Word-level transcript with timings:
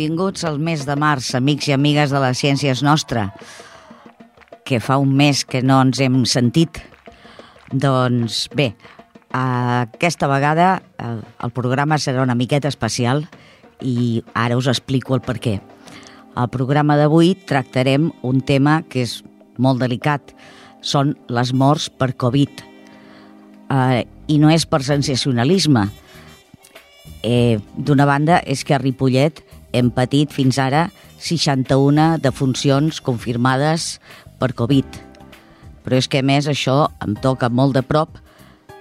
benvinguts 0.00 0.46
al 0.48 0.56
mes 0.56 0.86
de 0.88 0.94
març, 0.96 1.34
amics 1.36 1.66
i 1.68 1.74
amigues 1.74 2.08
de 2.08 2.20
les 2.22 2.38
Ciències 2.40 2.80
Nostra, 2.80 3.26
que 4.64 4.78
fa 4.80 4.96
un 4.96 5.12
mes 5.12 5.42
que 5.44 5.60
no 5.60 5.76
ens 5.84 6.00
hem 6.00 6.22
sentit. 6.24 6.80
Doncs 7.68 8.46
bé, 8.56 8.70
aquesta 9.36 10.24
vegada 10.30 10.80
el, 10.96 11.20
el 11.44 11.52
programa 11.52 12.00
serà 12.00 12.24
una 12.24 12.38
miqueta 12.38 12.72
especial 12.72 13.26
i 13.84 14.22
ara 14.32 14.56
us 14.56 14.70
explico 14.72 15.18
el 15.18 15.20
per 15.20 15.36
què. 15.36 15.58
Al 16.32 16.48
programa 16.48 16.96
d'avui 16.96 17.34
tractarem 17.36 18.08
un 18.24 18.40
tema 18.40 18.80
que 18.88 19.04
és 19.04 19.18
molt 19.60 19.84
delicat, 19.84 20.32
són 20.80 21.12
les 21.28 21.52
morts 21.52 21.90
per 21.92 22.14
Covid. 22.16 22.64
Eh, 23.68 24.06
I 24.32 24.40
no 24.40 24.48
és 24.48 24.64
per 24.64 24.80
sensacionalisme, 24.80 25.90
Eh, 27.22 27.60
D'una 27.76 28.06
banda, 28.08 28.40
és 28.46 28.64
que 28.64 28.72
a 28.74 28.80
Ripollet 28.80 29.42
hem 29.72 29.90
patit 29.94 30.32
fins 30.32 30.58
ara 30.58 30.88
61 31.20 32.18
defuncions 32.22 33.00
confirmades 33.04 33.98
per 34.40 34.52
Covid. 34.58 34.86
Però 35.84 35.96
és 35.96 36.08
que, 36.10 36.20
a 36.20 36.26
més, 36.26 36.48
això 36.48 36.90
em 37.04 37.16
toca 37.18 37.48
molt 37.48 37.76
de 37.76 37.82
prop 37.86 38.18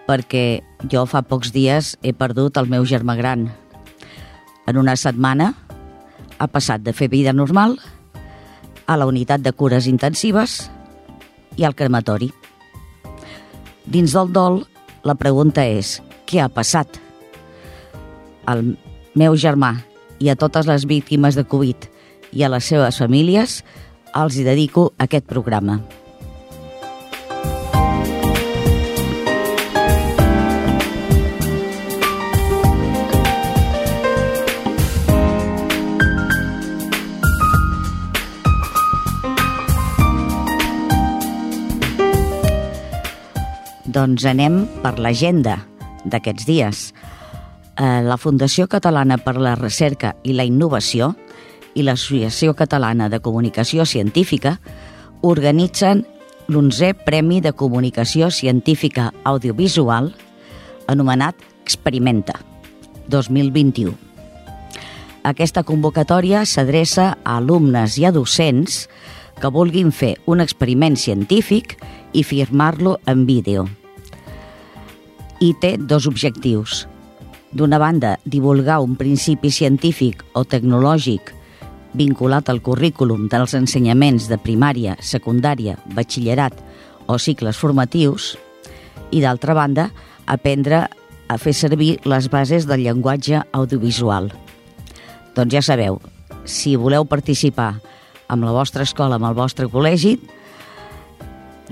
perquè 0.10 0.62
jo 0.90 1.06
fa 1.06 1.22
pocs 1.22 1.52
dies 1.54 1.94
he 2.02 2.14
perdut 2.14 2.58
el 2.58 2.70
meu 2.72 2.86
germà 2.86 3.16
gran. 3.20 3.48
En 4.68 4.78
una 4.78 4.96
setmana 4.98 5.54
ha 6.40 6.48
passat 6.48 6.82
de 6.86 6.94
fer 6.94 7.10
vida 7.12 7.34
normal 7.34 7.78
a 8.90 8.98
la 8.98 9.06
unitat 9.06 9.44
de 9.46 9.54
cures 9.54 9.88
intensives 9.88 10.64
i 11.58 11.66
al 11.68 11.76
crematori. 11.76 12.32
Dins 13.86 14.16
del 14.16 14.34
dol, 14.34 14.64
la 15.06 15.18
pregunta 15.18 15.66
és, 15.66 16.00
què 16.26 16.42
ha 16.42 16.50
passat? 16.50 17.00
al 18.50 18.64
meu 19.16 19.36
germà 19.38 19.76
i 20.20 20.30
a 20.30 20.36
totes 20.36 20.68
les 20.68 20.86
víctimes 20.86 21.36
de 21.36 21.46
Covid 21.48 21.88
i 22.36 22.44
a 22.44 22.52
les 22.52 22.68
seves 22.68 23.00
famílies, 23.00 23.64
els 24.16 24.36
hi 24.38 24.46
dedico 24.46 24.92
aquest 25.00 25.26
programa. 25.30 25.80
Doncs 43.90 44.24
anem 44.30 44.62
per 44.84 45.00
l'agenda 45.02 45.58
d'aquests 46.06 46.46
dies 46.46 46.82
eh, 47.80 48.02
la 48.04 48.18
Fundació 48.18 48.68
Catalana 48.68 49.18
per 49.18 49.38
la 49.40 49.56
Recerca 49.56 50.16
i 50.24 50.36
la 50.36 50.46
Innovació 50.46 51.14
i 51.76 51.86
l'Associació 51.86 52.54
Catalana 52.58 53.10
de 53.10 53.22
Comunicació 53.24 53.86
Científica 53.88 54.58
organitzen 55.22 56.04
l'11è 56.50 56.94
Premi 57.06 57.40
de 57.46 57.54
Comunicació 57.54 58.30
Científica 58.34 59.14
Audiovisual 59.24 60.12
anomenat 60.90 61.36
Experimenta 61.64 62.40
2021. 63.08 63.94
Aquesta 65.30 65.64
convocatòria 65.64 66.46
s'adreça 66.48 67.12
a 67.24 67.38
alumnes 67.38 68.00
i 68.00 68.08
a 68.08 68.12
docents 68.12 68.88
que 69.40 69.52
vulguin 69.54 69.92
fer 69.96 70.16
un 70.28 70.42
experiment 70.42 70.98
científic 70.98 71.78
i 72.14 72.24
firmar-lo 72.24 72.98
en 73.06 73.28
vídeo. 73.28 73.68
I 75.40 75.54
té 75.62 75.78
dos 75.78 76.08
objectius– 76.10 76.86
D'una 77.52 77.80
banda, 77.82 78.20
divulgar 78.26 78.80
un 78.86 78.94
principi 78.96 79.50
científic 79.50 80.22
o 80.38 80.44
tecnològic 80.46 81.34
vinculat 81.98 82.50
al 82.52 82.62
currículum 82.62 83.26
dels 83.32 83.56
ensenyaments 83.58 84.28
de 84.30 84.38
primària, 84.38 84.94
secundària, 85.02 85.80
batxillerat 85.96 86.54
o 87.10 87.18
cicles 87.18 87.58
formatius, 87.58 88.36
i 89.10 89.24
d'altra 89.24 89.56
banda, 89.58 89.90
aprendre 90.30 90.86
a 91.30 91.38
fer 91.42 91.56
servir 91.58 91.96
les 92.06 92.30
bases 92.30 92.68
del 92.70 92.86
llenguatge 92.86 93.42
audiovisual. 93.52 94.30
Doncs 95.34 95.54
ja 95.54 95.66
sabeu, 95.66 95.98
si 96.46 96.76
voleu 96.78 97.06
participar 97.10 97.80
amb 98.30 98.46
la 98.46 98.54
vostra 98.54 98.86
escola, 98.86 99.18
amb 99.18 99.26
el 99.26 99.38
vostre 99.38 99.66
col·legi, 99.74 100.20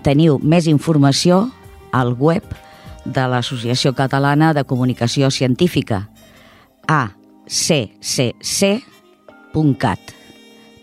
teniu 0.02 0.40
més 0.42 0.66
informació 0.66 1.46
al 1.94 2.16
web 2.18 2.46
de 3.08 3.24
l'Associació 3.32 3.94
Catalana 3.96 4.54
de 4.54 4.64
Comunicació 4.68 5.30
Científica, 5.32 6.10
accc.cat. 6.88 7.24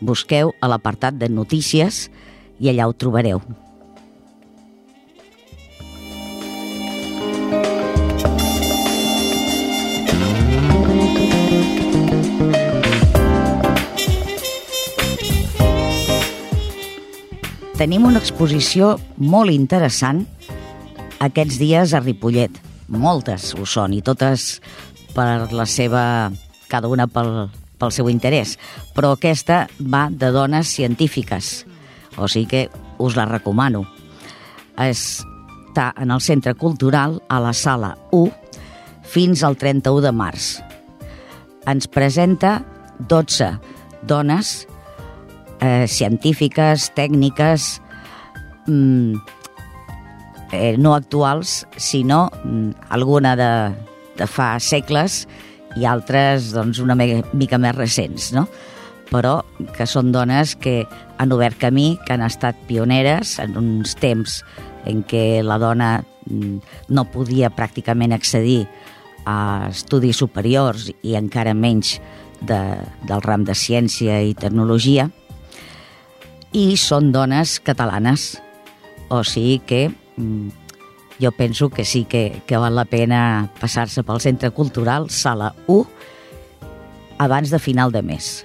Busqueu 0.00 0.52
a 0.60 0.68
l'apartat 0.68 1.14
de 1.20 1.28
notícies 1.28 2.10
i 2.60 2.68
allà 2.72 2.88
ho 2.88 2.94
trobareu. 2.96 3.42
Tenim 17.74 18.04
una 18.06 18.20
exposició 18.22 18.94
molt 19.18 19.50
interessant 19.50 20.24
aquests 21.24 21.58
dies 21.60 21.94
a 21.94 22.02
Ripollet. 22.02 22.58
Moltes 22.88 23.52
ho 23.56 23.64
són, 23.68 23.94
i 23.96 24.02
totes 24.04 24.58
per 25.14 25.52
la 25.52 25.66
seva... 25.66 26.32
cada 26.68 26.88
una 26.90 27.06
pel, 27.06 27.48
pel 27.78 27.92
seu 27.94 28.08
interès. 28.10 28.56
Però 28.96 29.14
aquesta 29.14 29.64
va 29.80 30.08
de 30.10 30.30
dones 30.34 30.68
científiques, 30.74 31.64
o 32.16 32.28
sigui 32.28 32.48
que 32.50 32.62
us 32.98 33.16
la 33.16 33.26
recomano. 33.30 33.84
Està 34.80 35.92
en 36.00 36.10
el 36.10 36.22
Centre 36.24 36.54
Cultural, 36.58 37.20
a 37.28 37.40
la 37.40 37.52
Sala 37.54 37.94
1, 38.12 38.30
fins 39.14 39.44
al 39.46 39.56
31 39.60 40.02
de 40.04 40.12
març. 40.12 40.48
Ens 41.70 41.86
presenta 41.88 42.58
12 42.98 43.52
dones 44.04 44.66
eh, 45.60 45.86
científiques, 45.88 46.90
tècniques, 46.96 47.80
mm, 48.66 49.33
eh, 50.54 50.76
no 50.78 50.94
actuals, 50.94 51.64
sinó 51.76 52.28
mm, 52.44 52.88
alguna 52.94 53.34
de, 53.36 53.50
de 54.18 54.28
fa 54.30 54.54
segles 54.62 55.24
i 55.78 55.86
altres 55.88 56.52
doncs, 56.54 56.78
una 56.78 56.96
mica 56.96 57.58
més 57.58 57.74
recents, 57.76 58.32
no? 58.36 58.46
però 59.10 59.42
que 59.76 59.86
són 59.86 60.10
dones 60.14 60.54
que 60.58 60.82
han 61.18 61.32
obert 61.34 61.58
camí, 61.60 61.94
que 62.06 62.14
han 62.16 62.24
estat 62.24 62.58
pioneres 62.68 63.36
en 63.42 63.56
uns 63.60 63.94
temps 64.00 64.40
en 64.88 65.04
què 65.06 65.42
la 65.44 65.58
dona 65.62 65.90
mm, 66.02 66.56
no 66.94 67.06
podia 67.12 67.52
pràcticament 67.54 68.14
accedir 68.16 68.64
a 69.24 69.68
estudis 69.70 70.18
superiors 70.20 70.90
i 71.02 71.14
encara 71.16 71.54
menys 71.54 71.98
de, 72.44 72.60
del 73.08 73.22
ram 73.24 73.44
de 73.46 73.54
ciència 73.56 74.20
i 74.22 74.34
tecnologia, 74.36 75.08
i 76.54 76.76
són 76.78 77.10
dones 77.12 77.58
catalanes. 77.64 78.34
O 79.10 79.22
sigui 79.26 79.58
que 79.66 79.82
jo 80.16 81.32
penso 81.32 81.70
que 81.70 81.84
sí 81.84 82.04
que, 82.04 82.42
que 82.46 82.56
val 82.56 82.74
la 82.74 82.84
pena 82.84 83.50
passar-se 83.60 84.02
pel 84.02 84.20
Centre 84.20 84.50
Cultural 84.50 85.10
Sala 85.10 85.54
1 85.66 85.86
abans 87.18 87.50
de 87.50 87.58
final 87.58 87.92
de 87.92 88.02
mes. 88.02 88.44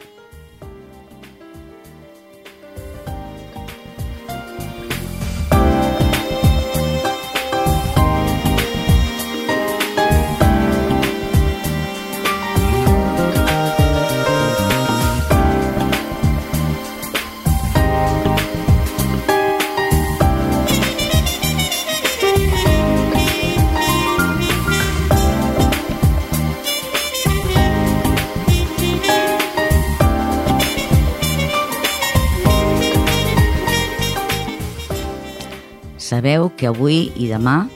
Sabeu 36.10 36.48
que 36.58 36.66
avui 36.66 37.12
i 37.22 37.28
demà, 37.30 37.68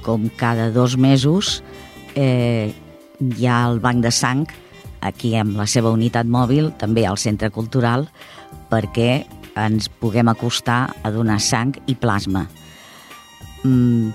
com 0.00 0.30
cada 0.40 0.70
dos 0.72 0.94
mesos, 0.96 1.58
eh, 2.16 2.72
hi 3.20 3.44
ha 3.44 3.56
el 3.68 3.82
Banc 3.84 4.00
de 4.00 4.12
Sang 4.14 4.46
aquí 5.04 5.34
amb 5.36 5.58
la 5.60 5.66
seva 5.68 5.90
unitat 5.92 6.24
mòbil, 6.24 6.70
també 6.80 7.04
al 7.04 7.18
Centre 7.20 7.50
Cultural, 7.52 8.06
perquè 8.70 9.26
ens 9.60 9.90
puguem 10.00 10.30
acostar 10.32 10.86
a 11.04 11.12
donar 11.12 11.36
sang 11.40 11.74
i 11.84 11.94
plasma. 12.00 12.46
Mm, 13.64 14.14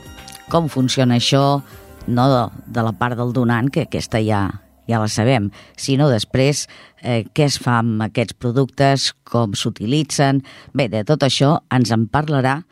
com 0.49 0.69
funciona 0.69 1.19
això 1.21 1.61
no 2.07 2.25
de, 2.31 2.41
de 2.65 2.85
la 2.87 2.93
part 2.97 3.19
del 3.19 3.33
donant, 3.35 3.69
que 3.69 3.85
aquesta 3.85 4.23
ja, 4.25 4.41
ja 4.89 5.03
la 5.03 5.09
sabem, 5.09 5.51
sinó 5.77 6.07
després 6.09 6.63
eh, 7.03 7.27
què 7.29 7.45
es 7.45 7.59
fa 7.61 7.77
amb 7.83 8.01
aquests 8.09 8.39
productes, 8.41 9.11
com 9.21 9.53
s'utilitzen... 9.53 10.41
Bé, 10.73 10.89
de 10.89 11.05
tot 11.05 11.21
això 11.29 11.59
ens 11.69 11.93
en 11.93 12.07
parlarà 12.09 12.63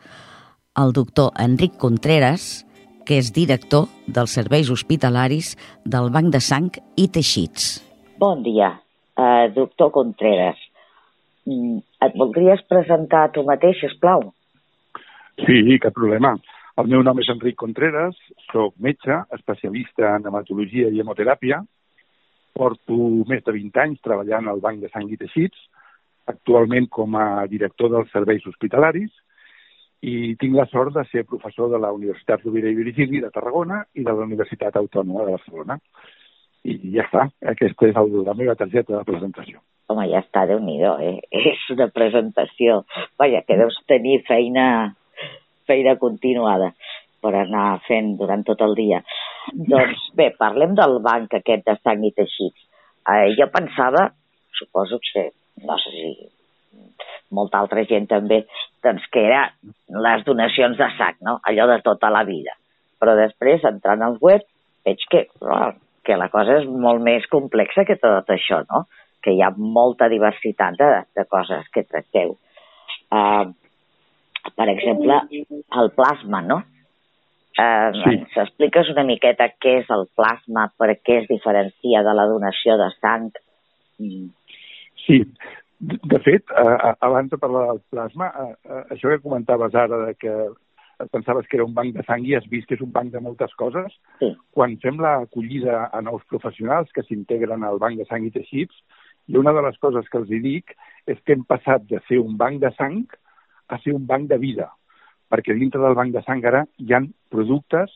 el 0.78 0.92
doctor 0.92 1.32
Enric 1.38 1.76
Contreras, 1.78 2.64
que 3.06 3.18
és 3.18 3.32
director 3.34 3.88
dels 4.06 4.34
serveis 4.36 4.70
hospitalaris 4.70 5.56
del 5.84 6.10
Banc 6.14 6.30
de 6.30 6.40
Sang 6.44 6.70
i 6.96 7.08
Teixits. 7.10 7.80
Bon 8.20 8.42
dia, 8.44 8.76
uh, 9.18 9.46
doctor 9.54 9.90
Contreras. 9.90 10.60
Mm, 11.46 11.80
et 12.06 12.14
voldries 12.14 12.62
presentar 12.68 13.30
tu 13.34 13.42
mateix, 13.42 13.82
plau? 14.00 14.30
Sí, 15.40 15.78
cap 15.82 15.96
problema. 15.96 16.36
El 16.78 16.86
meu 16.86 17.02
nom 17.02 17.18
és 17.18 17.28
Enric 17.32 17.56
Contreras, 17.58 18.14
sóc 18.52 18.76
metge, 18.78 19.16
especialista 19.34 20.14
en 20.16 20.28
hematologia 20.28 20.88
i 20.88 21.00
hemoteràpia. 21.02 21.58
Porto 22.54 22.96
més 23.28 23.42
de 23.42 23.52
20 23.56 23.82
anys 23.82 24.04
treballant 24.04 24.46
al 24.48 24.62
Banc 24.62 24.80
de 24.80 24.90
Sang 24.92 25.10
i 25.10 25.18
Teixits, 25.18 25.58
actualment 26.30 26.86
com 26.92 27.16
a 27.18 27.46
director 27.50 27.90
dels 27.90 28.10
serveis 28.14 28.46
hospitalaris, 28.46 29.10
i 30.00 30.34
tinc 30.40 30.56
la 30.56 30.66
sort 30.70 30.94
de 30.94 31.04
ser 31.10 31.26
professor 31.28 31.68
de 31.72 31.78
la 31.80 31.90
Universitat 31.92 32.44
Rovira 32.44 32.70
i 32.70 32.78
Virgili 32.78 33.20
de 33.20 33.30
Tarragona 33.34 33.82
i 33.94 34.04
de 34.04 34.12
la 34.12 34.24
Universitat 34.24 34.78
Autònoma 34.80 35.26
de 35.26 35.34
Barcelona. 35.36 35.76
I 36.64 36.76
ja 36.94 37.04
està, 37.06 37.26
aquesta 37.52 37.88
és 37.88 37.98
la 38.26 38.36
meva 38.36 38.54
targeta 38.56 38.96
de 38.96 39.04
presentació. 39.04 39.60
Home, 39.90 40.06
ja 40.12 40.20
està, 40.22 40.46
déu 40.48 40.60
nhi 40.64 40.78
eh? 40.80 41.18
És 41.52 41.66
una 41.74 41.88
presentació. 41.92 42.84
Vaja, 43.18 43.42
que 43.46 43.58
deus 43.60 43.76
tenir 43.88 44.22
feina 44.28 44.94
feina 45.70 45.96
continuada 46.00 46.72
per 47.22 47.34
anar 47.36 47.80
fent 47.86 48.16
durant 48.18 48.42
tot 48.46 48.62
el 48.64 48.74
dia. 48.78 49.02
Doncs 49.52 50.08
bé, 50.16 50.30
parlem 50.38 50.74
del 50.78 50.98
banc 51.04 51.36
aquest 51.36 51.66
de 51.68 51.76
sang 51.84 52.02
i 52.06 52.12
teixits. 52.16 52.66
Eh, 53.10 53.32
jo 53.38 53.46
pensava, 53.52 54.08
suposo 54.56 54.98
que, 55.04 55.28
no 55.66 55.76
sé 55.82 55.92
si 55.94 56.12
molta 57.34 57.60
altra 57.60 57.84
gent 57.88 58.08
també, 58.10 58.44
doncs 58.84 59.06
que 59.12 59.22
era 59.26 59.44
les 60.06 60.24
donacions 60.26 60.78
de 60.78 60.88
sang, 60.96 61.18
no? 61.26 61.38
allò 61.46 61.68
de 61.70 61.78
tota 61.86 62.10
la 62.12 62.24
vida. 62.28 62.56
Però 63.00 63.14
després, 63.16 63.64
entrant 63.64 64.02
al 64.04 64.18
web, 64.20 64.44
veig 64.86 65.04
que, 65.12 65.26
que 66.04 66.18
la 66.18 66.28
cosa 66.32 66.60
és 66.60 66.68
molt 66.68 67.02
més 67.04 67.26
complexa 67.32 67.86
que 67.88 67.98
tot 68.00 68.28
això, 68.34 68.62
no? 68.68 68.84
que 69.20 69.34
hi 69.36 69.42
ha 69.44 69.52
molta 69.56 70.08
diversitat 70.08 70.78
de, 70.80 70.90
de 71.16 71.24
coses 71.28 71.66
que 71.74 71.84
tracteu. 71.84 72.36
Uh, 73.12 73.52
per 74.56 74.68
exemple, 74.72 75.18
el 75.82 75.90
plasma, 75.96 76.40
no? 76.40 76.62
Eh, 77.60 77.90
sí. 77.92 78.12
Ens 78.14 78.36
expliques 78.44 78.88
una 78.92 79.04
miqueta 79.04 79.50
què 79.60 79.80
és 79.82 79.90
el 79.92 80.06
plasma, 80.16 80.68
per 80.80 80.94
què 81.04 81.20
es 81.22 81.28
diferencia 81.28 82.04
de 82.06 82.14
la 82.16 82.26
donació 82.30 82.78
de 82.80 82.88
sang? 82.96 83.28
Mm. 84.00 84.30
Sí, 85.04 85.18
de 85.80 86.18
fet, 86.20 86.44
eh, 86.50 86.94
abans 87.00 87.30
de 87.30 87.38
parlar 87.38 87.66
del 87.68 87.80
plasma, 87.90 88.28
eh, 88.28 88.82
això 88.94 89.08
que 89.08 89.22
comentaves 89.22 89.74
ara 89.74 90.06
de 90.06 90.14
que 90.14 90.34
pensaves 91.10 91.46
que 91.48 91.56
era 91.56 91.64
un 91.64 91.72
banc 91.72 91.94
de 91.94 92.02
sang 92.04 92.24
i 92.26 92.34
has 92.36 92.46
vist 92.50 92.68
que 92.68 92.74
és 92.74 92.82
un 92.84 92.92
banc 92.92 93.10
de 93.12 93.20
moltes 93.20 93.54
coses, 93.56 93.94
sí. 94.20 94.28
quan 94.52 94.76
fem 94.82 94.98
l'acollida 95.00 95.86
a 95.88 96.02
nous 96.04 96.24
professionals 96.28 96.92
que 96.92 97.02
s'integren 97.06 97.64
al 97.64 97.78
banc 97.80 97.96
de 97.96 98.04
sang 98.10 98.26
i 98.26 98.32
teixits, 98.34 98.76
i 99.26 99.38
una 99.40 99.54
de 99.56 99.62
les 99.64 99.78
coses 99.80 100.08
que 100.10 100.18
els 100.18 100.28
dic 100.28 100.74
és 101.06 101.18
que 101.24 101.32
hem 101.32 101.46
passat 101.48 101.86
de 101.88 102.00
ser 102.08 102.18
un 102.20 102.36
banc 102.36 102.60
de 102.60 102.70
sang 102.76 103.06
a 103.68 103.78
ser 103.80 103.94
un 103.96 104.04
banc 104.06 104.28
de 104.28 104.36
vida, 104.36 104.68
perquè 105.32 105.56
dintre 105.56 105.80
del 105.80 105.96
banc 105.96 106.12
de 106.12 106.22
sang 106.26 106.44
ara 106.44 106.66
hi 106.76 106.92
han 106.92 107.08
productes, 107.32 107.88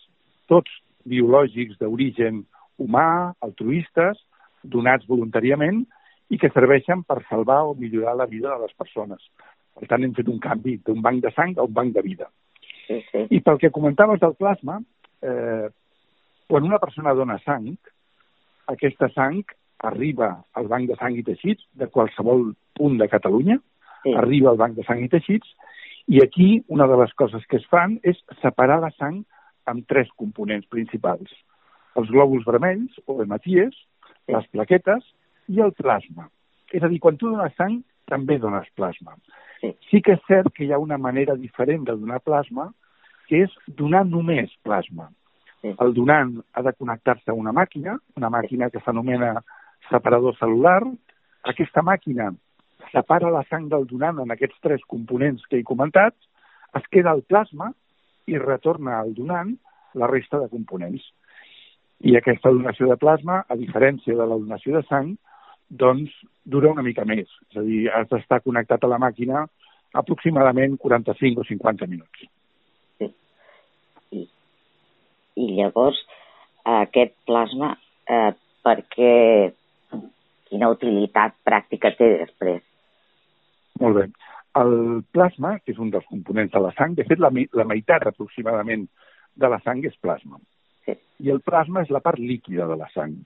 tots 0.49 0.71
biològics 1.05 1.77
d'origen 1.83 2.47
humà, 2.81 3.35
altruistes, 3.45 4.17
donats 4.65 5.05
voluntàriament 5.05 5.85
i 6.33 6.39
que 6.41 6.51
serveixen 6.55 7.03
per 7.05 7.21
salvar 7.29 7.63
o 7.69 7.75
millorar 7.79 8.17
la 8.17 8.27
vida 8.31 8.53
de 8.55 8.65
les 8.65 8.75
persones. 8.79 9.21
Per 9.75 9.89
tant, 9.91 10.05
hem 10.05 10.15
fet 10.17 10.29
un 10.31 10.39
canvi 10.43 10.79
d'un 10.87 11.03
banc 11.03 11.23
de 11.23 11.33
sang 11.35 11.57
a 11.59 11.67
un 11.67 11.75
banc 11.75 11.95
de 11.95 12.03
vida. 12.03 12.31
Sí, 12.87 13.01
sí. 13.11 13.27
I 13.31 13.41
pel 13.45 13.59
que 13.61 13.73
comentaves 13.75 14.21
del 14.23 14.37
plasma, 14.39 14.79
eh, 15.23 15.69
quan 16.49 16.65
una 16.65 16.79
persona 16.79 17.15
dona 17.15 17.39
sang, 17.45 17.69
aquesta 18.71 19.11
sang 19.15 19.43
arriba 19.85 20.31
al 20.57 20.69
banc 20.69 20.89
de 20.89 20.97
sang 21.01 21.17
i 21.19 21.25
teixits 21.27 21.65
de 21.77 21.89
qualsevol 21.93 22.53
punt 22.77 22.99
de 23.01 23.09
Catalunya, 23.09 23.59
sí. 24.03 24.15
arriba 24.15 24.53
al 24.53 24.61
banc 24.61 24.77
de 24.79 24.85
sang 24.89 25.03
i 25.05 25.11
teixits, 25.13 25.49
i 26.07 26.21
aquí 26.21 26.65
una 26.69 26.87
de 26.87 26.99
les 27.01 27.13
coses 27.17 27.45
que 27.49 27.57
es 27.61 27.67
fan 27.73 27.99
és 28.05 28.21
separar 28.43 28.81
la 28.83 28.93
sang 28.99 29.23
amb 29.71 29.87
tres 29.89 30.11
components 30.21 30.69
principals. 30.69 31.33
Els 31.97 32.11
glòbuls 32.13 32.45
vermells, 32.45 32.97
o 33.07 33.21
hematies, 33.23 33.77
les 34.29 34.49
plaquetes 34.53 35.05
i 35.49 35.61
el 35.61 35.73
plasma. 35.77 36.29
És 36.73 36.83
a 36.83 36.91
dir, 36.91 37.01
quan 37.03 37.19
tu 37.21 37.31
dones 37.31 37.55
sang, 37.59 37.81
també 38.11 38.39
dones 38.39 38.69
plasma. 38.77 39.17
Sí. 39.61 40.01
que 40.05 40.13
és 40.13 40.25
cert 40.29 40.53
que 40.53 40.67
hi 40.67 40.73
ha 40.73 40.79
una 40.79 40.99
manera 40.99 41.37
diferent 41.41 41.87
de 41.89 41.95
donar 41.97 42.21
plasma, 42.21 42.69
que 43.29 43.45
és 43.47 43.53
donar 43.67 44.05
només 44.05 44.53
plasma. 44.63 45.09
El 45.65 45.95
donant 45.97 46.35
ha 46.53 46.63
de 46.63 46.73
connectar-se 46.77 47.31
a 47.33 47.37
una 47.39 47.53
màquina, 47.57 47.97
una 48.21 48.29
màquina 48.29 48.69
que 48.71 48.83
s'anomena 48.85 49.39
separador 49.89 50.37
celular. 50.37 50.83
Aquesta 51.49 51.81
màquina 51.83 52.29
separa 52.93 53.33
la 53.33 53.43
sang 53.49 53.71
del 53.73 53.87
donant 53.89 54.21
en 54.21 54.35
aquests 54.35 54.61
tres 54.61 54.85
components 54.89 55.47
que 55.49 55.61
he 55.61 55.65
comentat, 55.65 56.15
es 56.77 56.87
queda 56.93 57.15
el 57.17 57.23
plasma 57.23 57.73
i 58.27 58.39
retorna 58.39 58.99
al 59.01 59.15
donant 59.17 59.55
la 59.95 60.09
resta 60.11 60.41
de 60.43 60.51
components. 60.53 61.05
I 62.05 62.19
aquesta 62.19 62.53
donació 62.53 62.91
de 62.91 62.99
plasma, 63.01 63.45
a 63.49 63.57
diferència 63.57 64.17
de 64.19 64.27
la 64.27 64.37
donació 64.37 64.77
de 64.77 64.85
sang, 64.91 65.15
doncs 65.69 66.13
dura 66.45 66.73
una 66.73 66.83
mica 66.83 67.05
més. 67.09 67.29
És 67.51 67.59
a 67.61 67.65
dir, 67.67 67.85
has 67.91 68.09
d'estar 68.11 68.43
connectat 68.45 68.85
a 68.85 68.91
la 68.91 69.01
màquina 69.03 69.47
aproximadament 69.95 70.77
45 70.83 71.41
o 71.41 71.49
50 71.49 71.89
minuts. 71.91 72.27
Sí. 72.99 73.11
I, 74.19 74.25
i 75.41 75.51
llavors, 75.59 76.01
aquest 76.65 77.15
plasma, 77.29 77.75
eh, 78.09 78.33
perquè 78.65 79.15
quina 80.51 80.71
utilitat 80.73 81.37
pràctica 81.47 81.93
té 81.99 82.11
després? 82.19 82.63
Molt 83.81 83.99
bé. 83.99 84.07
El 84.61 84.75
plasma, 85.11 85.57
que 85.59 85.75
és 85.75 85.81
un 85.83 85.91
dels 85.91 86.07
components 86.07 86.53
de 86.53 86.63
la 86.63 86.71
sang, 86.77 86.95
de 86.95 87.07
fet, 87.09 87.19
la, 87.19 87.31
la 87.59 87.67
meitat 87.67 88.07
aproximadament 88.07 88.87
de 89.35 89.51
la 89.51 89.59
sang 89.65 89.83
és 89.87 89.97
plasma. 90.03 90.39
Sí. 90.87 90.95
I 91.27 91.33
el 91.35 91.41
plasma 91.43 91.83
és 91.83 91.91
la 91.91 92.03
part 92.05 92.21
líquida 92.23 92.69
de 92.71 92.77
la 92.79 92.87
sang. 92.95 93.17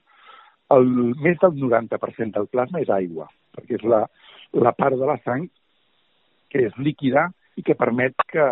El, 0.75 0.89
més 1.25 1.39
del 1.41 1.55
90% 1.57 2.37
del 2.37 2.49
plasma 2.53 2.83
és 2.83 2.91
aigua, 2.93 3.29
perquè 3.57 3.79
és 3.79 3.85
la, 3.89 4.03
la 4.53 4.75
part 4.77 4.99
de 4.99 5.09
la 5.09 5.17
sang 5.25 5.47
que 6.53 6.67
és 6.69 6.77
líquida 6.81 7.29
i 7.57 7.65
que 7.65 7.77
permet 7.79 8.17
que, 8.33 8.47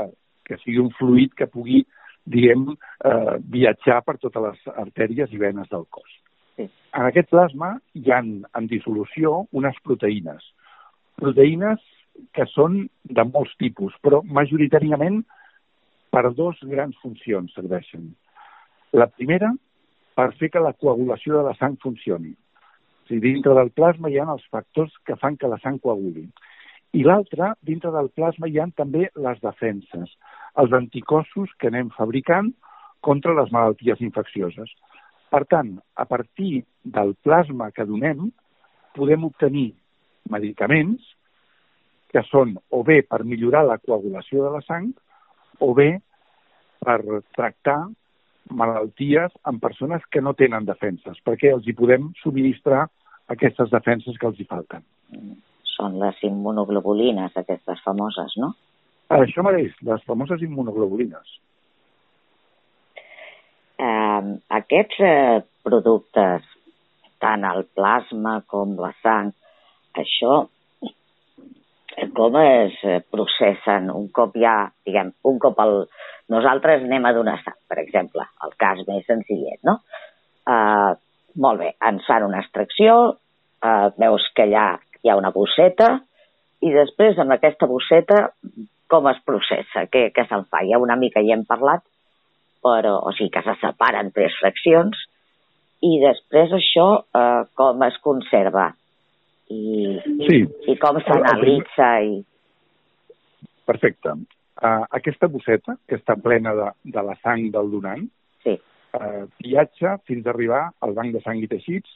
que 0.44 0.58
sigui 0.62 0.80
un 0.82 0.92
fluid 0.98 1.34
que 1.36 1.48
pugui, 1.50 1.82
diguem, 2.26 2.68
eh, 3.06 3.36
viatjar 3.52 4.00
per 4.04 4.16
totes 4.22 4.42
les 4.42 4.78
artèries 4.84 5.32
i 5.32 5.40
venes 5.40 5.68
del 5.72 5.86
cos. 5.90 6.08
Sí. 6.56 6.66
En 6.66 7.08
aquest 7.08 7.28
plasma 7.30 7.74
hi 7.94 8.12
han 8.12 8.32
en 8.56 8.68
dissolució 8.70 9.44
unes 9.52 9.76
proteïnes, 9.84 10.44
proteïnes 11.20 11.82
que 12.36 12.46
són 12.52 12.86
de 13.04 13.24
molts 13.28 13.52
tipus, 13.60 13.94
però 14.02 14.22
majoritàriament 14.24 15.22
per 16.12 16.30
dos 16.34 16.60
grans 16.64 16.96
funcions 17.02 17.52
serveixen. 17.56 18.08
La 18.96 19.08
primera, 19.12 19.52
per 20.16 20.32
fer 20.40 20.50
que 20.52 20.62
la 20.64 20.74
coagulació 20.74 21.36
de 21.38 21.44
la 21.46 21.54
sang 21.60 21.76
funcioni. 21.82 22.32
O 22.32 23.08
sigui, 23.08 23.34
dintre 23.36 23.54
del 23.58 23.70
plasma 23.76 24.10
hi 24.10 24.18
ha 24.18 24.28
els 24.32 24.46
factors 24.50 24.94
que 25.06 25.18
fan 25.20 25.36
que 25.36 25.50
la 25.52 25.60
sang 25.62 25.78
coaguli. 25.82 26.24
I 26.96 27.02
l'altra, 27.04 27.52
dintre 27.68 27.92
del 27.92 28.08
plasma 28.16 28.48
hi 28.48 28.58
ha 28.58 28.66
també 28.80 29.10
les 29.26 29.42
defenses, 29.44 30.14
els 30.56 30.72
anticossos 30.78 31.52
que 31.60 31.68
anem 31.68 31.92
fabricant 31.96 32.52
contra 33.04 33.34
les 33.36 33.52
malalties 33.52 34.00
infeccioses. 34.00 34.72
Per 35.30 35.42
tant, 35.50 35.76
a 35.94 36.06
partir 36.08 36.64
del 36.96 37.14
plasma 37.26 37.70
que 37.76 37.84
donem, 37.84 38.30
podem 38.96 39.26
obtenir 39.28 39.68
medicaments 40.32 41.04
que 42.14 42.22
són 42.30 42.56
o 42.72 42.82
bé 42.86 43.02
per 43.04 43.24
millorar 43.28 43.66
la 43.66 43.78
coagulació 43.82 44.46
de 44.46 44.54
la 44.56 44.62
sang 44.64 44.88
o 45.60 45.72
bé 45.76 45.90
per 46.80 46.98
tractar 47.36 47.82
malalties 48.50 49.32
en 49.46 49.58
persones 49.60 50.04
que 50.10 50.22
no 50.22 50.34
tenen 50.38 50.66
defenses, 50.68 51.18
perquè 51.26 51.52
els 51.54 51.66
hi 51.66 51.74
podem 51.76 52.10
subministrar 52.22 52.86
aquestes 53.32 53.72
defenses 53.72 54.18
que 54.18 54.28
els 54.28 54.40
hi 54.40 54.46
falten. 54.48 54.84
Són 55.76 55.98
les 56.00 56.20
immunoglobulines, 56.26 57.34
aquestes 57.36 57.82
famoses, 57.84 58.36
no? 58.40 58.52
Això 59.16 59.42
mateix, 59.46 59.74
les 59.86 60.02
famoses 60.06 60.42
immunoglobulines. 60.42 61.34
Eh, 63.76 64.22
aquests 64.58 65.02
eh, 65.04 65.40
productes, 65.66 66.46
tant 67.22 67.44
el 67.46 67.66
plasma 67.76 68.40
com 68.50 68.74
la 68.80 68.92
sang, 69.02 69.34
això 69.96 70.46
com 72.16 72.36
es 72.40 72.76
eh, 72.84 73.00
processen 73.10 73.88
un 73.92 74.08
cop 74.12 74.36
ja, 74.40 74.66
diguem, 74.86 75.14
un 75.24 75.40
cop 75.42 75.60
el... 75.64 75.86
Nosaltres 76.32 76.82
anem 76.82 77.04
a 77.06 77.14
donar 77.14 77.36
sang, 77.44 77.58
per 77.70 77.78
exemple, 77.82 78.24
el 78.44 78.54
cas 78.58 78.80
més 78.88 79.06
senzillet, 79.06 79.60
no? 79.66 79.78
Uh, 80.46 80.94
molt 81.42 81.60
bé, 81.60 81.72
ens 81.84 82.06
fan 82.08 82.24
una 82.26 82.40
extracció, 82.40 82.96
eh, 83.60 83.88
veus 84.00 84.24
que 84.34 84.46
allà 84.46 84.68
hi 85.04 85.10
ha 85.10 85.16
una 85.18 85.32
bosseta, 85.34 85.90
i 86.64 86.72
després 86.72 87.18
amb 87.20 87.34
aquesta 87.36 87.68
bosseta 87.68 88.22
com 88.90 89.08
es 89.10 89.18
processa, 89.26 89.84
què, 89.92 90.08
què 90.14 90.24
se'n 90.30 90.46
fa. 90.50 90.62
Ja 90.64 90.80
una 90.80 90.96
mica 90.96 91.20
hi 91.20 91.34
hem 91.34 91.44
parlat, 91.48 91.84
però, 92.64 92.96
o 93.04 93.12
sigui, 93.14 93.32
que 93.34 93.42
se 93.44 93.56
separen 93.60 94.12
tres 94.16 94.36
fraccions, 94.40 95.02
i 95.84 95.98
després 96.02 96.54
això 96.56 96.86
eh, 97.14 97.42
com 97.58 97.84
es 97.84 97.98
conserva 98.02 98.70
i, 99.52 99.98
sí. 100.00 100.38
i, 100.38 100.72
i 100.72 100.78
com 100.80 100.98
s'analitza 101.04 101.90
i... 102.06 102.16
Perfecte. 103.66 104.14
Uh, 104.56 104.86
aquesta 104.96 105.28
bosseta, 105.28 105.74
que 105.84 105.98
està 105.98 106.14
plena 106.16 106.54
de, 106.56 106.66
de 106.94 107.02
la 107.04 107.12
sang 107.20 107.42
del 107.52 107.66
donant, 107.74 108.06
sí. 108.40 108.54
uh, 108.96 109.24
viatja 109.44 109.98
fins 110.08 110.24
a 110.24 110.30
arribar 110.32 110.62
al 110.80 110.94
Banc 110.96 111.12
de 111.12 111.20
Sang 111.20 111.42
i 111.44 111.48
Teixits, 111.50 111.90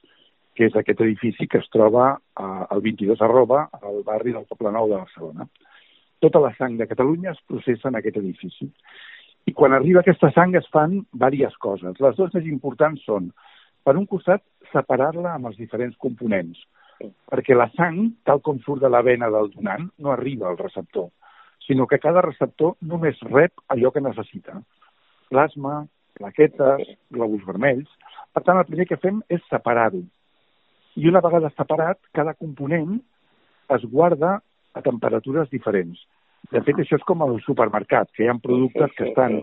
que 0.52 0.66
és 0.68 0.74
aquest 0.76 0.98
edifici 1.00 1.46
que 1.48 1.62
es 1.62 1.70
troba 1.72 2.10
uh, 2.18 2.66
al 2.68 2.82
22 2.84 3.22
arroba, 3.24 3.62
al 3.80 4.02
barri 4.04 4.34
del 4.36 4.44
Poble 4.50 4.72
Nou 4.74 4.90
de 4.90 4.98
Barcelona. 4.98 5.46
Tota 6.20 6.42
la 6.44 6.50
sang 6.58 6.76
de 6.76 6.84
Catalunya 6.90 7.32
es 7.32 7.40
processa 7.48 7.88
en 7.88 7.96
aquest 7.96 8.18
edifici. 8.20 8.68
I 9.48 9.54
quan 9.56 9.72
arriba 9.72 10.02
aquesta 10.04 10.28
sang 10.36 10.52
es 10.60 10.68
fan 10.68 10.98
diverses 11.14 11.56
coses. 11.64 11.96
Les 11.96 12.18
dues 12.18 12.36
més 12.36 12.50
importants 12.50 13.06
són, 13.08 13.30
per 13.88 13.94
un 13.96 14.04
costat, 14.10 14.44
separar-la 14.74 15.38
amb 15.38 15.48
els 15.48 15.56
diferents 15.56 15.96
components, 15.96 16.60
perquè 17.32 17.56
la 17.56 17.70
sang, 17.72 18.10
tal 18.28 18.44
com 18.44 18.60
surt 18.60 18.84
de 18.84 18.92
la 18.92 19.00
vena 19.00 19.32
del 19.32 19.48
donant, 19.54 19.88
no 19.96 20.12
arriba 20.12 20.50
al 20.50 20.60
receptor 20.60 21.08
sinó 21.70 21.86
que 21.86 22.00
cada 22.02 22.22
receptor 22.26 22.74
només 22.82 23.20
rep 23.30 23.54
allò 23.70 23.92
que 23.94 24.02
necessita. 24.02 24.56
Plasma, 25.30 25.84
plaquetes, 26.18 26.96
globus 27.14 27.46
vermells... 27.46 27.90
Per 28.30 28.44
tant, 28.46 28.60
el 28.60 28.66
primer 28.68 28.84
que 28.86 28.98
fem 29.02 29.16
és 29.26 29.42
separar-ho. 29.50 30.04
I 30.98 31.08
una 31.10 31.22
vegada 31.22 31.48
separat, 31.56 31.98
cada 32.14 32.34
component 32.38 33.00
es 33.74 33.86
guarda 33.90 34.36
a 34.74 34.82
temperatures 34.86 35.50
diferents. 35.50 35.98
De 36.54 36.62
fet, 36.66 36.78
això 36.78 36.98
és 36.98 37.06
com 37.06 37.24
al 37.26 37.34
supermercat, 37.42 38.10
que 38.14 38.22
hi 38.22 38.30
ha 38.30 38.36
productes 38.42 38.94
que 38.94 39.08
estan 39.08 39.40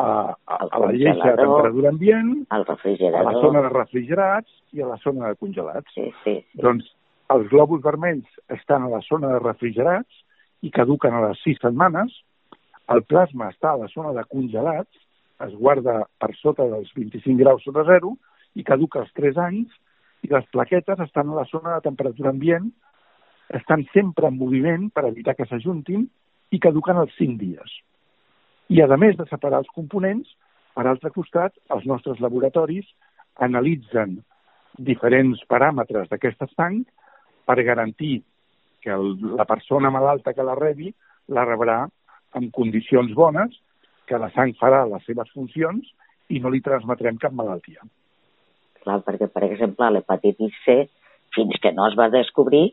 a, 0.00 0.08
a, 0.32 0.58
a 0.64 0.80
la 0.80 0.90
lleixa 0.96 1.28
a 1.34 1.36
temperatura 1.36 1.92
ambient, 1.92 2.32
a 2.48 2.62
la 2.64 3.36
zona 3.44 3.64
de 3.64 3.72
refrigerats 3.76 4.50
i 4.72 4.80
a 4.80 4.88
la 4.94 4.98
zona 5.04 5.28
de 5.28 5.40
congelats. 5.40 5.92
Sí, 5.92 6.08
sí, 6.24 6.38
sí. 6.40 6.64
Doncs 6.64 6.88
els 7.36 7.48
globus 7.52 7.84
vermells 7.84 8.40
estan 8.56 8.88
a 8.88 8.92
la 8.92 9.00
zona 9.08 9.32
de 9.36 9.44
refrigerats 9.44 10.24
i 10.62 10.70
caduquen 10.70 11.14
a 11.14 11.22
les 11.26 11.40
6 11.44 11.60
setmanes, 11.62 12.12
el 12.94 13.02
plasma 13.08 13.50
està 13.50 13.72
a 13.72 13.80
la 13.82 13.88
zona 13.92 14.12
de 14.16 14.24
congelats, 14.30 14.90
es 15.42 15.54
guarda 15.58 16.02
per 16.22 16.30
sota 16.38 16.68
dels 16.70 16.90
25 16.94 17.38
graus 17.40 17.64
sota 17.66 17.82
zero 17.88 18.14
i 18.54 18.62
caduca 18.66 19.00
als 19.02 19.12
3 19.18 19.38
anys 19.42 19.72
i 20.22 20.30
les 20.30 20.46
plaquetes 20.54 21.00
estan 21.02 21.32
a 21.32 21.40
la 21.40 21.46
zona 21.50 21.74
de 21.74 21.88
temperatura 21.88 22.30
ambient, 22.30 22.68
estan 23.50 23.82
sempre 23.92 24.28
en 24.28 24.38
moviment 24.38 24.88
per 24.94 25.08
evitar 25.08 25.34
que 25.34 25.48
s'ajuntin 25.50 26.06
i 26.52 26.60
caduquen 26.62 27.00
als 27.00 27.14
5 27.18 27.40
dies. 27.40 27.78
I 28.68 28.82
a 28.82 28.96
més 28.96 29.16
de 29.18 29.26
separar 29.28 29.62
els 29.64 29.72
components, 29.74 30.28
per 30.72 30.86
altre 30.86 31.10
costat, 31.10 31.56
els 31.74 31.84
nostres 31.86 32.20
laboratoris 32.20 32.86
analitzen 33.44 34.20
diferents 34.78 35.42
paràmetres 35.50 36.08
d'aquesta 36.08 36.48
sang 36.54 36.82
per 37.44 37.58
garantir 37.66 38.22
que 38.82 38.90
el, 38.90 39.16
la 39.38 39.46
persona 39.48 39.90
malalta 39.94 40.34
que 40.34 40.44
la 40.46 40.56
rebi 40.58 40.92
la 41.32 41.46
rebrà 41.46 41.84
en 42.38 42.48
condicions 42.50 43.12
bones, 43.14 43.54
que 44.06 44.18
la 44.18 44.30
sang 44.34 44.54
farà 44.60 44.82
les 44.90 45.04
seves 45.06 45.30
funcions 45.36 45.86
i 46.32 46.40
no 46.42 46.50
li 46.52 46.62
transmetrem 46.64 47.18
cap 47.22 47.34
malaltia. 47.36 47.84
Clar, 48.82 48.98
perquè, 49.06 49.28
per 49.30 49.44
exemple, 49.46 49.90
l'hepatitis 49.94 50.56
C, 50.64 50.78
fins 51.36 51.60
que 51.62 51.72
no 51.76 51.86
es 51.88 51.96
va 51.98 52.10
descobrir, 52.12 52.72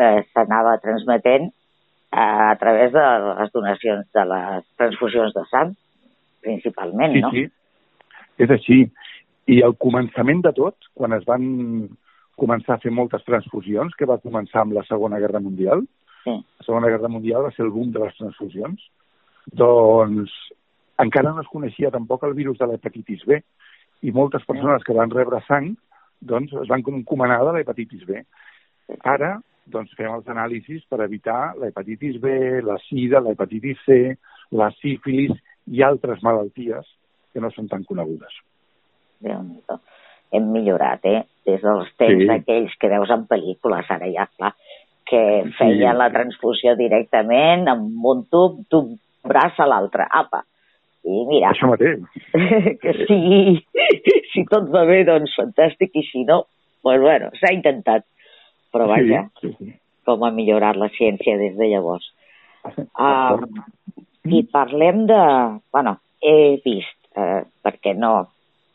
eh, 0.00 0.20
s'anava 0.32 0.78
transmetent 0.82 1.50
eh, 1.50 2.18
a 2.18 2.54
través 2.60 2.94
de 2.94 3.04
les 3.26 3.52
donacions, 3.52 4.06
de 4.14 4.24
les 4.30 4.64
transfusions 4.80 5.34
de 5.36 5.44
sang, 5.50 5.74
principalment, 6.44 7.12
sí, 7.12 7.24
no? 7.24 7.32
Sí, 7.34 7.44
sí, 7.44 8.44
és 8.46 8.56
així. 8.56 8.80
I 9.52 9.60
al 9.60 9.74
començament 9.76 10.40
de 10.46 10.54
tot, 10.56 10.88
quan 10.96 11.12
es 11.12 11.26
van 11.28 11.44
començar 12.40 12.76
a 12.76 12.82
fer 12.82 12.92
moltes 12.94 13.24
transfusions, 13.26 13.94
que 13.98 14.08
va 14.10 14.20
començar 14.22 14.64
amb 14.64 14.74
la 14.76 14.84
Segona 14.88 15.20
Guerra 15.22 15.40
Mundial. 15.40 15.84
Sí. 16.24 16.34
La 16.34 16.66
Segona 16.66 16.90
Guerra 16.90 17.10
Mundial 17.12 17.46
va 17.46 17.52
ser 17.54 17.64
el 17.66 17.72
boom 17.74 17.92
de 17.94 18.02
les 18.02 18.16
transfusions. 18.18 18.82
Doncs 19.52 20.34
encara 21.02 21.32
no 21.34 21.42
es 21.42 21.50
coneixia 21.52 21.92
tampoc 21.94 22.24
el 22.24 22.36
virus 22.38 22.58
de 22.58 22.68
l'hepatitis 22.70 23.24
B 23.28 23.40
i 24.06 24.12
moltes 24.14 24.44
persones 24.46 24.84
que 24.86 24.94
van 24.96 25.12
rebre 25.12 25.40
sang 25.48 25.72
doncs, 26.24 26.54
es 26.62 26.70
van 26.70 26.84
encomanar 26.94 27.42
de 27.44 27.56
l'hepatitis 27.56 28.04
B. 28.08 28.22
Ara 29.02 29.36
doncs, 29.66 29.92
fem 29.96 30.12
els 30.12 30.28
anàlisis 30.28 30.84
per 30.88 31.00
evitar 31.04 31.54
l'hepatitis 31.60 32.20
B, 32.20 32.60
la 32.64 32.76
sida, 32.84 33.20
l'hepatitis 33.24 33.80
C, 33.86 33.98
la 34.52 34.70
sífilis 34.80 35.32
i 35.66 35.82
altres 35.82 36.22
malalties 36.24 36.88
que 37.32 37.42
no 37.42 37.50
són 37.52 37.68
tan 37.68 37.84
conegudes. 37.88 38.40
Déu-n'hi-do 39.24 39.78
hem 40.34 40.50
millorat, 40.52 41.04
eh? 41.06 41.22
Des 41.46 41.60
dels 41.62 41.90
temps 42.00 42.24
sí. 42.24 42.30
aquells 42.32 42.74
que 42.80 42.90
veus 42.92 43.12
en 43.14 43.26
pel·lícules, 43.30 43.90
ara 43.94 44.08
ja, 44.10 44.26
clar, 44.38 44.54
que 45.08 45.20
feien 45.58 45.92
sí. 45.92 46.00
la 46.00 46.10
transfusió 46.12 46.74
directament 46.78 47.68
amb 47.70 48.08
un 48.10 48.24
tub 48.32 48.62
d'un 48.72 48.94
braç 49.24 49.60
a 49.60 49.68
l'altre. 49.68 50.08
Apa, 50.08 50.42
i 51.04 51.22
mira... 51.28 51.52
Això 51.52 51.68
mateix. 51.68 52.00
que 52.82 52.94
si, 53.04 53.20
si 54.32 54.44
tot 54.50 54.70
va 54.72 54.84
bé, 54.88 55.02
doncs 55.08 55.36
fantàstic, 55.36 55.92
i 56.00 56.04
si 56.08 56.24
no, 56.28 56.44
pues 56.84 57.00
bueno, 57.02 57.30
s'ha 57.40 57.52
intentat. 57.56 58.06
Però 58.74 58.88
vaja, 58.90 59.26
sí, 59.38 59.52
sí, 59.52 59.68
sí. 59.68 59.74
com 60.08 60.24
ha 60.26 60.32
millorat 60.34 60.78
la 60.80 60.90
ciència 60.96 61.36
des 61.38 61.54
de 61.60 61.68
llavors. 61.70 62.08
Uh, 62.64 63.44
I 64.24 64.40
parlem 64.50 65.04
de... 65.10 65.20
Bueno, 65.74 65.98
he 66.24 66.56
vist, 66.64 66.96
uh, 67.20 67.44
perquè 67.62 67.92
no, 67.94 68.16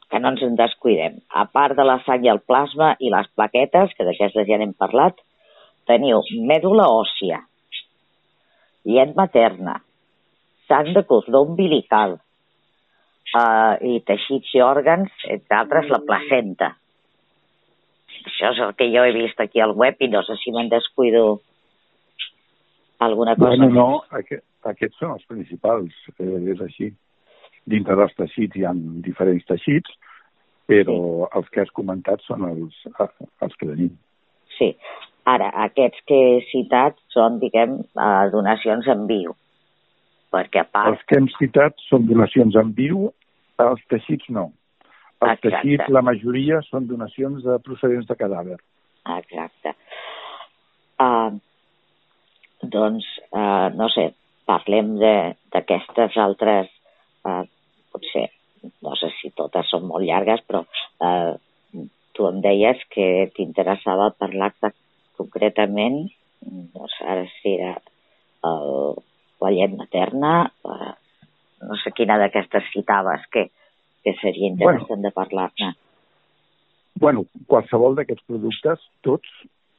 que 0.09 0.19
no 0.19 0.33
ens 0.33 0.41
en 0.45 0.55
descuidem. 0.57 1.19
A 1.29 1.45
part 1.53 1.77
de 1.77 1.85
la 1.85 1.99
sang 2.05 2.25
i 2.25 2.31
el 2.31 2.41
plasma 2.41 2.95
i 2.99 3.11
les 3.13 3.29
plaquetes, 3.37 3.93
que 3.95 4.07
d'aquestes 4.07 4.47
ja 4.49 4.57
n'hem 4.57 4.73
parlat, 4.77 5.19
teniu 5.89 6.21
mèdula 6.49 6.87
òssia, 6.93 7.43
llet 8.89 9.15
materna, 9.17 9.79
sang 10.69 10.91
de 10.95 11.03
cordó 11.09 11.43
umbilical 11.45 12.17
eh, 12.17 13.75
i 13.91 13.99
teixits 14.05 14.53
i 14.57 14.63
òrgans, 14.65 15.13
entre 15.29 15.57
altres 15.61 15.89
la 15.93 16.01
placenta. 16.05 16.73
Això 18.25 18.51
és 18.53 18.63
el 18.65 18.73
que 18.77 18.89
jo 18.91 19.05
he 19.05 19.13
vist 19.15 19.39
aquí 19.41 19.61
al 19.63 19.75
web 19.77 20.01
i 20.01 20.09
no 20.11 20.23
sé 20.27 20.35
si 20.41 20.51
me'n 20.51 20.69
descuido 20.71 21.39
alguna 22.99 23.35
cosa. 23.35 23.55
Bueno, 23.55 23.69
no, 23.73 23.87
aquest, 24.19 24.43
aquests 24.67 24.99
són 24.99 25.15
els 25.15 25.29
principals, 25.29 25.93
eh, 26.17 26.33
és 26.53 26.65
així 26.65 26.91
dintre 27.69 27.97
dels 27.99 28.15
teixits 28.17 28.57
hi 28.57 28.65
ha 28.67 28.73
diferents 29.05 29.45
teixits, 29.49 29.95
però 30.69 30.95
sí. 30.95 31.29
els 31.39 31.51
que 31.53 31.63
has 31.63 31.71
comentat 31.77 32.23
són 32.27 32.45
els, 32.49 32.75
els 32.99 33.55
que 33.57 33.69
tenim. 33.69 33.93
Sí. 34.57 34.73
Ara, 35.29 35.49
aquests 35.65 36.01
que 36.09 36.17
he 36.29 36.37
citat 36.49 36.97
són, 37.13 37.37
diguem, 37.41 37.79
eh, 37.85 38.25
donacions 38.33 38.87
en 38.89 39.05
viu. 39.09 39.35
Perquè 40.33 40.63
a 40.63 40.69
part... 40.69 40.93
Els 40.93 41.03
que 41.09 41.19
hem 41.19 41.27
citat 41.35 41.77
són 41.89 42.07
donacions 42.09 42.57
en 42.57 42.71
viu, 42.77 43.09
els 43.61 43.83
teixits 43.91 44.29
no. 44.33 44.49
Els 45.19 45.35
Exacte. 45.35 45.49
teixits, 45.49 45.91
la 45.93 46.03
majoria, 46.05 46.61
són 46.69 46.87
donacions 46.89 47.43
de 47.45 47.59
procedents 47.65 48.07
de 48.09 48.17
cadàver. 48.17 48.57
Exacte. 49.17 49.75
Uh, 50.99 51.35
doncs, 52.63 53.07
uh, 53.33 53.69
no 53.75 53.89
sé, 53.93 54.09
parlem 54.49 54.95
d'aquestes 55.01 56.17
altres 56.19 56.71
uh, 57.27 57.43
potser, 57.93 58.27
no 58.85 58.95
sé 58.99 59.11
si 59.19 59.31
totes 59.37 59.69
són 59.71 59.87
molt 59.89 60.05
llargues, 60.07 60.43
però 60.47 60.63
eh, 61.05 61.33
tu 62.15 62.27
em 62.27 62.39
deies 62.43 62.81
que 62.93 63.29
t'interessava 63.35 64.11
parlar 64.19 64.51
de, 64.63 64.73
concretament, 65.19 66.07
no 66.47 66.87
sé 66.95 67.05
ara 67.05 67.27
si 67.39 67.55
era 67.57 67.75
el, 68.47 68.97
la 69.43 69.51
llet 69.55 69.75
materna, 69.75 70.33
eh, 70.47 70.91
no 71.67 71.77
sé 71.83 71.91
quina 71.95 72.17
d'aquestes 72.21 72.71
citaves 72.73 73.25
que, 73.33 73.49
que 74.05 74.15
seria 74.21 74.47
interessant 74.47 74.99
bueno, 75.01 75.07
de 75.07 75.15
parlar-ne. 75.15 75.71
Bueno, 76.99 77.25
qualsevol 77.47 77.97
d'aquests 77.99 78.25
productes, 78.27 78.83
tots 79.05 79.27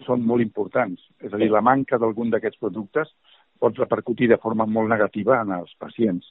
són 0.06 0.24
molt 0.28 0.44
importants. 0.44 1.02
És 1.20 1.32
a 1.32 1.40
dir, 1.40 1.50
la 1.52 1.64
manca 1.64 1.98
d'algun 2.00 2.30
d'aquests 2.32 2.60
productes 2.60 3.10
pot 3.60 3.76
repercutir 3.76 4.30
de 4.30 4.40
forma 4.40 4.64
molt 4.64 4.88
negativa 4.88 5.40
en 5.44 5.52
els 5.58 5.72
pacients. 5.80 6.28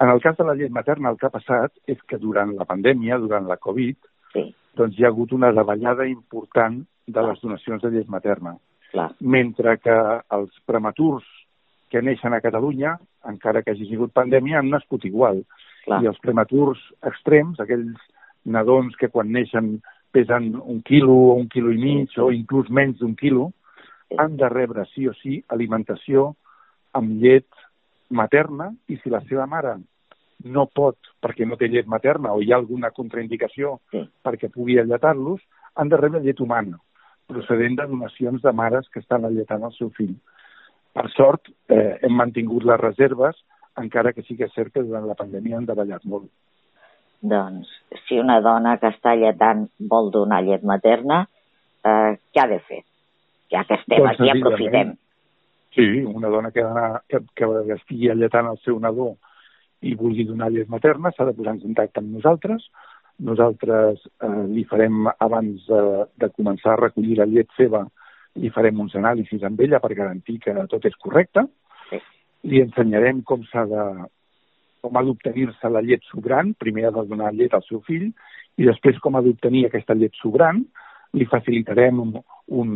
En 0.00 0.08
el 0.08 0.20
cas 0.20 0.36
de 0.36 0.44
la 0.44 0.54
llet 0.54 0.72
materna, 0.72 1.10
el 1.10 1.18
que 1.18 1.28
ha 1.28 1.34
passat 1.34 1.72
és 1.86 2.00
que 2.08 2.18
durant 2.18 2.54
la 2.58 2.66
pandèmia, 2.68 3.18
durant 3.22 3.46
la 3.46 3.58
Covid, 3.60 3.98
sí. 4.32 4.48
doncs 4.78 4.98
hi 4.98 5.04
ha 5.04 5.12
hagut 5.12 5.32
una 5.36 5.52
davallada 5.52 6.06
important 6.08 6.80
de 7.06 7.18
Clar. 7.18 7.28
les 7.28 7.42
donacions 7.42 7.82
de 7.82 7.90
llet 7.90 8.08
materna. 8.08 8.56
Clar. 8.92 9.10
Mentre 9.20 9.76
que 9.78 9.96
els 10.36 10.52
prematurs 10.66 11.26
que 11.92 12.02
neixen 12.02 12.32
a 12.32 12.40
Catalunya, 12.40 12.96
encara 13.28 13.62
que 13.62 13.74
hagi 13.74 13.86
sigut 13.90 14.14
pandèmia, 14.16 14.58
han 14.60 14.70
nascut 14.72 15.04
igual. 15.04 15.42
Clar. 15.84 16.02
I 16.02 16.10
els 16.10 16.20
prematurs 16.24 16.80
extrems, 17.12 17.60
aquells 17.60 18.00
nadons 18.44 18.96
que 18.98 19.10
quan 19.12 19.30
neixen 19.32 19.76
pesen 20.12 20.52
un 20.56 20.82
quilo 20.84 21.14
o 21.30 21.34
un 21.40 21.48
quilo 21.48 21.72
i 21.72 21.78
mig 21.80 22.16
o 22.20 22.30
inclús 22.32 22.70
menys 22.70 22.98
d'un 23.00 23.14
quilo, 23.16 23.50
han 24.18 24.36
de 24.36 24.48
rebre 24.48 24.84
sí 24.92 25.06
o 25.08 25.14
sí 25.22 25.38
alimentació 25.48 26.32
amb 26.92 27.16
llet 27.22 27.48
materna 28.12 28.70
i 28.88 28.98
si 29.02 29.10
la 29.10 29.22
seva 29.28 29.46
mare 29.50 29.76
no 30.44 30.66
pot 30.66 31.12
perquè 31.22 31.46
no 31.46 31.56
té 31.56 31.68
llet 31.70 31.86
materna 31.86 32.32
o 32.34 32.40
hi 32.42 32.52
ha 32.52 32.58
alguna 32.58 32.90
contraindicació 32.94 33.76
sí. 33.92 34.02
perquè 34.24 34.50
pugui 34.50 34.78
alletar-los, 34.80 35.40
han 35.78 35.88
de 35.88 35.98
rebre 36.00 36.20
llet 36.22 36.40
humana, 36.40 36.78
procedent 37.30 37.78
de 37.78 37.86
donacions 37.88 38.42
de 38.42 38.52
mares 38.52 38.88
que 38.92 39.00
estan 39.00 39.24
alletant 39.24 39.64
el 39.68 39.74
seu 39.78 39.90
fill. 39.96 40.14
Per 40.92 41.08
sort, 41.14 41.48
eh, 41.72 41.98
hem 42.02 42.16
mantingut 42.18 42.66
les 42.68 42.80
reserves, 42.80 43.38
encara 43.80 44.12
que 44.12 44.24
sí 44.26 44.36
que 44.36 44.50
és 44.50 44.56
cert 44.56 44.72
que 44.74 44.82
durant 44.84 45.06
la 45.08 45.16
pandèmia 45.16 45.56
han 45.56 45.68
davallat 45.68 46.04
molt. 46.04 46.28
Doncs, 47.22 47.70
si 48.08 48.18
una 48.18 48.40
dona 48.42 48.76
que 48.82 48.90
està 48.90 49.14
lletant 49.16 49.68
vol 49.78 50.10
donar 50.10 50.42
llet 50.42 50.64
materna, 50.66 51.22
eh, 51.84 52.18
què 52.34 52.42
ha 52.42 52.48
de 52.50 52.58
fer? 52.66 52.82
Ja 53.52 53.62
que 53.68 53.78
estem 53.78 54.02
doncs, 54.02 54.18
aquí, 54.18 54.30
aprofitem. 54.34 54.96
Sí, 55.74 55.86
una 56.04 56.28
dona 56.28 56.50
que, 56.52 56.62
anar, 56.62 57.02
que, 57.08 57.22
que 57.34 57.76
estigui 57.78 58.10
alletant 58.12 58.50
el 58.50 58.58
seu 58.64 58.78
nadó 58.80 59.14
i 59.82 59.94
vulgui 59.98 60.26
donar 60.28 60.50
llet 60.52 60.68
materna 60.70 61.10
s'ha 61.12 61.26
de 61.28 61.34
posar 61.36 61.56
en 61.56 61.62
contacte 61.62 62.02
amb 62.02 62.12
nosaltres. 62.18 62.66
Nosaltres 63.22 64.04
eh, 64.24 64.44
li 64.52 64.64
farem, 64.68 65.06
abans 65.12 65.64
de, 65.68 65.82
de 66.20 66.30
començar 66.36 66.74
a 66.74 66.80
recollir 66.82 67.18
la 67.18 67.28
llet 67.28 67.50
seva, 67.56 67.82
li 68.36 68.50
farem 68.52 68.80
uns 68.80 68.94
anàlisis 68.96 69.42
amb 69.44 69.60
ella 69.60 69.80
per 69.80 69.94
garantir 69.96 70.38
que 70.44 70.54
tot 70.70 70.84
és 70.88 70.96
correcte. 71.02 71.46
Sí. 71.90 72.00
Li 72.52 72.62
ensenyarem 72.64 73.24
com 73.28 73.44
s'ha 73.48 73.66
de 73.70 73.86
com 74.82 74.96
ha 74.98 75.02
d'obtenir-se 75.06 75.68
la 75.70 75.82
llet 75.84 76.02
sobrant, 76.10 76.56
primer 76.58 76.88
ha 76.88 76.94
de 76.94 77.04
donar 77.06 77.30
llet 77.36 77.54
al 77.54 77.62
seu 77.68 77.80
fill, 77.86 78.08
i 78.58 78.66
després 78.66 78.98
com 79.00 79.14
ha 79.14 79.22
d'obtenir 79.22 79.68
aquesta 79.68 79.94
llet 79.94 80.16
sobrant, 80.18 80.58
li 81.14 81.28
facilitarem 81.30 82.00
un, 82.02 82.16
un, 82.60 82.72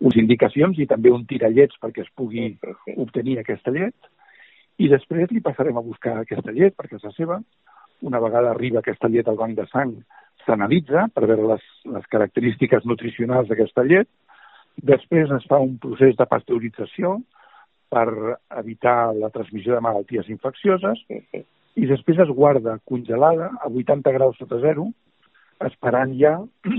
uns 0.00 0.16
indicacions 0.16 0.78
i 0.80 0.86
també 0.88 1.12
un 1.12 1.26
tirallets 1.28 1.76
perquè 1.82 2.04
es 2.04 2.12
pugui 2.16 2.54
obtenir 2.96 3.38
aquesta 3.40 3.72
llet, 3.74 3.94
i 4.80 4.88
després 4.88 5.28
li 5.30 5.42
passarem 5.44 5.76
a 5.76 5.84
buscar 5.84 6.16
aquesta 6.20 6.54
llet 6.56 6.76
perquè 6.76 6.96
és 6.96 7.04
la 7.04 7.12
seva. 7.16 7.40
Una 8.08 8.20
vegada 8.24 8.54
arriba 8.54 8.80
aquesta 8.80 9.10
llet 9.12 9.28
al 9.28 9.36
banc 9.36 9.58
de 9.58 9.66
sang, 9.68 9.92
s'analitza 10.46 11.08
per 11.12 11.26
veure 11.28 11.50
les, 11.52 11.66
les 11.84 12.06
característiques 12.14 12.86
nutricionals 12.88 13.50
d'aquesta 13.50 13.84
llet. 13.84 14.08
Després 14.80 15.32
es 15.36 15.44
fa 15.50 15.60
un 15.60 15.76
procés 15.82 16.16
de 16.16 16.26
pasteurització 16.30 17.18
per 17.92 18.06
evitar 18.62 19.12
la 19.18 19.28
transmissió 19.34 19.74
de 19.74 19.84
malalties 19.84 20.30
infeccioses 20.32 21.02
i 21.76 21.88
després 21.90 22.22
es 22.22 22.30
guarda 22.34 22.78
congelada 22.88 23.50
a 23.60 23.68
80 23.68 24.14
graus 24.14 24.38
sota 24.38 24.60
zero, 24.62 24.88
esperant 25.66 26.14
ja 26.18 26.38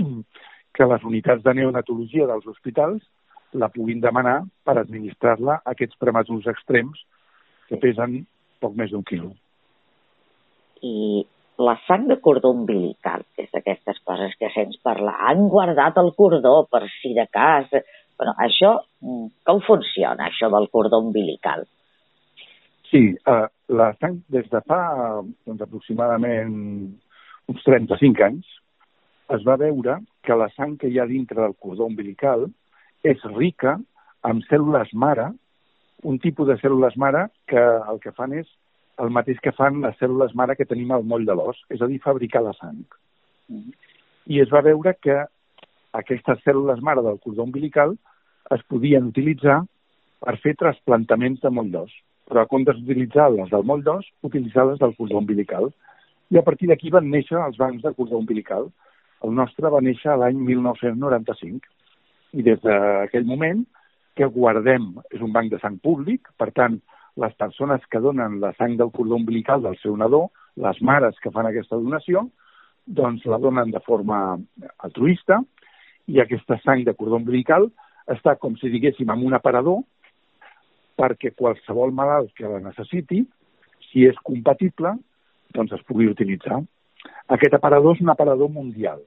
que 0.74 0.88
les 0.88 1.04
unitats 1.04 1.42
de 1.44 1.54
neonatologia 1.54 2.26
dels 2.30 2.46
hospitals 2.48 3.02
la 3.52 3.68
puguin 3.72 4.00
demanar 4.00 4.40
per 4.64 4.78
administrar-la 4.80 5.58
a 5.60 5.74
aquests 5.74 5.98
prematurs 6.00 6.48
extrems 6.52 7.02
que 7.68 7.78
pesen 7.82 8.22
poc 8.62 8.76
més 8.78 8.92
d'un 8.92 9.04
quilo. 9.04 9.32
I 10.82 11.24
la 11.62 11.76
sang 11.86 12.08
de 12.08 12.16
cordó 12.24 12.50
umbilical, 12.54 13.26
que 13.36 13.44
és 13.44 13.52
d'aquestes 13.52 14.00
coses 14.08 14.32
que 14.40 14.50
sents 14.54 14.80
parlar, 14.82 15.18
han 15.28 15.46
guardat 15.52 16.00
el 16.02 16.12
cordó 16.16 16.62
per 16.70 16.86
si 17.00 17.14
de 17.18 17.28
cas... 17.30 17.68
Bueno, 18.22 18.34
això, 18.44 18.76
mm, 19.02 19.24
com 19.48 19.60
funciona, 19.66 20.28
això 20.28 20.46
del 20.52 20.68
cordó 20.70 21.00
umbilical? 21.02 21.64
Sí, 22.90 23.00
eh, 23.16 23.46
la 23.72 23.88
sang 23.98 24.18
des 24.30 24.46
de 24.52 24.60
fa 24.68 24.82
doncs, 25.24 25.62
aproximadament 25.64 26.52
uns 27.50 27.64
35 27.66 28.22
anys 28.28 28.52
es 29.36 29.44
va 29.48 29.56
veure 29.60 29.98
que 30.22 30.36
la 30.36 30.48
sang 30.56 30.76
que 30.78 30.90
hi 30.90 30.98
ha 30.98 31.08
dintre 31.08 31.40
del 31.40 31.56
cordó 31.58 31.86
umbilical 31.88 32.48
és 33.02 33.22
rica 33.36 33.78
amb 34.28 34.44
cèl·lules 34.50 34.92
mare 34.94 35.30
un 36.02 36.18
tipus 36.18 36.48
de 36.48 36.58
cèl·lules 36.60 36.96
mare 36.98 37.28
que 37.46 37.62
el 37.62 38.00
que 38.02 38.12
fan 38.16 38.34
és 38.38 38.48
el 39.02 39.10
mateix 39.14 39.38
que 39.42 39.54
fan 39.56 39.80
les 39.82 39.96
cèl·lules 40.00 40.34
mare 40.38 40.56
que 40.58 40.66
tenim 40.68 40.90
al 40.92 41.06
moll 41.08 41.24
de 41.26 41.34
l'os, 41.34 41.58
és 41.72 41.80
a 41.80 41.88
dir, 41.90 42.00
fabricar 42.02 42.42
la 42.44 42.52
sang. 42.58 42.82
I 44.28 44.40
es 44.42 44.50
va 44.52 44.62
veure 44.66 44.94
que 45.00 45.22
aquestes 45.98 46.42
cèl·lules 46.46 46.82
mare 46.84 47.04
del 47.04 47.20
cordó 47.22 47.46
umbilical 47.46 47.96
es 48.54 48.64
podien 48.68 49.08
utilitzar 49.08 49.62
per 50.22 50.36
fer 50.42 50.54
trasplantaments 50.58 51.40
de 51.42 51.50
moll 51.50 51.70
d'os, 51.72 51.94
però 52.28 52.44
a 52.44 52.50
comptes 52.50 52.78
d'utilitzar 52.78 53.30
les 53.32 53.50
del 53.50 53.64
moll 53.66 53.82
d'os, 53.86 54.06
utilitzar 54.22 54.68
les 54.68 54.78
del 54.82 54.94
cordó 54.98 55.18
umbilical. 55.18 55.70
I 56.30 56.38
a 56.38 56.44
partir 56.46 56.68
d'aquí 56.70 56.92
van 56.92 57.10
néixer 57.10 57.40
els 57.40 57.58
bancs 57.60 57.82
de 57.82 57.94
cordó 57.96 58.20
umbilical. 58.20 58.70
El 59.22 59.34
nostre 59.38 59.70
va 59.70 59.82
néixer 59.84 60.16
l'any 60.18 60.40
1995 60.42 61.68
i 62.38 62.42
des 62.46 62.60
d'aquell 62.64 63.26
moment 63.28 63.62
que 64.16 64.28
guardem 64.28 64.88
és 65.10 65.20
un 65.20 65.32
banc 65.32 65.50
de 65.52 65.60
sang 65.62 65.78
públic, 65.84 66.28
per 66.38 66.50
tant, 66.56 66.78
les 67.16 67.34
persones 67.40 67.84
que 67.92 68.00
donen 68.00 68.38
la 68.40 68.52
sang 68.56 68.76
del 68.80 68.90
cordó 68.90 69.18
umbilical 69.20 69.62
del 69.62 69.76
seu 69.82 69.96
nadó, 69.96 70.30
les 70.56 70.80
mares 70.82 71.18
que 71.20 71.32
fan 71.32 71.48
aquesta 71.48 71.76
donació, 71.76 72.26
doncs 72.86 73.24
la 73.28 73.38
donen 73.38 73.70
de 73.70 73.80
forma 73.84 74.18
altruista 74.78 75.38
i 76.08 76.20
aquesta 76.20 76.58
sang 76.64 76.84
de 76.84 76.94
cordó 76.98 77.20
umbilical 77.20 77.68
està, 78.10 78.34
com 78.36 78.56
si 78.58 78.72
diguéssim, 78.72 79.10
en 79.12 79.22
un 79.28 79.36
aparador 79.38 79.82
perquè 80.98 81.32
qualsevol 81.36 81.92
malalt 81.94 82.32
que 82.36 82.48
la 82.48 82.60
necessiti, 82.64 83.22
si 83.90 84.06
és 84.08 84.18
compatible, 84.26 84.96
doncs 85.54 85.72
es 85.76 85.84
pugui 85.88 86.08
utilitzar. 86.10 86.60
Aquest 87.32 87.54
aparador 87.56 87.96
és 87.96 88.02
un 88.04 88.12
aparador 88.12 88.50
mundial. 88.52 89.00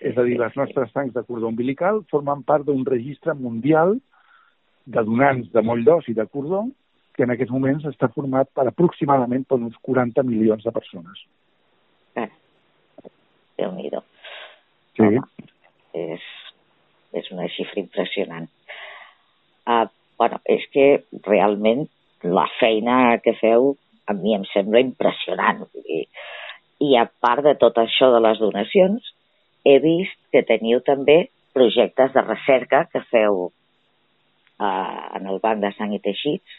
És 0.00 0.16
a 0.16 0.24
dir, 0.24 0.38
les 0.40 0.54
nostres 0.56 0.92
sangs 0.94 1.12
de 1.12 1.22
cordó 1.28 1.50
umbilical 1.50 2.00
formen 2.12 2.44
part 2.48 2.64
d'un 2.64 2.86
registre 2.88 3.34
mundial 3.36 3.98
de 4.86 5.02
donants 5.04 5.50
de 5.52 5.62
moll 5.62 5.84
d'os 5.84 6.08
i 6.08 6.16
de 6.16 6.24
cordó, 6.26 6.64
que 7.14 7.26
en 7.26 7.34
aquests 7.34 7.52
moments 7.52 7.84
està 7.90 8.08
format 8.14 8.48
per 8.56 8.64
aproximadament 8.70 9.44
per 9.48 9.58
uns 9.60 9.76
40 9.84 10.24
milions 10.24 10.64
de 10.64 10.72
persones. 10.72 11.24
Eh, 12.16 12.28
Déu-n'hi-do. 13.60 14.00
Sí. 14.96 15.04
Home, 15.04 15.22
és, 16.00 16.24
és 17.20 17.30
una 17.34 17.48
xifra 17.52 17.82
impressionant. 17.82 18.48
Uh, 19.68 19.84
bueno, 20.18 20.40
és 20.48 20.64
que 20.72 20.86
realment 21.26 21.86
la 22.24 22.46
feina 22.58 23.18
que 23.24 23.36
feu 23.40 23.74
a 24.08 24.16
mi 24.16 24.34
em 24.36 24.46
sembla 24.54 24.82
impressionant. 24.82 25.66
I, 25.84 26.04
I 26.88 26.96
a 27.00 27.06
part 27.22 27.44
de 27.44 27.54
tot 27.60 27.78
això 27.80 28.10
de 28.14 28.20
les 28.24 28.40
donacions, 28.40 29.09
he 29.64 29.76
vist 29.82 30.16
que 30.32 30.44
teniu 30.46 30.80
també 30.86 31.28
projectes 31.56 32.12
de 32.14 32.22
recerca 32.24 32.84
que 32.92 33.02
feu 33.10 33.48
eh, 34.60 35.00
en 35.18 35.26
el 35.26 35.40
Banc 35.42 35.62
de 35.64 35.72
Sang 35.76 35.94
i 35.94 36.00
Teixits? 36.02 36.58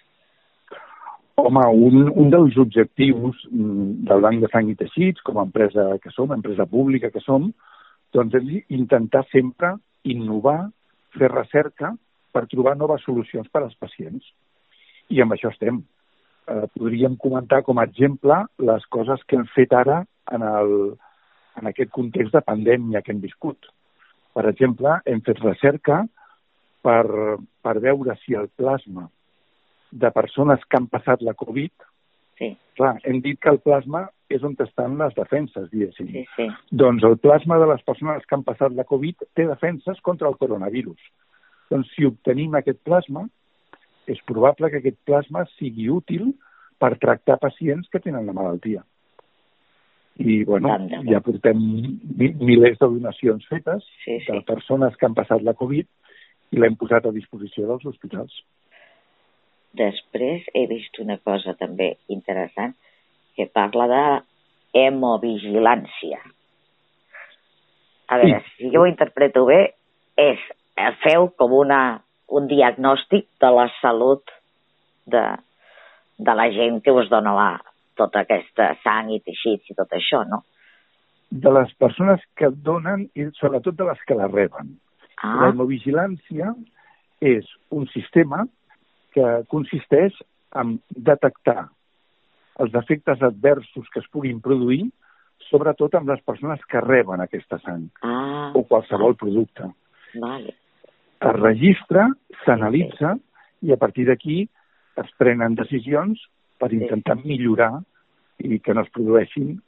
Home, 1.42 1.64
un, 1.88 2.10
un 2.22 2.30
dels 2.30 2.58
objectius 2.62 3.40
mm, 3.50 4.04
del 4.10 4.26
Banc 4.26 4.44
de 4.44 4.50
Sang 4.52 4.70
i 4.70 4.76
Teixits, 4.78 5.24
com 5.26 5.40
a 5.40 5.46
empresa 5.48 5.88
que 6.04 6.12
som, 6.14 6.34
empresa 6.36 6.68
pública 6.70 7.10
que 7.14 7.24
som, 7.24 7.50
doncs 8.14 8.36
és 8.42 8.52
intentar 8.70 9.24
sempre 9.32 9.76
innovar, 10.04 10.70
fer 11.16 11.32
recerca 11.32 11.94
per 12.32 12.46
trobar 12.52 12.76
noves 12.80 13.04
solucions 13.08 13.48
per 13.52 13.64
als 13.64 13.76
pacients. 13.80 14.28
I 15.12 15.24
amb 15.24 15.36
això 15.36 15.52
estem. 15.52 15.82
Eh, 16.52 16.66
podríem 16.78 17.18
comentar 17.20 17.62
com 17.64 17.80
a 17.80 17.86
exemple 17.88 18.38
les 18.60 18.86
coses 18.94 19.24
que 19.28 19.40
hem 19.40 19.48
fet 19.56 19.74
ara 19.76 20.02
en, 20.32 20.46
el, 20.48 20.76
en 21.60 21.68
aquest 21.70 21.92
context 21.92 22.34
de 22.36 22.44
pandèmia 22.46 23.02
que 23.02 23.14
hem 23.14 23.22
viscut. 23.24 23.70
Per 24.36 24.46
exemple, 24.48 24.96
hem 25.06 25.22
fet 25.26 25.42
recerca 25.44 26.02
per, 26.86 27.04
per 27.62 27.76
veure 27.84 28.16
si 28.24 28.38
el 28.38 28.48
plasma 28.56 29.10
de 29.92 30.12
persones 30.16 30.64
que 30.70 30.80
han 30.80 30.88
passat 30.92 31.22
la 31.22 31.36
Covid, 31.38 31.72
sí. 32.40 32.54
clar, 32.80 32.96
hem 33.04 33.20
dit 33.24 33.40
que 33.42 33.52
el 33.52 33.60
plasma 33.64 34.06
és 34.32 34.44
on 34.48 34.56
estan 34.64 34.96
les 35.02 35.14
defenses, 35.18 35.68
diguéssim. 35.74 36.08
Sí, 36.14 36.24
sí. 36.38 36.48
Doncs 36.72 37.04
el 37.04 37.18
plasma 37.20 37.60
de 37.60 37.68
les 37.74 37.84
persones 37.84 38.24
que 38.26 38.38
han 38.38 38.48
passat 38.48 38.72
la 38.78 38.88
Covid 38.88 39.28
té 39.36 39.46
defenses 39.50 40.00
contra 40.02 40.30
el 40.32 40.40
coronavirus. 40.40 41.00
Doncs 41.72 41.92
si 41.96 42.08
obtenim 42.08 42.56
aquest 42.56 42.80
plasma, 42.88 43.26
és 44.08 44.22
probable 44.28 44.72
que 44.72 44.80
aquest 44.82 44.98
plasma 45.08 45.44
sigui 45.58 45.90
útil 45.92 46.32
per 46.82 46.96
tractar 47.04 47.38
pacients 47.44 47.92
que 47.92 48.02
tenen 48.04 48.26
la 48.26 48.36
malaltia. 48.36 48.82
I, 50.20 50.44
bueno, 50.44 50.74
ja 51.08 51.22
portem 51.24 51.60
milers 52.20 52.78
de 52.82 52.88
donacions 52.88 53.46
fetes 53.50 53.86
sí, 54.04 54.20
sí. 54.20 54.28
de 54.28 54.42
persones 54.46 54.98
que 55.00 55.08
han 55.08 55.16
passat 55.18 55.44
la 55.46 55.56
Covid 55.58 55.88
i 56.52 56.60
l'hem 56.60 56.76
posat 56.78 57.08
a 57.08 57.14
disposició 57.16 57.70
dels 57.70 57.86
hospitals. 57.88 58.34
Després 59.80 60.50
he 60.54 60.66
vist 60.68 61.00
una 61.00 61.16
cosa 61.24 61.56
també 61.56 61.94
interessant 62.12 62.76
que 63.40 63.48
parla 63.48 63.88
de 63.88 64.04
hemovigilància. 64.84 66.20
A 68.12 68.20
veure, 68.20 68.42
sí. 68.44 68.54
si 68.58 68.74
jo 68.76 68.84
ho 68.84 68.90
interpreto 68.90 69.46
bé, 69.48 69.62
és 70.20 70.44
feu 71.06 71.30
com 71.40 71.56
una, 71.56 72.02
un 72.28 72.52
diagnòstic 72.52 73.30
de 73.40 73.52
la 73.56 73.70
salut 73.80 74.36
de, 75.08 75.24
de 76.20 76.36
la 76.36 76.50
gent 76.52 76.82
que 76.84 76.92
us 76.92 77.08
dona 77.12 77.34
la, 77.38 77.52
tota 78.02 78.26
aquesta 78.26 78.72
sang 78.84 79.14
i 79.14 79.22
teixits 79.22 79.70
i 79.72 79.78
tot 79.78 79.94
això, 79.98 80.26
no? 80.28 80.44
de 81.32 81.52
les 81.56 81.70
persones 81.80 82.20
que 82.36 82.50
donen 82.52 83.06
i 83.16 83.30
sobretot 83.40 83.78
de 83.80 83.86
les 83.88 84.00
que 84.08 84.18
la 84.20 84.28
reben. 84.28 84.74
Ah. 85.24 85.38
La 85.40 85.50
hemovigilància 85.54 86.50
és 87.24 87.48
un 87.72 87.86
sistema 87.94 88.44
que 89.16 89.28
consisteix 89.54 90.18
en 90.60 90.74
detectar 90.92 91.70
els 92.60 92.76
efectes 92.76 93.24
adversos 93.24 93.88
que 93.94 94.02
es 94.04 94.10
puguin 94.12 94.42
produir, 94.44 94.90
sobretot 95.48 95.96
amb 95.96 96.12
les 96.12 96.20
persones 96.28 96.60
que 96.70 96.82
reben 96.84 97.24
aquesta 97.24 97.62
sang 97.64 97.88
Ah, 98.04 98.52
o 98.54 98.66
qualsevol 98.68 99.16
producte. 99.16 99.72
vale. 100.20 100.58
Es 101.22 101.36
registra, 101.40 102.10
s'analitza 102.44 103.16
i 103.62 103.72
a 103.72 103.78
partir 103.78 104.08
d'aquí 104.10 104.50
es 104.98 105.10
prenen 105.18 105.56
decisions 105.56 106.20
per 106.60 106.74
intentar 106.74 107.16
millorar 107.24 107.72
i 108.44 108.60
que 108.60 108.74
no 108.74 108.86
es 108.86 108.92
produeixin 108.96 109.60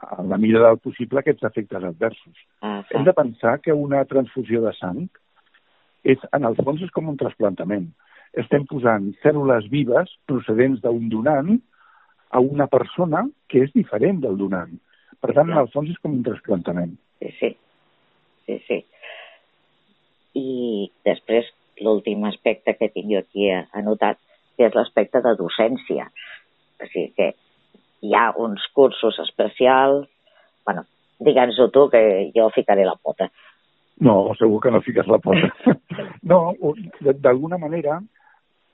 a 0.00 0.22
la 0.24 0.38
mida 0.40 0.62
del 0.64 0.78
possible 0.82 1.20
aquests 1.20 1.44
efectes 1.44 1.84
adversos. 1.84 2.36
Ah, 2.62 2.82
Hem 2.90 3.04
de 3.04 3.12
pensar 3.12 3.58
que 3.60 3.72
una 3.76 4.04
transfusió 4.08 4.62
de 4.64 4.72
sang 4.78 5.08
és, 6.04 6.20
en 6.32 6.46
el 6.48 6.56
fons 6.60 6.82
és 6.82 6.92
com 6.94 7.10
un 7.10 7.18
trasplantament. 7.20 7.90
Estem 8.40 8.64
posant 8.70 9.10
cèl·lules 9.24 9.68
vives 9.72 10.12
procedents 10.30 10.80
d'un 10.84 11.08
donant 11.12 11.58
a 12.30 12.40
una 12.40 12.68
persona 12.70 13.26
que 13.50 13.64
és 13.66 13.74
diferent 13.74 14.22
del 14.22 14.38
donant. 14.38 14.72
Per 15.20 15.34
tant, 15.36 15.50
en 15.50 15.58
el 15.60 15.68
fons 15.74 15.90
és 15.92 15.98
com 16.00 16.14
un 16.14 16.24
trasplantament. 16.24 16.94
Sí, 17.20 17.34
sí. 17.40 17.50
Sí, 18.46 18.56
sí. 18.66 18.78
I 20.38 20.90
després, 21.04 21.50
l'últim 21.84 22.24
aspecte 22.28 22.76
que 22.78 22.88
tinc 22.94 23.10
jo 23.12 23.20
aquí 23.20 23.50
anotat, 23.52 24.20
que 24.56 24.68
és 24.68 24.76
l'aspecte 24.76 25.20
de 25.24 25.34
docència. 25.36 26.08
O 26.80 26.88
sigui 26.88 27.10
que 27.18 27.32
hi 28.00 28.14
ha 28.14 28.30
uns 28.36 28.64
cursos 28.74 29.18
especials... 29.26 30.08
bueno, 30.64 30.84
digue'ns-ho 31.18 31.68
tu, 31.72 31.88
que 31.90 32.30
jo 32.34 32.48
ficaré 32.54 32.84
la 32.84 32.96
pota. 32.96 33.30
No, 34.00 34.32
segur 34.38 34.60
que 34.60 34.70
no 34.70 34.80
fiques 34.80 35.08
la 35.08 35.18
pota. 35.18 35.50
no, 36.30 36.54
d'alguna 37.00 37.58
manera, 37.58 37.98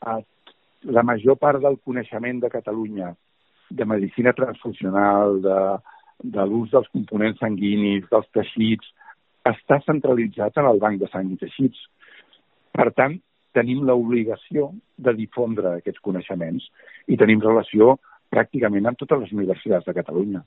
eh, 0.07 0.23
la 0.97 1.03
major 1.03 1.39
part 1.39 1.63
del 1.63 1.79
coneixement 1.83 2.41
de 2.43 2.51
Catalunya 2.51 3.15
de 3.71 3.85
medicina 3.85 4.33
transfusional, 4.33 5.41
de, 5.43 5.59
de 6.37 6.47
l'ús 6.47 6.71
dels 6.71 6.89
components 6.95 7.41
sanguinis, 7.43 8.07
dels 8.11 8.29
teixits, 8.35 8.93
està 9.47 9.81
centralitzat 9.87 10.59
en 10.59 10.71
el 10.71 10.83
banc 10.83 11.01
de 11.01 11.09
sang 11.11 11.31
i 11.33 11.39
teixits. 11.41 11.81
Per 12.77 12.91
tant, 12.95 13.17
tenim 13.57 13.87
l'obligació 13.89 14.71
de 14.99 15.15
difondre 15.17 15.79
aquests 15.79 16.03
coneixements 16.05 16.67
i 17.09 17.17
tenim 17.17 17.41
relació 17.43 17.97
pràcticament 18.37 18.87
amb 18.89 19.01
totes 19.01 19.25
les 19.25 19.35
universitats 19.37 19.89
de 19.89 19.97
Catalunya. 19.97 20.45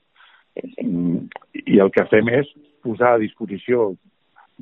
Mm, 0.84 1.28
I 1.66 1.82
el 1.84 1.92
que 1.96 2.06
fem 2.12 2.30
és 2.40 2.50
posar 2.86 3.16
a 3.16 3.22
disposició 3.22 3.94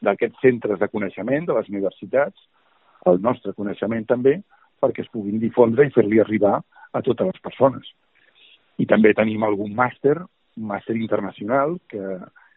d'aquests 0.04 0.42
centres 0.44 0.80
de 0.80 0.90
coneixement 0.94 1.48
de 1.48 1.56
les 1.58 1.70
universitats, 1.74 2.48
el 3.10 3.22
nostre 3.22 3.54
coneixement 3.58 4.06
també, 4.10 4.40
perquè 4.82 5.04
es 5.04 5.14
puguin 5.14 5.40
difondre 5.42 5.88
i 5.88 5.94
fer-li 5.94 6.20
arribar 6.22 6.58
a 6.94 7.02
totes 7.06 7.32
les 7.32 7.44
persones. 7.44 7.88
I 8.78 8.86
també 8.86 9.14
tenim 9.18 9.44
algun 9.44 9.74
màster, 9.78 10.18
un 10.58 10.68
màster 10.70 10.96
internacional, 10.98 11.78
que, 11.90 12.02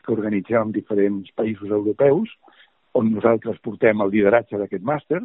que 0.05 0.13
organitzem 0.13 0.69
en 0.69 0.75
diferents 0.75 1.31
països 1.37 1.71
europeus, 1.71 2.33
on 2.99 3.13
nosaltres 3.15 3.61
portem 3.65 4.03
el 4.05 4.13
lideratge 4.13 4.59
d'aquest 4.61 4.85
màster. 4.85 5.23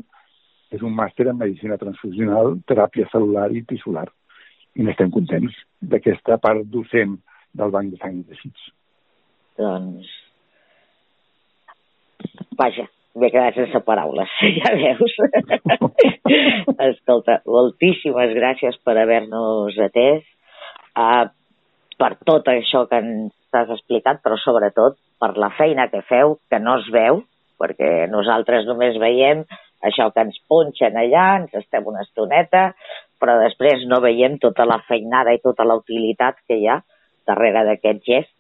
És 0.74 0.82
un 0.84 0.96
màster 0.98 1.28
en 1.30 1.38
medicina 1.40 1.78
transfusional, 1.82 2.56
teràpia 2.70 3.10
celular 3.12 3.50
i 3.54 3.62
tissular. 3.68 4.08
I 4.76 4.84
n'estem 4.84 5.12
contents 5.14 5.56
d'aquesta 5.82 6.38
part 6.44 6.66
docent 6.72 7.16
del 7.56 7.72
banc 7.72 7.94
de 7.94 8.02
sang 8.02 8.20
i 8.20 8.26
teixits. 8.28 8.68
Doncs... 9.60 10.12
Vaja, 12.60 12.86
m'he 13.20 13.30
quedat 13.32 13.56
sense 13.60 13.80
paraules, 13.88 14.32
ja 14.60 14.74
veus. 14.76 15.16
Escolta, 16.90 17.40
moltíssimes 17.48 18.36
gràcies 18.36 18.78
per 18.84 18.98
haver-nos 19.00 19.78
atès, 19.88 20.26
uh, 21.00 21.26
per 22.00 22.12
tot 22.28 22.50
això 22.52 22.86
que 22.92 23.00
ens 23.04 23.34
has 23.56 23.72
explicat, 23.78 24.20
però 24.24 24.36
sobretot 24.42 24.98
per 25.22 25.32
la 25.40 25.52
feina 25.56 25.88
que 25.92 26.04
feu, 26.10 26.36
que 26.52 26.60
no 26.60 26.76
es 26.82 26.90
veu, 26.92 27.22
perquè 27.62 28.10
nosaltres 28.12 28.68
només 28.68 29.00
veiem 29.00 29.46
això 29.86 30.10
que 30.12 30.26
ens 30.26 30.38
punxen 30.50 30.98
allà, 31.00 31.26
ens 31.40 31.56
estem 31.62 31.88
una 31.88 32.04
estoneta, 32.04 32.72
però 33.22 33.38
després 33.42 33.86
no 33.90 34.02
veiem 34.04 34.38
tota 34.42 34.66
la 34.68 34.80
feinada 34.88 35.34
i 35.36 35.42
tota 35.44 35.66
la 35.68 35.78
utilitat 35.80 36.40
que 36.48 36.58
hi 36.60 36.68
ha 36.68 36.82
darrere 37.28 37.64
d'aquest 37.68 38.04
gest, 38.06 38.32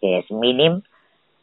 que 0.00 0.18
és 0.20 0.30
mínim. 0.32 0.80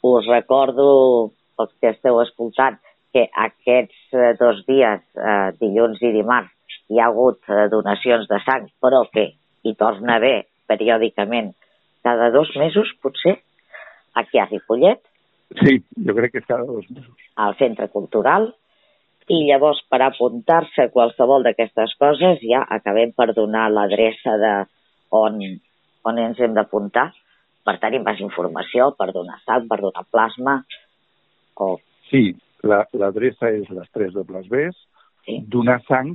Us 0.07 0.27
recordo, 0.29 1.31
els 1.59 1.73
que 1.81 1.91
esteu 1.93 2.19
escoltant, 2.21 2.77
que 3.13 3.27
aquests 3.33 4.13
eh, 4.13 4.33
dos 4.39 4.63
dies, 4.67 5.01
eh, 5.17 5.49
dilluns 5.61 6.01
i 6.01 6.13
dimarts, 6.15 6.53
hi 6.89 7.01
ha 7.01 7.09
hagut 7.11 7.41
eh, 7.49 7.67
donacions 7.71 8.27
de 8.29 8.39
sang, 8.45 8.69
però 8.81 9.03
que 9.11 9.31
hi 9.63 9.73
torna 9.75 10.15
a 10.15 10.21
haver 10.21 10.47
periòdicament 10.69 11.53
cada 12.03 12.29
dos 12.31 12.49
mesos, 12.55 12.89
potser, 13.03 13.37
aquí 14.15 14.39
a 14.39 14.47
Ripollet, 14.49 15.01
Sí, 15.63 15.77
jo 16.03 16.11
crec 16.11 16.33
que 16.33 16.41
és 16.41 16.47
cada 16.47 16.65
dos 16.67 16.83
mesos. 16.91 17.13
al 17.39 17.53
Centre 17.55 17.87
Cultural, 17.87 18.49
i 19.27 19.43
llavors 19.49 19.81
per 19.91 19.99
apuntar-se 20.05 20.85
a 20.87 20.91
qualsevol 20.93 21.43
d'aquestes 21.43 21.95
coses 21.99 22.39
ja 22.47 22.61
acabem 22.77 23.11
per 23.11 23.33
donar 23.35 23.67
l'adreça 23.71 24.37
de 24.39 24.53
on, 25.11 25.39
on 26.07 26.19
ens 26.19 26.39
hem 26.39 26.53
d'apuntar 26.55 27.09
per 27.67 27.75
tenir 27.83 27.99
més 28.05 28.19
informació, 28.23 28.93
per 28.95 29.11
donar 29.11 29.41
sang, 29.45 29.67
per 29.67 29.81
donar 29.83 30.05
plasma, 30.11 30.61
o 31.59 31.77
Sí, 32.07 32.31
la- 32.63 32.87
l'adreça 32.93 33.49
és 33.51 33.67
les 33.69 33.89
3 33.91 34.13
dobles 34.15 34.47
Bs, 34.47 34.75
sí, 35.25 35.41
donar 35.51 35.81
sang, 35.87 36.13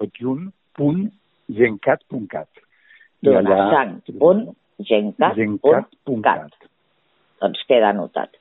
tot 0.00 0.10
junt, 0.18 0.48
punt, 0.74 1.04
gencat.cat. 1.48 2.48
Donar 3.22 3.58
sang, 3.70 3.92
punt, 4.18 4.48
gencat, 4.82 5.36
punt, 5.38 5.60
cat. 5.62 5.86
gencat.cat. 6.06 6.68
Doncs 7.40 7.62
queda 7.68 7.92
anotat. 7.94 8.34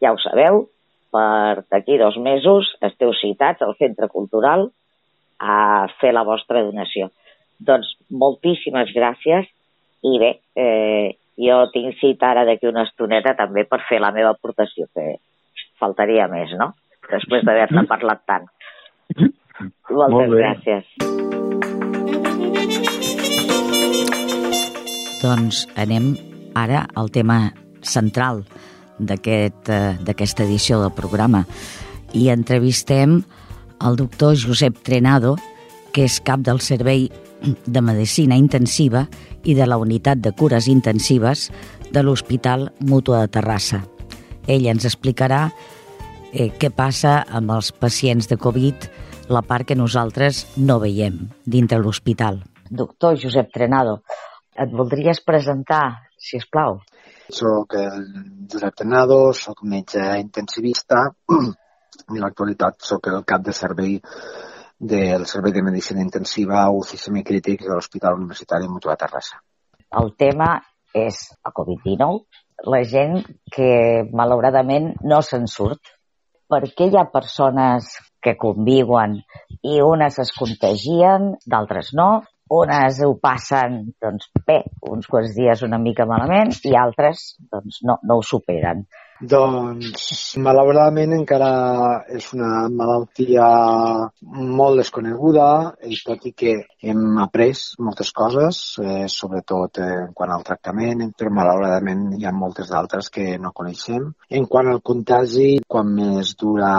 Ja 0.00 0.12
ho 0.12 0.18
sabeu, 0.22 0.68
per 1.12 1.64
d'aquí 1.70 1.98
dos 2.00 2.16
mesos 2.16 2.70
esteu 2.80 3.12
citats 3.20 3.62
al 3.62 3.76
Centre 3.78 4.08
Cultural 4.08 4.70
a 5.42 5.88
fer 6.00 6.12
la 6.14 6.24
vostra 6.24 6.62
donació. 6.64 7.10
Doncs 7.60 7.90
moltíssimes 8.10 8.92
gràcies 8.96 9.48
i 10.02 10.18
bé, 10.18 10.32
eh, 10.58 11.14
jo 11.38 11.58
tinc 11.74 11.98
cita 12.00 12.32
ara 12.32 12.46
d'aquí 12.48 12.66
una 12.68 12.86
estoneta 12.88 13.36
també 13.38 13.64
per 13.68 13.82
fer 13.88 14.00
la 14.02 14.12
meva 14.14 14.32
aportació, 14.34 14.88
que 14.94 15.16
faltaria 15.80 16.28
més, 16.30 16.52
no? 16.58 16.72
Després 17.10 17.44
d'haver-ne 17.44 17.86
parlat 17.90 18.22
tant. 18.26 18.48
Moltes 19.90 20.14
Molt 20.16 20.32
bé. 20.32 20.42
gràcies. 20.42 20.84
Doncs 25.22 25.66
anem 25.78 26.14
ara 26.58 26.86
al 26.98 27.10
tema 27.14 27.52
central 27.82 28.42
eh, 29.10 29.50
d'aquesta 30.02 30.44
edició 30.44 30.80
del 30.82 30.92
programa 30.92 31.44
i 32.12 32.28
entrevistem 32.28 33.22
el 33.82 33.96
doctor 33.96 34.36
Josep 34.38 34.82
Trenado, 34.82 35.36
que 35.92 36.06
és 36.06 36.20
cap 36.24 36.40
del 36.40 36.60
Servei 36.60 37.08
de 37.66 37.82
Medicina 37.82 38.36
Intensiva 38.38 39.06
i 39.44 39.54
de 39.58 39.66
la 39.66 39.78
Unitat 39.80 40.22
de 40.22 40.32
Cures 40.32 40.68
Intensives 40.70 41.50
de 41.92 42.02
l'Hospital 42.02 42.70
Mútua 42.80 43.24
de 43.24 43.32
Terrassa. 43.34 43.82
Ell 44.46 44.66
ens 44.70 44.86
explicarà 44.88 45.48
eh, 46.32 46.50
què 46.58 46.70
passa 46.70 47.22
amb 47.28 47.52
els 47.54 47.72
pacients 47.72 48.28
de 48.30 48.38
Covid, 48.38 48.88
la 49.32 49.42
part 49.42 49.66
que 49.68 49.78
nosaltres 49.78 50.46
no 50.56 50.78
veiem 50.82 51.18
dintre 51.44 51.78
l'hospital. 51.78 52.42
Doctor 52.70 53.18
Josep 53.20 53.52
Trenado, 53.52 54.00
et 54.56 54.72
voldries 54.72 55.20
presentar, 55.24 56.08
si 56.18 56.38
us 56.40 56.48
plau? 56.48 56.80
Soc 57.32 57.74
el 57.80 58.02
Josep 58.52 58.74
Tenado, 58.82 59.18
soc 59.32 59.62
metge 59.64 60.02
intensivista 60.20 61.06
i 61.32 62.16
en 62.16 62.20
l'actualitat 62.20 62.82
soc 62.84 63.08
el 63.12 63.22
cap 63.28 63.44
de 63.46 63.54
servei 63.56 63.94
del 64.92 65.24
Servei 65.30 65.54
de 65.54 65.62
Medicina 65.62 66.02
Intensiva 66.02 66.64
UCI 66.74 66.98
Semicrítics 66.98 67.64
de 67.64 67.72
l'Hospital 67.72 68.18
Universitari 68.18 68.68
Mutua 68.68 68.96
Terrassa. 68.98 69.38
El 70.00 70.12
tema 70.18 70.56
és 70.92 71.20
el 71.46 71.54
Covid-19, 71.56 72.42
la 72.74 72.82
gent 72.84 73.20
que 73.54 73.70
malauradament 74.12 74.92
no 75.06 75.20
se'n 75.22 75.46
surt. 75.46 75.94
Per 76.50 76.62
què 76.76 76.90
hi 76.90 76.98
ha 76.98 77.06
persones 77.14 77.94
que 78.22 78.34
conviuen 78.38 79.16
i 79.62 79.78
unes 79.86 80.18
es 80.22 80.34
contagien, 80.36 81.32
d'altres 81.46 81.92
no, 81.96 82.10
unes 82.52 83.00
ho 83.04 83.14
passen, 83.22 83.78
doncs 84.02 84.28
bé, 84.46 84.58
uns 84.92 85.08
quants 85.10 85.32
dies 85.36 85.64
una 85.66 85.80
mica 85.80 86.06
malament 86.08 86.52
i 86.68 86.76
altres 86.78 87.24
doncs 87.52 87.80
no, 87.88 87.98
no 88.04 88.18
ho 88.20 88.26
superen. 88.26 88.84
Doncs, 89.22 90.34
malauradament, 90.42 91.12
encara 91.14 91.48
és 92.10 92.24
una 92.34 92.64
malaltia 92.74 93.44
molt 94.58 94.80
desconeguda, 94.80 95.44
i 95.86 95.98
tot 96.02 96.26
i 96.26 96.32
que 96.42 96.54
hem 96.90 97.20
après 97.22 97.60
moltes 97.86 98.10
coses, 98.18 98.58
eh, 98.82 99.06
sobretot 99.06 99.78
en 99.84 100.10
quant 100.18 100.34
al 100.34 100.42
tractament, 100.48 101.06
però 101.14 101.30
malauradament 101.38 102.02
hi 102.18 102.26
ha 102.26 102.34
moltes 102.34 102.74
d'altres 102.74 103.12
que 103.14 103.38
no 103.38 103.54
coneixem. 103.54 104.10
En 104.28 104.50
quant 104.50 104.72
al 104.72 104.82
contagi, 104.82 105.48
quan 105.68 105.94
més 106.02 106.34
dura 106.42 106.74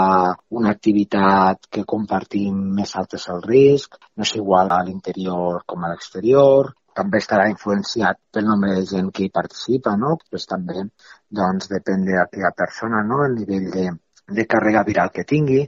una 0.52 0.76
activitat 0.76 1.72
que 1.72 1.88
compartim, 1.96 2.60
més 2.76 2.96
alt 3.00 3.16
és 3.22 3.30
el 3.32 3.40
risc, 3.48 3.96
no 4.18 4.28
és 4.28 4.36
igual 4.36 4.76
a 4.76 4.84
l'interior 4.84 5.64
com 5.66 5.88
a 5.88 5.96
l'exterior, 5.96 6.74
també 6.98 7.20
estarà 7.22 7.48
influenciat 7.52 8.20
pel 8.34 8.48
nombre 8.50 8.76
de 8.78 8.86
gent 8.90 9.10
que 9.16 9.26
hi 9.26 9.34
participa, 9.40 9.96
no? 10.04 10.16
Pues 10.30 10.48
també 10.50 10.86
doncs, 11.42 11.70
depèn 11.72 12.06
de 12.10 12.20
aquella 12.22 12.54
persona, 12.64 13.04
no? 13.10 13.24
el 13.26 13.38
nivell 13.42 13.70
de, 13.76 13.86
de 14.40 14.48
càrrega 14.54 14.86
viral 14.90 15.14
que 15.16 15.28
tingui, 15.34 15.64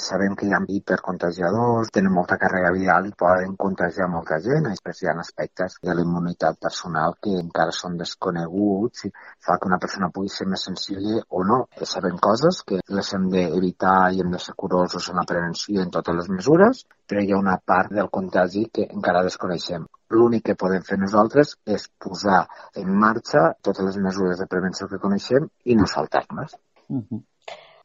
Sabem 0.00 0.34
que 0.40 0.46
hi 0.48 0.52
ha 0.56 0.58
hipercontagiadors, 0.74 1.90
tenen 1.96 2.14
molta 2.16 2.38
càrrega 2.40 2.70
viral 2.74 3.08
i 3.08 3.10
poden 3.22 3.56
contagiar 3.62 4.06
molta 4.08 4.38
gent. 4.44 4.64
Després 4.68 5.02
hi 5.02 5.08
ha 5.10 5.14
aspectes 5.22 5.74
de 5.88 5.96
la 5.98 6.04
immunitat 6.06 6.56
personal 6.66 7.16
que 7.26 7.34
encara 7.40 7.74
són 7.78 7.98
desconeguts 8.00 9.04
i 9.08 9.10
fa 9.46 9.58
que 9.60 9.68
una 9.68 9.78
persona 9.82 10.08
pugui 10.14 10.32
ser 10.34 10.46
més 10.52 10.64
sensible 10.68 11.20
o 11.28 11.42
no. 11.50 11.58
Sabem 11.90 12.16
coses 12.26 12.62
que 12.70 12.80
les 12.98 13.12
hem 13.18 13.26
d'evitar 13.34 13.98
i 14.16 14.22
hem 14.24 14.32
de 14.32 14.40
ser 14.44 14.54
curosos 14.62 15.10
en 15.12 15.20
la 15.20 15.26
prevenció 15.32 15.84
en 15.84 15.92
totes 15.96 16.16
les 16.20 16.30
mesures, 16.38 16.84
però 17.06 17.20
hi 17.20 17.34
ha 17.34 17.40
una 17.42 17.58
part 17.72 17.92
del 17.98 18.08
contagi 18.18 18.64
que 18.72 18.86
encara 18.88 19.26
desconeixem. 19.28 19.84
L'únic 20.16 20.46
que 20.46 20.60
podem 20.62 20.86
fer 20.88 20.96
nosaltres 21.02 21.52
és 21.76 21.84
posar 22.06 22.46
en 22.80 22.96
marxa 23.04 23.44
totes 23.60 23.84
les 23.90 24.00
mesures 24.08 24.40
de 24.40 24.48
prevenció 24.56 24.88
que 24.88 25.02
coneixem 25.04 25.52
i 25.64 25.76
no 25.76 25.90
saltar-les. 25.96 26.56
Uh 26.88 26.96
mhm. 26.96 27.04
-huh 27.10 27.22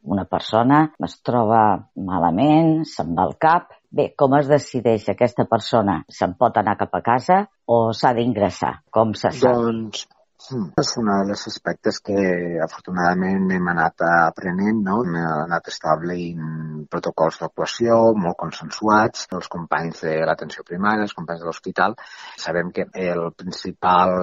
una 0.07 0.25
persona 0.29 0.81
es 1.07 1.17
troba 1.25 1.61
malament, 2.09 2.83
se'n 2.87 3.13
va 3.17 3.27
al 3.27 3.35
cap. 3.47 3.73
Bé, 3.91 4.09
com 4.19 4.35
es 4.39 4.49
decideix 4.51 5.07
aquesta 5.13 5.47
persona? 5.49 6.01
Se'n 6.11 6.35
pot 6.39 6.57
anar 6.59 6.77
cap 6.79 6.95
a 6.97 7.03
casa 7.05 7.41
o 7.67 7.87
s'ha 7.95 8.13
d'ingressar? 8.17 8.77
Com 8.91 9.15
se 9.15 9.31
sap? 9.31 9.57
Doncs 9.61 10.07
Mm. 10.47 10.69
És 10.79 10.93
un 10.99 11.09
dels 11.11 11.43
aspectes 11.49 11.97
que 12.07 12.21
afortunadament 12.63 13.49
hem 13.51 13.65
anat 13.67 14.03
aprenent, 14.07 14.79
no? 14.85 15.01
hem 15.03 15.17
anat 15.19 15.67
establint 15.71 16.85
protocols 16.91 17.41
d'actuació 17.41 17.97
molt 18.15 18.37
consensuats, 18.39 19.25
els 19.35 19.49
companys 19.51 20.05
de 20.05 20.13
l'atenció 20.29 20.63
primària, 20.67 21.03
els 21.03 21.15
companys 21.17 21.43
de 21.43 21.49
l'hospital. 21.49 21.97
Sabem 22.39 22.71
que 22.75 22.87
el 23.07 23.23
principal 23.35 24.13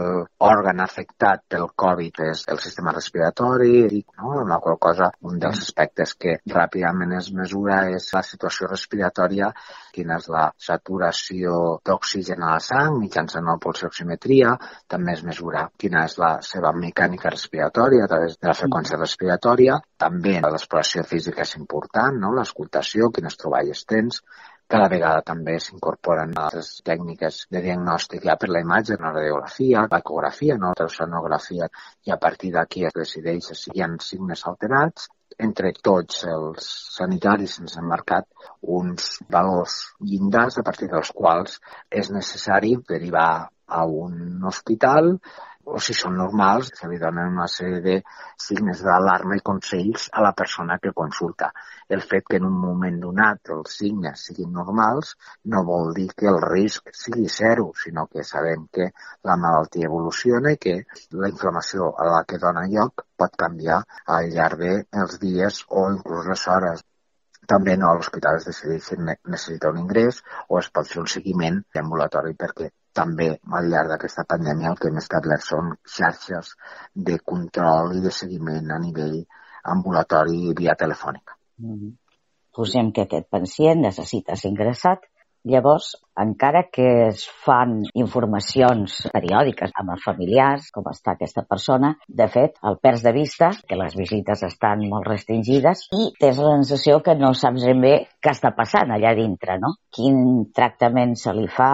òrgan 0.48 0.80
afectat 0.84 1.44
pel 1.50 1.68
Covid 1.84 2.22
és 2.30 2.46
el 2.54 2.62
sistema 2.64 2.94
respiratori, 2.96 4.00
no? 4.16 4.38
amb 4.40 4.54
la 4.54 4.60
qual 4.64 4.80
cosa 4.80 5.10
un 5.28 5.38
dels 5.42 5.60
aspectes 5.66 6.16
que 6.16 6.38
ràpidament 6.54 7.18
es 7.18 7.30
mesura 7.36 7.82
és 7.92 8.08
la 8.16 8.24
situació 8.24 8.70
respiratòria, 8.70 9.52
quina 9.92 10.16
és 10.22 10.30
la 10.32 10.48
saturació 10.56 11.78
d'oxigen 11.84 12.42
a 12.42 12.56
la 12.56 12.64
sang 12.64 12.98
mitjançant 13.02 13.44
la 13.44 13.58
pulsioximetria, 13.60 14.56
també 14.88 15.18
es 15.18 15.24
mesura 15.26 15.68
quina 15.78 16.06
és 16.08 16.13
la 16.22 16.30
seva 16.46 16.72
mecànica 16.76 17.32
respiratòria 17.32 18.04
a 18.04 18.10
través 18.12 18.38
de 18.38 18.50
la 18.50 18.56
freqüència 18.58 19.00
respiratòria. 19.00 19.78
També 20.04 20.38
l'exploració 20.40 21.04
física 21.10 21.44
és 21.46 21.54
important, 21.60 22.18
no? 22.24 22.32
l'escoltació, 22.36 23.10
quines 23.14 23.38
troballes 23.40 23.84
tens, 23.90 24.20
cada 24.72 24.88
vegada 24.88 25.20
també 25.28 25.54
s'incorporen 25.60 26.30
altres 26.40 26.68
tècniques 26.88 27.40
de 27.52 27.60
diagnòstic 27.66 28.24
ja 28.28 28.36
per 28.40 28.48
la 28.48 28.62
imatge, 28.64 28.96
la 29.00 29.10
radiografia, 29.12 29.82
l'ecografia, 29.92 30.56
no? 30.62 30.72
l'oceanografia, 30.78 31.68
i 32.08 32.14
a 32.14 32.18
partir 32.22 32.52
d'aquí 32.54 32.86
es 32.88 32.96
decideix 32.96 33.50
si 33.60 33.74
hi 33.74 33.84
ha 33.84 33.90
signes 34.06 34.46
alterats. 34.52 35.10
Entre 35.46 35.72
tots 35.88 36.22
els 36.30 36.66
sanitaris 36.96 37.58
ens 37.60 37.76
han 37.76 37.88
marcat 37.90 38.50
uns 38.78 39.18
valors 39.36 39.80
llindars 40.00 40.58
a 40.58 40.64
partir 40.68 40.88
dels 40.92 41.10
quals 41.12 41.58
és 42.02 42.10
necessari 42.14 42.76
derivar 42.88 43.30
a 43.66 43.84
un 43.84 44.44
hospital 44.46 45.18
o 45.64 45.80
si 45.86 45.94
són 45.96 46.16
normals, 46.20 46.70
se 46.78 46.88
li 46.90 46.98
donen 47.02 47.32
una 47.36 47.46
sèrie 47.50 47.80
de 47.84 47.96
signes 48.46 48.82
d'alarma 48.86 49.38
i 49.38 49.44
consells 49.48 50.08
a 50.12 50.24
la 50.26 50.32
persona 50.40 50.78
que 50.82 50.92
consulta. 51.00 51.50
El 51.96 52.04
fet 52.12 52.28
que 52.30 52.40
en 52.40 52.48
un 52.50 52.58
moment 52.66 53.00
donat 53.02 53.52
els 53.56 53.76
signes 53.80 54.26
siguin 54.28 54.52
normals 54.58 55.14
no 55.54 55.64
vol 55.70 55.92
dir 55.98 56.08
que 56.22 56.30
el 56.32 56.40
risc 56.46 56.92
sigui 57.02 57.26
zero, 57.36 57.70
sinó 57.82 58.06
que 58.12 58.26
sabem 58.30 58.68
que 58.78 58.90
la 59.30 59.38
malaltia 59.46 59.90
evoluciona 59.90 60.54
i 60.54 60.62
que 60.66 60.78
la 61.24 61.32
inflamació 61.34 61.92
a 61.98 62.08
la 62.12 62.24
que 62.28 62.40
dona 62.46 62.66
lloc 62.76 63.06
pot 63.22 63.36
canviar 63.44 63.82
al 64.16 64.32
llarg 64.36 64.64
dels 64.64 65.20
dies 65.20 65.64
o 65.68 65.88
inclús 65.92 66.28
les 66.32 66.48
hores 66.54 66.84
també 67.52 67.74
no 67.76 67.90
l'hospital 67.96 68.38
es 68.38 68.46
decideix 68.48 68.86
si 68.88 68.96
necessita 69.04 69.72
un 69.74 69.82
ingrés 69.82 70.22
o 70.48 70.60
es 70.60 70.70
pot 70.76 70.88
fer 70.92 71.02
un 71.02 71.10
seguiment 71.14 71.60
ambulatori 71.82 72.32
perquè 72.44 72.70
també 73.00 73.28
al 73.58 73.70
llarg 73.72 73.92
d'aquesta 73.92 74.24
pandèmia 74.30 74.70
el 74.72 74.78
que 74.80 74.90
hem 74.90 75.00
establert 75.02 75.46
són 75.46 75.72
xarxes 75.96 76.52
de 77.08 77.18
control 77.32 77.96
i 77.98 78.04
de 78.04 78.12
seguiment 78.20 78.70
a 78.70 78.78
nivell 78.86 79.18
ambulatori 79.74 80.54
via 80.60 80.78
telefònica. 80.84 81.36
Mm 81.58 81.74
-hmm. 81.74 81.92
Posem 82.54 82.92
que 82.92 83.02
aquest 83.02 83.28
pacient 83.30 83.80
necessita 83.80 84.36
ser 84.36 84.50
ingressat 84.50 85.08
Llavors, 85.44 85.90
encara 86.16 86.62
que 86.72 86.86
es 87.10 87.24
fan 87.44 87.74
informacions 88.00 88.94
periòdiques 89.12 89.74
amb 89.80 89.92
els 89.92 90.04
familiars, 90.06 90.70
com 90.72 90.88
està 90.88 91.12
aquesta 91.12 91.44
persona, 91.48 91.90
de 92.08 92.28
fet, 92.32 92.56
el 92.70 92.78
perds 92.80 93.04
de 93.04 93.12
vista, 93.12 93.50
que 93.68 93.76
les 93.76 93.96
visites 93.98 94.46
estan 94.48 94.86
molt 94.88 95.04
restringides, 95.10 95.84
i 95.92 96.08
tens 96.20 96.40
la 96.40 96.54
sensació 96.56 97.02
que 97.04 97.16
no 97.20 97.34
saps 97.36 97.68
ben 97.68 97.84
bé 97.84 97.94
què 98.24 98.32
està 98.32 98.54
passant 98.56 98.94
allà 98.94 99.12
dintre, 99.20 99.58
no? 99.60 99.74
Quin 99.92 100.46
tractament 100.56 101.12
se 101.20 101.36
li 101.36 101.48
fa 101.60 101.72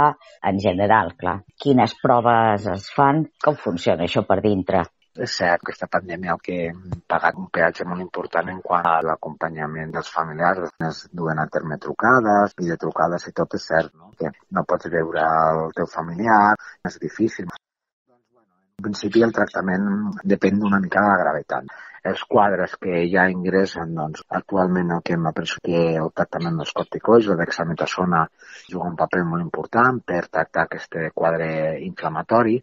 en 0.50 0.58
general, 0.58 1.14
clar. 1.20 1.40
Quines 1.62 1.94
proves 2.02 2.66
es 2.74 2.90
fan, 2.96 3.28
com 3.44 3.54
funciona 3.68 4.08
això 4.08 4.26
per 4.26 4.42
dintre? 4.42 4.82
És 5.24 5.34
cert, 5.36 5.64
aquesta 5.64 5.86
pandèmia 5.94 6.32
el 6.34 6.38
que 6.44 6.54
hem 6.66 6.78
pagat 7.12 7.36
un 7.40 7.48
peatge 7.56 7.84
molt 7.88 8.00
important 8.04 8.46
en 8.52 8.60
quant 8.68 8.86
a 8.88 8.94
l'acompanyament 9.04 9.90
dels 9.96 10.08
familiars. 10.14 10.72
Es 10.88 11.00
duen 11.20 11.42
a 11.42 11.44
terme 11.56 11.76
trucades, 11.82 12.54
videotrucades 12.60 13.28
i 13.28 13.34
tot 13.40 13.56
és 13.58 13.66
cert, 13.72 13.92
no? 14.00 14.08
que 14.20 14.30
no 14.56 14.64
pots 14.70 14.88
veure 14.94 15.26
el 15.50 15.74
teu 15.76 15.90
familiar, 15.96 16.54
és 16.88 16.96
difícil. 17.04 17.52
En 17.52 18.86
principi 18.88 19.26
el 19.26 19.36
tractament 19.36 19.86
depèn 20.34 20.64
una 20.70 20.80
mica 20.86 21.04
de 21.04 21.12
la 21.12 21.20
gravetat. 21.24 21.68
Els 22.08 22.22
quadres 22.24 22.74
que 22.80 23.02
ja 23.12 23.26
ingressen, 23.28 23.90
doncs, 23.96 24.22
actualment 24.38 24.92
el 24.94 25.02
que 25.04 25.16
hem 25.16 25.26
après 25.28 25.52
que 25.66 25.82
el 26.00 26.08
tractament 26.16 26.56
dels 26.60 26.72
corticoids, 26.78 27.28
la 27.28 27.36
dexametasona, 27.42 28.22
juga 28.72 28.88
un 28.88 28.96
paper 29.00 29.24
molt 29.28 29.44
important 29.44 30.00
per 30.12 30.22
tractar 30.28 30.64
aquest 30.64 30.96
quadre 31.14 31.50
inflamatori. 31.84 32.56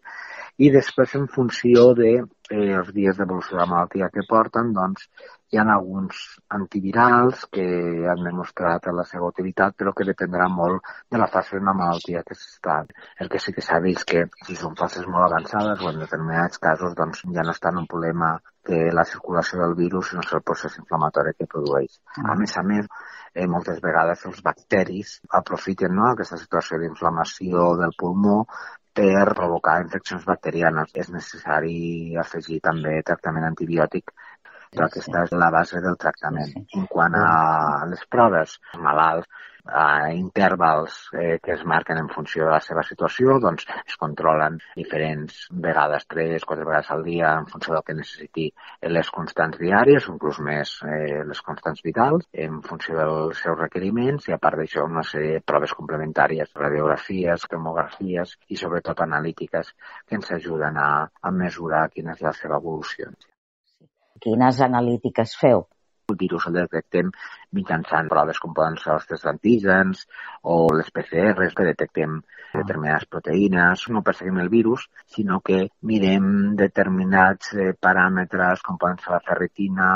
I 0.58 0.72
després 0.74 1.14
en 1.14 1.28
funció 1.30 1.92
de 1.94 2.12
eh, 2.18 2.70
els 2.80 2.90
dies 2.96 3.18
d'evolució 3.18 3.54
de 3.54 3.62
la 3.62 3.70
malaltia 3.70 4.10
que 4.14 4.26
porten, 4.26 4.72
doncs 4.74 5.06
hi 5.50 5.58
ha 5.58 5.64
alguns 5.72 6.18
antivirals 6.56 7.44
que 7.56 7.64
han 8.12 8.24
demostrat 8.26 8.88
la 8.92 9.04
seva 9.10 9.30
utilitat, 9.32 9.76
però 9.80 9.94
que 9.96 10.06
dependrà 10.08 10.48
molt 10.52 10.90
de 11.10 11.20
la 11.22 11.28
fase 11.34 11.56
de 11.56 11.64
la 11.64 11.74
malaltia 11.78 12.22
que 12.26 12.36
s'està. 12.36 12.82
El 13.24 13.30
que 13.32 13.40
sí 13.40 13.54
que 13.56 13.64
s'ha 13.64 13.80
vist 13.84 14.04
que 14.10 14.26
si 14.44 14.56
són 14.62 14.76
fases 14.76 15.08
molt 15.08 15.24
avançades 15.28 15.80
o 15.80 15.88
en 15.92 16.04
determinats 16.04 16.60
casos 16.68 16.96
doncs, 16.98 17.24
ja 17.38 17.46
no 17.46 17.56
estan 17.56 17.80
un 17.80 17.88
problema 17.94 18.34
de 18.68 18.80
la 18.92 19.04
circulació 19.08 19.62
del 19.62 19.74
virus, 19.78 20.10
sinó 20.10 20.24
el 20.38 20.44
procés 20.50 20.76
inflamatori 20.82 21.32
que 21.38 21.48
produeix. 21.54 21.96
A 22.24 22.36
més 22.36 22.56
a 22.60 22.64
més, 22.72 22.90
eh, 23.32 23.46
moltes 23.54 23.80
vegades 23.80 24.26
els 24.28 24.42
bacteris 24.50 25.14
aprofiten 25.40 25.96
no, 25.96 26.10
aquesta 26.10 26.36
situació 26.36 26.82
d'inflamació 26.82 27.70
del 27.80 27.96
pulmó 27.96 28.42
per 28.98 29.34
provocar 29.38 29.78
infeccions 29.82 30.24
bacterianes. 30.28 30.90
És 30.94 31.10
necessari 31.14 32.16
afegir 32.20 32.60
també 32.64 32.98
tractament 33.06 33.46
antibiòtic 33.48 34.12
però 34.72 34.88
aquesta 34.88 35.26
és 35.26 35.36
la 35.44 35.50
base 35.54 35.82
del 35.84 35.98
tractament. 36.00 36.54
En 36.78 36.88
quant 36.90 37.14
a 37.18 37.28
les 37.90 38.04
proves, 38.12 38.58
malalts 38.88 39.28
a 39.68 40.12
intervals 40.12 41.10
eh, 41.12 41.38
que 41.42 41.52
es 41.52 41.64
marquen 41.64 41.98
en 41.98 42.08
funció 42.08 42.46
de 42.46 42.52
la 42.52 42.60
seva 42.64 42.82
situació, 42.82 43.36
doncs 43.42 43.66
es 43.84 43.96
controlen 44.00 44.58
diferents 44.76 45.46
vegades, 45.66 46.06
tres, 46.08 46.44
quatre 46.48 46.64
vegades 46.64 46.90
al 46.90 47.04
dia, 47.04 47.34
en 47.42 47.46
funció 47.52 47.74
del 47.74 47.84
que 47.84 47.98
necessiti 47.98 48.48
les 48.96 49.10
constants 49.12 49.60
diàries, 49.60 50.08
inclús 50.08 50.40
més 50.48 50.74
eh, 50.88 51.20
les 51.28 51.42
constants 51.44 51.84
vitals, 51.84 52.28
en 52.32 52.62
funció 52.64 52.96
dels 53.02 53.44
seus 53.44 53.60
requeriments 53.60 54.28
i 54.28 54.36
a 54.36 54.40
part 54.42 54.60
d'això 54.60 54.88
una 54.88 55.04
sèrie 55.04 55.38
de 55.38 55.46
proves 55.52 55.76
complementàries, 55.76 56.54
radiografies, 56.56 57.48
cremografies 57.52 58.36
i 58.48 58.56
sobretot 58.56 59.04
analítiques 59.04 59.74
que 60.06 60.16
ens 60.16 60.32
ajuden 60.40 60.80
a, 60.80 60.92
a 61.20 61.34
mesurar 61.44 61.88
quina 61.92 62.16
és 62.16 62.24
la 62.24 62.32
seva 62.32 62.62
evolució. 62.62 63.12
Quines 64.24 64.60
analítiques 64.64 65.34
feu? 65.40 65.66
El 66.08 66.16
virus 66.20 66.46
el 66.48 66.54
detectem 66.56 67.10
mitjançant 67.56 68.06
proves 68.08 68.38
com 68.42 68.54
poden 68.56 68.78
ser 68.80 68.94
els 68.94 69.06
tests 69.10 69.26
d'antígens 69.26 70.04
o 70.52 70.54
les 70.78 70.88
PCRs 70.96 71.56
que 71.58 71.66
detectem 71.66 72.14
determinades 72.54 73.04
proteïnes. 73.12 73.82
No 73.92 74.02
perseguim 74.06 74.40
el 74.40 74.48
virus, 74.54 74.86
sinó 75.16 75.40
que 75.44 75.58
mirem 75.90 76.30
determinats 76.62 77.52
eh, 77.52 77.74
paràmetres 77.88 78.64
com 78.64 78.80
poden 78.80 78.96
ser 79.04 79.12
la 79.14 79.20
ferritina, 79.28 79.90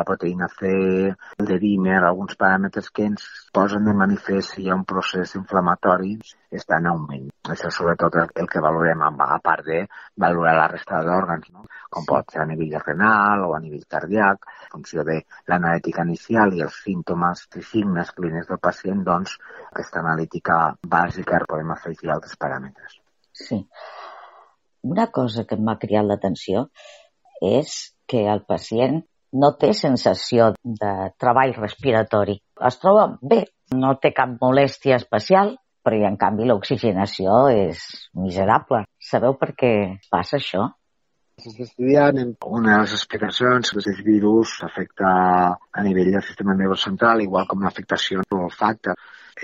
la 0.00 0.06
proteïna 0.08 0.48
C, 0.54 0.72
el 1.12 1.50
de 1.52 1.60
dímer, 1.66 1.98
alguns 2.00 2.40
paràmetres 2.40 2.88
que 2.96 3.10
ens 3.10 3.28
posen 3.52 3.84
de 3.90 3.96
manifest 4.00 4.56
si 4.56 4.64
hi 4.64 4.72
ha 4.72 4.80
un 4.80 4.88
procés 4.94 5.36
inflamatori 5.42 6.16
està 6.62 6.80
en 6.80 6.88
augment. 6.94 7.28
Això 7.52 7.68
és 7.68 7.76
sobretot 7.76 8.16
el 8.24 8.48
que 8.48 8.64
valorem, 8.64 9.04
a 9.04 9.38
part 9.44 9.68
de 9.68 9.84
valorar 10.24 10.56
la 10.56 10.68
resta 10.72 11.04
d'òrgans, 11.04 11.52
no? 11.52 11.68
Com 11.90 12.06
pot 12.08 12.32
ser 12.32 12.42
a 12.42 12.46
nivell 12.48 12.78
renal 12.84 13.44
o 13.48 13.54
a 13.56 13.60
nivell 13.62 13.84
cardíac, 13.94 14.46
en 14.64 14.70
funció 14.76 15.04
de 15.08 15.18
l'analítica 15.50 16.06
inicial 16.06 16.54
i 16.56 16.64
els 16.66 16.78
símptomes 16.84 17.46
i 17.58 17.64
signes 17.72 18.14
clínics 18.16 18.48
del 18.52 18.62
pacient, 18.62 19.02
doncs 19.06 19.36
aquesta 19.72 20.00
analítica 20.04 20.60
bàsica 20.96 21.42
podem 21.50 21.74
afegir 21.74 22.14
altres 22.14 22.38
paràmetres. 22.40 23.00
Sí. 23.34 23.64
Una 24.82 25.08
cosa 25.12 25.44
que 25.44 25.58
m'ha 25.60 25.76
criat 25.82 26.06
l'atenció 26.06 26.68
és 27.44 27.74
que 28.08 28.24
el 28.32 28.44
pacient 28.48 29.02
no 29.32 29.52
té 29.60 29.72
sensació 29.76 30.50
de 30.64 30.92
treball 31.20 31.52
respiratori. 31.58 32.40
Es 32.66 32.78
troba 32.82 33.06
bé, 33.22 33.44
no 33.74 33.94
té 34.02 34.10
cap 34.16 34.32
molèstia 34.40 34.96
especial, 34.98 35.54
però 35.86 36.00
en 36.08 36.16
canvi 36.20 36.48
l'oxigenació 36.48 37.46
és 37.52 37.84
miserable. 38.18 38.84
Sabeu 39.10 39.36
per 39.40 39.52
què 39.56 39.72
passa 40.10 40.38
això? 40.40 40.66
S'està 41.40 41.64
estudiant 41.64 42.18
una 42.44 42.72
de 42.72 42.78
les 42.82 42.94
explicacions 42.96 43.70
que 43.72 43.78
aquest 43.80 44.02
virus 44.08 44.52
afecta 44.66 45.12
a 45.72 45.84
nivell 45.86 46.10
del 46.12 46.26
sistema 46.26 46.56
nerviós 46.58 46.84
central, 46.88 47.22
igual 47.24 47.48
com 47.48 47.64
l'afectació 47.64 48.20
de 48.26 48.36
l'olfacte 48.36 48.96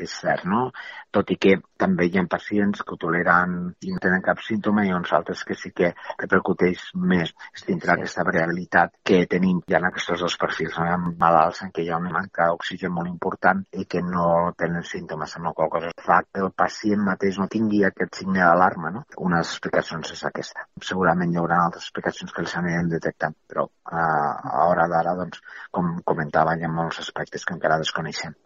és 0.03 0.13
cert, 0.21 0.45
no? 0.49 0.71
Tot 1.15 1.31
i 1.33 1.37
que 1.41 1.57
també 1.81 2.07
hi 2.09 2.19
ha 2.19 2.25
pacients 2.31 2.83
que 2.83 2.95
ho 2.95 2.99
toleren 3.01 3.55
i 3.85 3.93
no 3.93 4.01
tenen 4.03 4.25
cap 4.25 4.41
símptoma 4.45 4.85
i 4.87 4.93
uns 4.97 5.13
altres 5.17 5.43
que 5.49 5.57
sí 5.59 5.73
que 5.77 5.93
repercuteix 6.23 6.83
més. 7.13 7.33
És 7.57 7.65
dintre 7.69 7.93
d'aquesta 7.93 8.25
variabilitat 8.29 8.95
que 9.11 9.23
tenim 9.35 9.61
ja 9.73 9.81
en 9.81 9.89
aquests 9.91 10.23
dos 10.23 10.37
perfils. 10.43 10.77
No? 10.79 10.87
Hi 10.87 10.95
ha 10.95 10.99
malalts 11.25 11.63
en 11.67 11.73
què 11.77 11.85
hi 11.85 11.93
ha 11.93 12.01
una 12.03 12.15
manca 12.17 12.49
d'oxigen 12.51 12.95
molt 12.97 13.13
important 13.13 13.63
i 13.83 13.87
que 13.95 14.03
no 14.05 14.27
tenen 14.63 14.87
símptomes, 14.91 15.37
amb 15.37 15.51
la 15.51 15.55
qual 15.59 15.73
cosa 15.77 15.93
fa 16.09 16.21
que 16.27 16.45
el 16.47 16.53
pacient 16.65 17.05
mateix 17.11 17.41
no 17.43 17.49
tingui 17.57 17.85
aquest 17.85 18.23
signe 18.23 18.43
d'alarma. 18.43 18.93
No? 18.99 19.05
Una 19.29 19.41
de 19.41 19.45
les 19.45 19.55
explicacions 19.55 20.13
és 20.17 20.25
aquesta. 20.31 20.67
Segurament 20.91 21.33
hi 21.33 21.41
haurà 21.43 21.63
altres 21.65 21.89
explicacions 21.89 22.33
que 22.33 22.45
els 22.45 22.57
anirem 22.61 22.93
detectant, 22.93 23.37
però 23.49 23.69
a, 23.85 24.03
a 24.03 24.69
hora 24.71 24.89
d'ara, 24.93 25.17
doncs, 25.23 25.43
com 25.71 25.97
comentava, 26.13 26.57
hi 26.57 26.67
ha 26.67 26.77
molts 26.81 27.03
aspectes 27.05 27.45
que 27.45 27.57
encara 27.59 27.83
desconeixem 27.83 28.37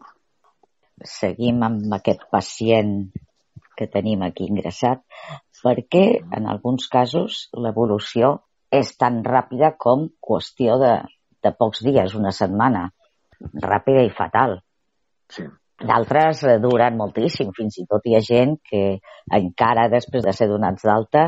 seguim 1.06 1.62
amb 1.66 1.94
aquest 1.96 2.26
pacient 2.32 3.10
que 3.76 3.88
tenim 3.88 4.22
aquí 4.26 4.48
ingressat, 4.50 5.02
perquè 5.64 6.04
en 6.36 6.48
alguns 6.48 6.88
casos 6.92 7.46
l'evolució 7.56 8.36
és 8.70 8.92
tan 9.00 9.22
ràpida 9.26 9.74
com 9.80 10.08
qüestió 10.22 10.76
de, 10.80 10.92
de 11.42 11.52
pocs 11.58 11.82
dies, 11.86 12.14
una 12.18 12.32
setmana, 12.34 12.88
ràpida 13.64 14.04
i 14.06 14.12
fatal. 14.14 14.60
Sí. 15.32 15.46
D'altres 15.80 16.42
duren 16.60 16.98
moltíssim, 16.98 17.54
fins 17.56 17.78
i 17.80 17.86
tot 17.88 18.04
hi 18.04 18.12
ha 18.16 18.20
gent 18.24 18.58
que 18.68 18.82
encara 19.36 19.86
després 19.88 20.26
de 20.26 20.34
ser 20.36 20.48
donats 20.50 20.84
d'alta 20.84 21.22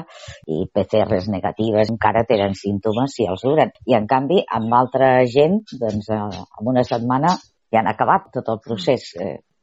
i 0.44 0.66
PCRs 0.68 1.30
negatives 1.32 1.88
encara 1.94 2.26
tenen 2.28 2.52
símptomes 2.58 3.16
i 3.24 3.30
els 3.32 3.46
duren. 3.48 3.72
I 3.88 3.96
en 3.96 4.08
canvi, 4.10 4.42
amb 4.58 4.76
altra 4.76 5.14
gent, 5.36 5.62
doncs, 5.80 6.10
eh, 6.12 6.42
en 6.60 6.70
una 6.74 6.84
setmana 6.84 7.32
ja 7.72 7.80
han 7.80 7.88
acabat 7.88 8.28
tot 8.36 8.52
el 8.52 8.60
procés. 8.66 9.08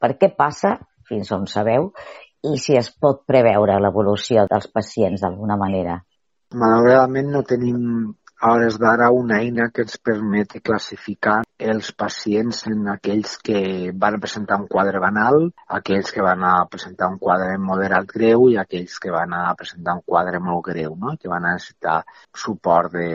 Per 0.00 0.14
què 0.20 0.30
passa, 0.36 0.76
fins 1.08 1.30
on 1.36 1.46
sabeu, 1.50 1.90
i 2.48 2.56
si 2.60 2.76
es 2.80 2.88
pot 3.04 3.24
preveure 3.28 3.76
l'evolució 3.84 4.46
dels 4.50 4.70
pacients 4.72 5.24
d'alguna 5.24 5.58
manera? 5.60 5.98
Malauradament 6.60 7.28
no 7.34 7.42
tenim 7.46 7.82
a 8.40 8.52
hores 8.54 8.78
d'ara 8.80 9.10
una 9.12 9.38
eina 9.44 9.66
que 9.68 9.82
ens 9.84 9.98
permeti 10.08 10.62
classificar 10.64 11.42
els 11.72 11.90
pacients 12.02 12.62
en 12.70 12.88
aquells 12.88 13.34
que 13.44 13.60
van 14.04 14.16
presentar 14.22 14.56
un 14.62 14.66
quadre 14.70 15.02
banal, 15.02 15.50
aquells 15.78 16.08
que 16.16 16.24
van 16.24 16.46
a 16.48 16.54
presentar 16.72 17.10
un 17.12 17.18
quadre 17.20 17.58
moderat 17.60 18.08
greu 18.14 18.48
i 18.48 18.56
aquells 18.62 18.96
que 19.04 19.12
van 19.12 19.36
a 19.36 19.42
presentar 19.60 19.98
un 19.98 20.02
quadre 20.06 20.40
molt 20.40 20.64
greu, 20.70 20.96
no? 20.96 21.14
que 21.20 21.28
van 21.28 21.44
a 21.44 21.52
necessitar 21.58 21.98
suport 22.32 22.96
de, 22.96 23.08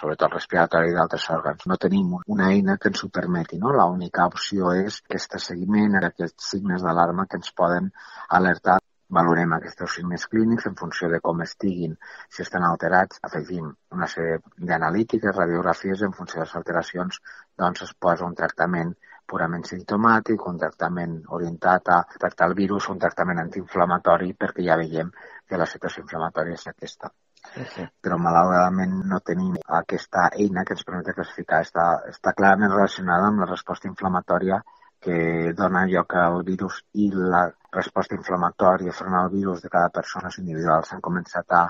sobretot 0.00 0.38
respiratori 0.38 0.96
d'altres 0.96 1.28
òrgans. 1.36 1.68
No 1.68 1.76
tenim 1.76 2.16
una 2.24 2.48
eina 2.54 2.78
que 2.80 2.88
ens 2.88 3.04
ho 3.04 3.12
permeti. 3.20 3.60
No? 3.60 3.76
L'única 3.76 4.30
opció 4.32 4.72
és 4.80 5.02
aquest 5.04 5.36
seguiment, 5.44 6.00
aquests 6.00 6.54
signes 6.54 6.80
d'alarma 6.80 7.28
que 7.28 7.36
ens 7.36 7.52
poden 7.52 7.92
alertar 8.40 8.80
valorem 9.18 9.52
aquests 9.56 9.94
signes 9.96 10.26
clínics 10.32 10.66
en 10.70 10.76
funció 10.80 11.08
de 11.12 11.20
com 11.20 11.42
estiguin, 11.44 11.96
si 12.30 12.42
estan 12.46 12.66
alterats, 12.66 13.20
afegim 13.28 13.70
una 13.96 14.08
sèrie 14.14 14.40
d'analítiques, 14.70 15.36
radiografies, 15.36 16.02
en 16.06 16.16
funció 16.18 16.40
de 16.40 16.46
les 16.46 16.58
alteracions, 16.60 17.20
doncs 17.62 17.86
es 17.88 17.94
posa 18.06 18.28
un 18.28 18.36
tractament 18.42 18.94
purament 19.30 19.64
simptomàtic, 19.66 20.46
un 20.50 20.58
tractament 20.58 21.16
orientat 21.38 21.90
a 21.94 21.98
tractar 22.18 22.50
el 22.50 22.56
virus, 22.58 22.88
un 22.94 23.02
tractament 23.02 23.42
antiinflamatori, 23.44 24.32
perquè 24.38 24.66
ja 24.66 24.78
veiem 24.80 25.12
que 25.46 25.60
la 25.60 25.68
situació 25.72 26.02
inflamatòria 26.06 26.58
és 26.58 26.66
aquesta. 26.70 27.12
Sí, 27.54 27.64
sí. 27.74 27.84
Però 28.04 28.18
malauradament 28.20 28.98
no 29.10 29.20
tenim 29.26 29.54
aquesta 29.78 30.26
eina 30.44 30.64
que 30.66 30.76
ens 30.76 30.84
permet 30.86 31.14
classificar. 31.16 31.62
Està, 31.66 31.86
està 32.10 32.34
clarament 32.36 32.74
relacionada 32.74 33.30
amb 33.30 33.42
la 33.42 33.48
resposta 33.48 33.88
inflamatòria 33.90 34.60
que 35.04 35.18
dona 35.58 35.86
lloc 35.90 36.14
al 36.22 36.42
virus 36.46 36.80
i 37.04 37.08
la 37.34 37.42
resposta 37.76 38.16
inflamatòria 38.18 38.94
front 39.00 39.16
al 39.18 39.30
virus 39.34 39.62
de 39.64 39.72
cada 39.72 39.92
persona 39.98 40.32
és 40.32 40.38
individual. 40.42 40.84
S'han 40.88 41.04
començat 41.08 41.56
a, 41.60 41.62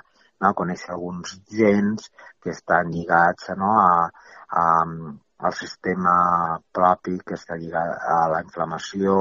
no, 0.43 0.53
conèixer 0.61 0.93
alguns 0.95 1.37
gens 1.61 2.11
que 2.43 2.55
estan 2.57 2.91
lligats 2.95 3.53
no, 3.63 3.73
a, 3.79 4.11
a, 4.63 4.65
al 5.49 5.55
sistema 5.57 6.15
propi 6.77 7.17
que 7.27 7.37
està 7.39 7.57
lligat 7.61 8.05
a 8.15 8.19
la 8.33 8.41
inflamació, 8.45 9.15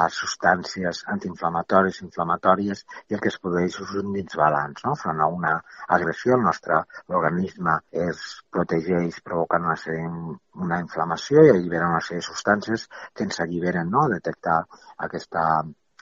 a 0.00 0.06
substàncies 0.16 1.02
antiinflamatòries, 1.14 2.02
inflamatòries, 2.06 2.84
i 3.10 3.16
el 3.16 3.22
que 3.24 3.32
es 3.32 3.38
produeix 3.42 3.78
és 3.84 3.94
un 4.02 4.12
disbalanç. 4.16 4.84
No? 4.86 4.96
Front 5.02 5.22
a 5.22 5.30
una 5.38 5.54
agressió, 5.98 6.36
el 6.36 6.44
nostre 6.48 6.82
organisme 7.22 7.78
es 8.08 8.26
protegeix 8.52 9.22
provocant 9.24 9.64
una, 9.70 9.78
sèrie, 9.80 10.10
una 10.66 10.82
inflamació 10.84 11.46
i 11.46 11.54
allibera 11.54 11.90
una 11.94 12.04
sèrie 12.04 12.22
de 12.22 12.28
substàncies 12.28 12.86
que 13.14 13.26
ens 13.28 13.42
alliberen 13.44 13.90
no? 13.90 14.04
a 14.06 14.14
detectar 14.18 14.60
aquesta 15.08 15.48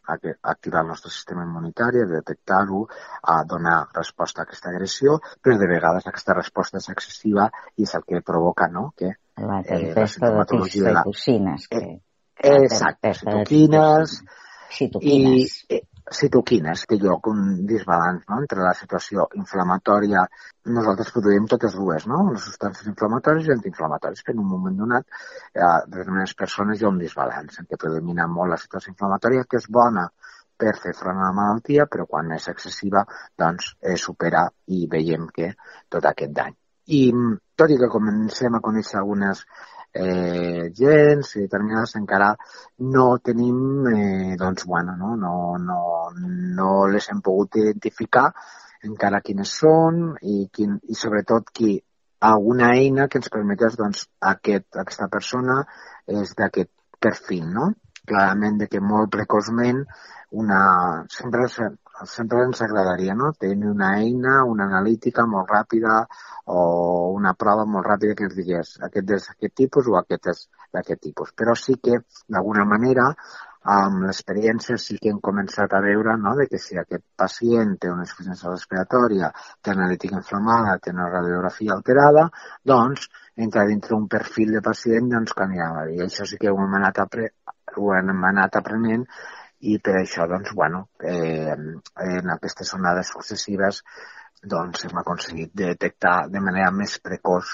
activar 0.07 0.83
el 0.83 0.88
nostre 0.88 1.11
sistema 1.11 1.45
immunitari, 1.45 2.03
detectar-ho, 2.05 2.83
a 3.23 3.43
donar 3.49 3.88
resposta 3.95 4.43
a 4.43 4.45
aquesta 4.45 4.69
agressió, 4.69 5.19
però 5.40 5.57
de 5.57 5.69
vegades 5.71 6.07
aquesta 6.07 6.37
resposta 6.37 6.77
és 6.77 6.90
excessiva 6.93 7.49
i 7.77 7.88
és 7.88 7.95
el 7.97 8.05
que 8.05 8.21
provoca 8.21 8.69
no? 8.69 8.90
que 8.99 9.14
la 9.37 9.62
tempesta 9.62 10.29
eh, 10.29 10.44
de 10.44 10.68
citocines. 10.70 11.68
Que... 11.68 11.83
Eh, 12.37 12.57
exacte, 12.62 13.14
citoquines, 13.14 14.23
citoquines. 14.70 15.59
I, 15.68 15.77
eh, 15.77 15.83
citoquines, 16.12 16.83
té 16.88 16.99
lloc 17.01 17.29
un 17.31 17.44
disbalanç 17.66 18.27
no? 18.29 18.40
entre 18.42 18.61
la 18.61 18.75
situació 18.77 19.25
inflamatòria. 19.40 20.25
Nosaltres 20.77 21.12
produïm 21.14 21.47
totes 21.49 21.77
dues, 21.79 22.07
no? 22.11 22.20
les 22.31 22.44
substàncies 22.44 22.90
inflamatòries 22.92 23.49
i 23.49 23.55
antiinflamatòries, 23.55 24.25
però 24.27 24.37
en 24.37 24.42
un 24.44 24.51
moment 24.51 24.77
donat, 24.83 25.07
eh, 25.55 25.61
de 25.62 25.97
determinades 25.97 26.35
persones 26.35 26.81
hi 26.81 26.85
ha 26.87 26.92
un 26.92 27.01
disbalanç 27.01 27.61
en 27.61 27.70
què 27.70 27.81
predomina 27.81 28.29
molt 28.29 28.53
la 28.53 28.61
situació 28.61 28.92
inflamatòria, 28.92 29.47
que 29.49 29.62
és 29.62 29.70
bona 29.79 30.09
per 30.61 30.75
fer 30.83 30.92
front 30.99 31.18
a 31.18 31.31
la 31.31 31.37
malaltia, 31.37 31.88
però 31.90 32.07
quan 32.11 32.37
és 32.37 32.51
excessiva, 32.53 33.07
doncs 33.38 33.73
eh, 33.81 33.97
supera 33.97 34.44
i 34.66 34.85
veiem 34.90 35.27
que 35.35 35.55
tot 35.88 36.12
aquest 36.12 36.37
dany. 36.37 36.55
I 36.87 37.05
tot 37.57 37.70
i 37.70 37.79
que 37.81 37.92
comencem 37.92 38.55
a 38.55 38.61
conèixer 38.64 38.99
algunes 39.01 39.44
eh, 39.94 40.70
gens 40.77 41.31
i 41.37 41.44
determinades 41.47 41.94
encara 42.01 42.35
no 42.97 43.07
tenim, 43.25 43.87
eh, 43.88 44.37
doncs, 44.40 44.66
bueno, 44.66 44.97
no, 45.01 45.14
no, 45.16 45.35
no, 45.59 45.81
no 46.59 46.70
les 46.92 47.09
hem 47.11 47.23
pogut 47.25 47.57
identificar 47.62 48.29
encara 48.85 49.23
quines 49.25 49.55
són 49.62 50.03
i, 50.20 50.49
quin, 50.53 50.77
i 50.90 50.99
sobretot 50.99 51.49
qui 51.55 51.79
alguna 52.25 52.73
eina 52.77 53.09
que 53.09 53.20
ens 53.20 53.33
permetés 53.33 53.79
doncs, 53.81 54.09
aquest, 54.33 54.68
aquesta 54.81 55.09
persona 55.12 55.63
és 56.21 56.35
d'aquest 56.37 56.71
perfil, 57.00 57.46
no? 57.52 57.71
Clarament 58.04 58.58
de 58.61 58.69
que 58.69 58.83
molt 58.85 59.11
precoçment 59.13 59.81
una, 60.42 60.61
sempre, 61.13 61.48
sempre 62.03 62.42
ens 62.42 62.61
agradaria 62.63 63.15
no? 63.15 63.33
tenir 63.38 63.71
una 63.71 63.95
eina, 64.01 64.42
una 64.45 64.67
analítica 64.67 65.27
molt 65.31 65.51
ràpida 65.51 66.03
o 66.51 66.61
una 67.15 67.35
prova 67.38 67.65
molt 67.65 67.87
ràpida 67.87 68.17
que 68.19 68.27
ens 68.29 68.37
digués 68.37 68.77
aquest 68.88 69.11
és 69.17 69.27
d'aquest 69.31 69.57
tipus 69.63 69.88
o 69.88 69.99
aquest 70.01 70.31
és 70.35 70.45
d'aquest 70.75 71.03
tipus. 71.09 71.33
Però 71.38 71.55
sí 71.55 71.79
que, 71.83 72.01
d'alguna 72.29 72.65
manera, 72.67 73.11
amb 73.75 74.03
l'experiència 74.05 74.77
sí 74.77 74.99
que 75.01 75.09
hem 75.09 75.21
començat 75.25 75.73
a 75.73 75.81
veure 75.81 76.17
no, 76.21 76.35
de 76.37 76.47
que 76.51 76.59
si 76.61 76.77
aquest 76.77 77.05
pacient 77.17 77.79
té 77.81 77.88
una 77.92 78.05
insuficiència 78.05 78.51
respiratòria, 78.51 79.31
té 79.63 79.73
analítica 79.73 80.19
inflamada, 80.21 80.77
té 80.83 80.92
una 80.92 81.09
radiografia 81.09 81.73
alterada, 81.79 82.27
doncs 82.73 83.09
entrar 83.47 83.65
dintre 83.71 83.97
un 83.97 84.09
perfil 84.09 84.53
de 84.59 84.61
pacient, 84.67 85.09
doncs 85.15 85.33
canviava. 85.38 85.88
I 85.95 86.05
això 86.05 86.29
sí 86.29 86.37
que 86.42 86.53
ho 86.53 86.61
hem 86.61 86.77
anat, 86.81 87.01
apre 87.07 87.31
ho 87.77 87.95
hem 87.97 88.29
anat 88.29 88.61
aprenent 88.61 89.07
i 89.71 89.79
per 89.85 89.96
això, 90.00 90.27
doncs, 90.31 90.52
bueno, 90.56 90.85
eh, 91.00 91.54
en 91.54 92.37
aquestes 92.37 92.75
onades 92.77 93.12
successives 93.15 93.83
doncs 94.44 94.85
hem 94.85 94.98
aconseguit 95.00 95.52
detectar 95.56 96.29
de 96.33 96.40
manera 96.46 96.71
més 96.75 96.98
precoç 97.00 97.52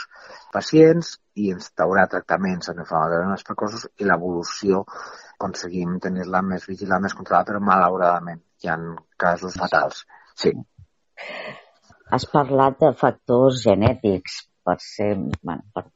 pacients 0.54 1.12
i 1.38 1.50
instaurar 1.54 2.08
tractaments 2.11 2.72
antiinflamatoris 2.72 3.30
més 3.30 3.46
precoços 3.46 3.86
i 4.02 4.08
l'evolució 4.08 4.82
aconseguim 5.36 5.98
tenir-la 6.02 6.42
més 6.42 6.66
vigilada, 6.68 7.04
més 7.06 7.14
controlada, 7.16 7.52
però 7.52 7.62
malauradament 7.64 8.42
hi 8.61 8.68
ha 8.68 8.76
casos 9.24 9.56
fatals. 9.61 10.02
Sí. 10.42 10.52
Has 12.11 12.26
parlat 12.32 12.80
de 12.82 12.90
factors 12.98 13.62
genètics 13.62 14.42
per 14.66 14.76
ser, 14.82 15.14
bueno, 15.42 15.62
per 15.74 15.86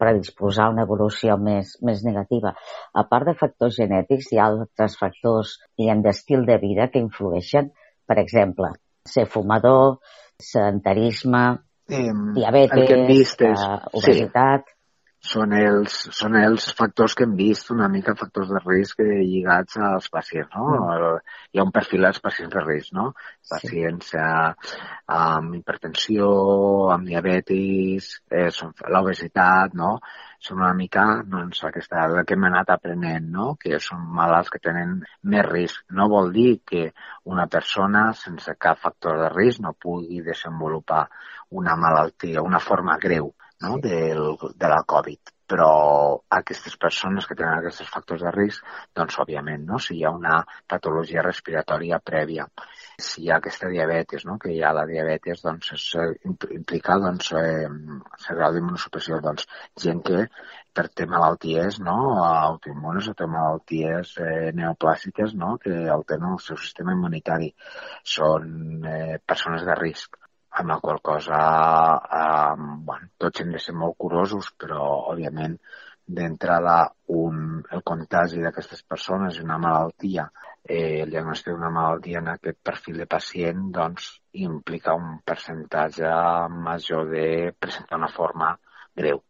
predisposar 0.00 0.68
a 0.68 0.74
una 0.74 0.86
evolució 0.88 1.36
més, 1.38 1.76
més 1.86 2.02
negativa. 2.06 2.54
A 2.92 3.06
part 3.10 3.30
de 3.30 3.36
factors 3.38 3.78
genètics, 3.78 4.32
hi 4.32 4.40
ha 4.40 4.48
altres 4.50 4.96
factors, 5.00 5.58
diguem, 5.78 6.02
d'estil 6.06 6.46
de 6.48 6.58
vida 6.62 6.88
que 6.92 7.02
influeixen. 7.04 7.70
Per 8.08 8.18
exemple, 8.24 8.72
ser 9.06 9.28
fumador, 9.30 10.00
sedentarisme, 10.40 11.44
eh, 11.92 12.10
diabetes, 12.36 12.92
vist 13.12 13.48
és, 13.52 13.64
uh, 13.64 13.80
obesitat... 14.02 14.68
Sí 14.68 14.78
són 15.28 15.52
els, 15.52 15.94
són 16.16 16.36
els 16.38 16.70
factors 16.76 17.14
que 17.16 17.26
hem 17.26 17.34
vist, 17.36 17.68
una 17.74 17.88
mica 17.92 18.14
factors 18.16 18.48
de 18.48 18.60
risc 18.64 19.02
lligats 19.04 19.76
als 19.76 20.08
pacients, 20.08 20.54
no? 20.56 20.78
Mm. 20.80 21.18
Hi 21.52 21.60
ha 21.60 21.66
un 21.66 21.72
perfil 21.74 22.06
dels 22.06 22.20
pacients 22.24 22.54
de 22.54 22.62
risc, 22.64 22.94
no? 22.96 23.10
Pacients 23.50 24.14
sí. 24.14 24.16
eh, 24.16 24.78
amb 25.16 25.58
hipertensió, 25.58 26.30
amb 26.94 27.10
diabetis, 27.10 28.08
eh, 28.32 28.48
l'obesitat, 28.88 29.76
no? 29.76 29.98
Són 30.40 30.62
una 30.62 30.72
mica, 30.72 31.04
doncs, 31.28 31.60
aquesta 31.68 32.06
que 32.24 32.38
hem 32.38 32.48
anat 32.48 32.72
aprenent, 32.72 33.28
no? 33.34 33.50
Que 33.60 33.76
són 33.84 34.06
malalts 34.16 34.48
que 34.54 34.62
tenen 34.64 35.02
més 35.34 35.44
risc. 35.50 35.84
No 35.92 36.08
vol 36.08 36.32
dir 36.32 36.62
que 36.64 36.86
una 37.28 37.44
persona 37.58 38.06
sense 38.16 38.56
cap 38.56 38.80
factor 38.80 39.20
de 39.20 39.28
risc 39.36 39.60
no 39.60 39.76
pugui 39.76 40.24
desenvolupar 40.24 41.04
una 41.60 41.76
malaltia, 41.76 42.46
una 42.46 42.62
forma 42.70 42.96
greu 42.96 43.34
no? 43.60 43.78
Del, 43.78 44.36
de 44.56 44.68
la 44.68 44.82
Covid. 44.86 45.36
Però 45.50 45.70
aquestes 46.30 46.76
persones 46.78 47.26
que 47.26 47.34
tenen 47.34 47.56
aquests 47.58 47.88
factors 47.90 48.22
de 48.22 48.30
risc, 48.30 48.66
doncs, 48.94 49.16
òbviament, 49.24 49.64
no? 49.66 49.80
si 49.82 49.96
hi 49.96 50.04
ha 50.06 50.12
una 50.14 50.36
patologia 50.70 51.24
respiratòria 51.26 51.98
prèvia, 52.10 52.44
si 53.06 53.24
hi 53.24 53.32
ha 53.32 53.40
aquesta 53.40 53.70
diabetes, 53.72 54.24
no? 54.28 54.36
que 54.38 54.52
hi 54.54 54.60
ha 54.62 54.70
la 54.76 54.86
diabetes, 54.86 55.42
doncs, 55.42 55.72
és, 55.74 55.88
eh, 55.98 56.30
implica 56.30 57.00
doncs, 57.02 57.32
eh, 57.42 57.66
ser 58.26 58.38
grau 58.38 58.54
d'immunosupressió, 58.54 59.18
doncs, 59.26 59.50
gent 59.86 60.04
que 60.06 60.22
per 60.78 60.86
té 60.94 61.08
malalties 61.10 61.80
no? 61.82 61.98
autoimmunes 62.28 63.10
o 63.10 63.18
té 63.18 63.26
malalties 63.26 64.14
eh, 64.22 64.52
neoplàstiques 64.54 65.34
no? 65.34 65.56
que 65.58 65.82
alteren 65.98 66.30
el 66.30 66.42
seu 66.46 66.62
sistema 66.62 66.94
immunitari. 66.94 67.50
Són 68.16 68.86
eh, 68.86 69.18
persones 69.26 69.66
de 69.66 69.80
risc 69.82 70.20
amb 70.58 70.72
la 70.72 70.80
qual 70.82 71.00
cosa 71.00 71.38
eh, 72.20 72.54
bueno, 72.88 73.12
tots 73.18 73.40
hem 73.42 73.54
de 73.54 73.62
ser 73.62 73.74
molt 73.76 73.96
curosos, 73.98 74.50
però 74.58 74.82
òbviament 75.12 75.56
d'entrada 76.10 76.76
un, 77.14 77.60
el 77.70 77.82
contagi 77.86 78.42
d'aquestes 78.42 78.82
persones 78.82 79.38
i 79.38 79.44
una 79.44 79.60
malaltia, 79.62 80.26
eh, 80.64 81.02
el 81.04 81.12
diagnòstic 81.14 81.54
d'una 81.54 81.70
malaltia 81.74 82.18
en 82.18 82.32
aquest 82.32 82.58
perfil 82.66 82.98
de 83.02 83.06
pacient, 83.06 83.68
doncs 83.76 84.10
implica 84.42 84.96
un 84.98 85.20
percentatge 85.24 86.10
major 86.66 87.06
de 87.14 87.26
presentar 87.58 88.00
una 88.02 88.10
forma 88.10 88.56
greu. 88.96 89.22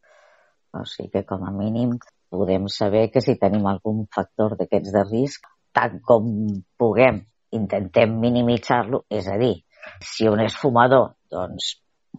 O 0.72 0.86
sigui 0.86 1.10
que 1.18 1.26
com 1.28 1.44
a 1.44 1.52
mínim 1.52 1.98
podem 2.30 2.68
saber 2.70 3.08
que 3.12 3.20
si 3.20 3.36
tenim 3.36 3.66
algun 3.66 4.06
factor 4.14 4.56
d'aquests 4.56 4.94
de 4.94 5.02
risc, 5.10 5.48
tant 5.76 5.98
com 6.06 6.30
puguem, 6.78 7.24
intentem 7.58 8.14
minimitzar-lo, 8.22 9.04
és 9.10 9.26
a 9.28 9.36
dir, 9.40 9.56
si 10.04 10.28
un 10.28 10.42
és 10.44 10.56
fumador, 10.56 11.14
doncs 11.32 11.74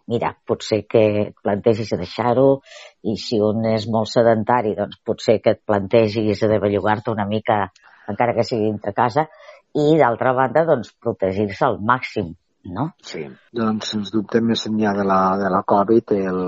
mira, 0.08 0.34
potser 0.48 0.82
que 0.90 1.02
et 1.26 1.40
plantegis 1.44 1.94
deixar-ho 2.00 2.62
i 3.08 3.18
si 3.20 3.40
un 3.44 3.66
és 3.72 3.88
molt 3.92 4.12
sedentari, 4.12 4.76
doncs 4.78 5.00
potser 5.06 5.40
que 5.44 5.56
et 5.56 5.64
plantegis 5.68 6.46
de 6.48 6.60
bellugar-te 6.64 7.12
una 7.12 7.28
mica 7.28 7.66
encara 8.12 8.36
que 8.36 8.46
sigui 8.48 8.70
dintre 8.70 8.96
casa 8.98 9.28
i 9.78 9.98
d'altra 10.00 10.34
banda, 10.36 10.66
doncs 10.68 10.92
protegir-se 11.00 11.66
al 11.68 11.80
màxim 11.80 12.34
no? 12.64 12.88
Sí, 13.02 13.24
doncs 13.58 13.92
sens 13.94 14.12
dubte 14.14 14.42
més 14.42 14.66
enllà 14.70 14.94
de 14.98 15.06
la, 15.08 15.20
de 15.42 15.50
la 15.54 15.62
Covid 15.68 16.14
el 16.18 16.42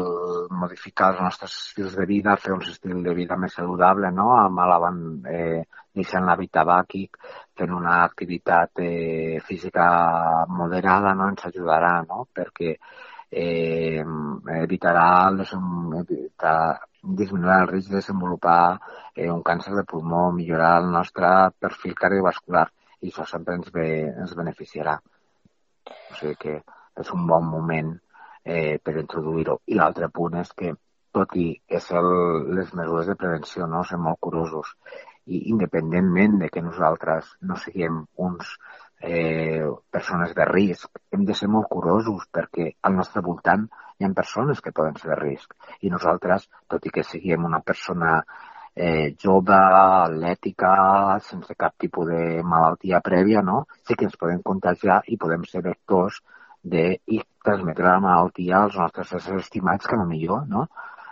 modificar 0.64 1.11
els 1.14 1.22
nostres 1.26 1.55
estils 1.59 1.95
de 1.97 2.05
vida, 2.09 2.36
fer 2.41 2.53
un 2.53 2.61
estil 2.61 3.01
de 3.05 3.14
vida 3.18 3.38
més 3.39 3.55
saludable, 3.57 4.11
no? 4.11 4.30
amb 4.38 4.61
l'avant 4.70 5.01
eh, 5.30 5.64
deixant 5.95 6.26
l'hàbit 6.28 6.53
tabàquic, 6.59 7.18
fent 7.57 7.74
una 7.74 8.01
activitat 8.03 8.84
eh, 8.86 9.39
física 9.47 9.88
moderada 10.49 11.14
no? 11.18 11.32
ens 11.34 11.47
ajudarà, 11.49 11.95
no? 12.07 12.28
perquè 12.34 12.76
eh, 13.32 14.03
evitarà, 14.61 15.07
evitar, 15.34 16.57
disminuirà 17.01 17.61
el 17.64 17.72
risc 17.74 17.89
de 17.89 17.99
desenvolupar 17.99 18.61
eh, 19.16 19.30
un 19.30 19.41
càncer 19.41 19.74
de 19.76 19.86
pulmó, 19.89 20.30
millorar 20.32 20.78
el 20.84 20.91
nostre 20.93 21.34
perfil 21.59 21.97
cardiovascular 21.97 22.68
i 23.03 23.11
això 23.11 23.26
sempre 23.28 23.57
ens, 23.59 23.74
ve, 23.74 23.89
ens 24.14 24.38
beneficiarà. 24.38 24.95
O 25.89 26.17
sigui 26.19 26.36
que 26.45 26.55
és 27.03 27.13
un 27.17 27.27
bon 27.29 27.47
moment 27.51 27.93
eh, 28.43 28.79
per 28.84 28.97
introduir-ho. 29.01 29.59
I 29.67 29.79
l'altre 29.79 30.09
punt 30.19 30.38
és 30.41 30.51
que, 30.59 30.73
tot 31.13 31.36
i 31.38 31.47
és 31.79 31.89
el, 31.99 32.11
les 32.57 32.73
mesures 32.77 33.09
de 33.09 33.17
prevenció, 33.23 33.67
no? 33.69 33.84
ser 33.89 33.99
molt 34.01 34.21
curosos, 34.27 34.71
i 35.25 35.43
independentment 35.53 36.39
de 36.41 36.49
que 36.53 36.63
nosaltres 36.63 37.29
no 37.49 37.55
siguem 37.59 38.01
uns 38.27 38.55
eh, 38.99 39.63
persones 39.91 40.34
de 40.36 40.47
risc, 40.49 40.89
hem 41.11 41.23
de 41.27 41.36
ser 41.38 41.49
molt 41.51 41.69
curosos 41.71 42.25
perquè 42.38 42.71
al 42.81 42.97
nostre 42.99 43.23
voltant 43.27 43.67
hi 43.99 44.07
ha 44.07 44.11
persones 44.17 44.61
que 44.63 44.73
poden 44.75 44.97
ser 44.99 45.13
de 45.13 45.19
risc 45.21 45.53
i 45.81 45.91
nosaltres, 45.93 46.49
tot 46.67 46.86
i 46.88 46.91
que 46.97 47.05
siguem 47.07 47.45
una 47.47 47.61
persona 47.61 48.17
eh, 48.76 49.15
jove, 49.21 49.55
atlètica, 49.55 51.19
sense 51.21 51.55
cap 51.55 51.76
tipus 51.78 52.07
de 52.09 52.41
malaltia 52.43 53.01
prèvia, 53.05 53.41
no? 53.41 53.65
sí 53.88 53.95
que 53.95 54.07
ens 54.09 54.17
podem 54.17 54.41
contagiar 54.41 55.01
i 55.07 55.17
podem 55.17 55.45
ser 55.49 55.63
vectors 55.65 56.21
de, 56.63 56.97
i 57.05 57.21
transmetre 57.43 57.86
la 57.86 57.99
malaltia 57.99 58.63
als 58.63 58.78
nostres 58.80 59.13
éssers 59.19 59.45
estimats 59.45 59.88
que 59.88 59.99
millor 60.07 60.47
no? 60.47 60.67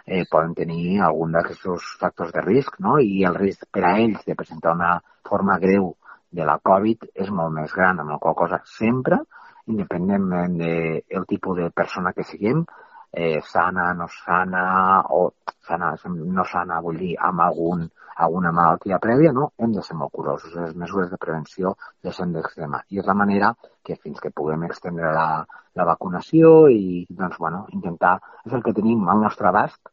eh, 0.06 0.26
poden 0.32 0.56
tenir 0.58 1.02
algun 1.06 1.36
d'aquests 1.36 1.98
factors 2.02 2.32
de 2.34 2.46
risc 2.46 2.80
no? 2.80 2.98
i 3.00 3.24
el 3.28 3.38
risc 3.38 3.68
per 3.72 3.86
a 3.86 3.98
ells 4.00 4.26
de 4.26 4.36
presentar 4.36 4.76
una 4.78 4.96
forma 5.28 5.60
greu 5.60 5.94
de 6.32 6.48
la 6.48 6.58
Covid 6.64 7.10
és 7.14 7.30
molt 7.30 7.54
més 7.54 7.74
gran, 7.76 8.00
amb 8.00 8.16
la 8.16 8.20
qual 8.24 8.36
cosa 8.40 8.62
sempre, 8.78 9.20
independentment 9.68 10.56
del 10.58 11.04
de 11.04 11.26
tipus 11.28 11.58
de 11.60 11.70
persona 11.76 12.14
que 12.16 12.24
siguem, 12.24 12.64
eh, 13.12 13.42
sana, 13.44 13.94
no 13.94 14.08
sana, 14.26 15.04
o 15.10 15.34
sana, 15.68 15.96
no 16.06 16.46
sana, 16.46 16.80
vull 16.82 16.98
dir, 16.98 17.16
amb 17.20 17.44
algun, 17.46 17.88
alguna 18.16 18.52
malaltia 18.52 19.00
prèvia, 19.04 19.32
no? 19.36 19.52
Hem 19.58 19.74
de 19.76 19.84
ser 19.84 19.98
molt 20.00 20.14
curosos. 20.16 20.54
Les 20.56 20.76
mesures 20.76 21.10
de 21.12 21.18
prevenció 21.18 21.76
les 22.04 22.20
hem 22.20 22.34
d'extremar. 22.36 22.84
I 22.90 23.02
és 23.02 23.08
la 23.08 23.18
manera 23.18 23.54
que 23.84 23.98
fins 23.98 24.20
que 24.22 24.34
puguem 24.36 24.64
extendre 24.68 25.12
la, 25.16 25.28
la 25.76 25.88
vacunació 25.94 26.70
i, 26.70 27.06
doncs, 27.10 27.38
bueno, 27.40 27.66
intentar... 27.76 28.18
És 28.46 28.56
el 28.58 28.64
que 28.64 28.76
tenim 28.78 29.08
al 29.10 29.22
nostre 29.26 29.50
abast 29.50 29.92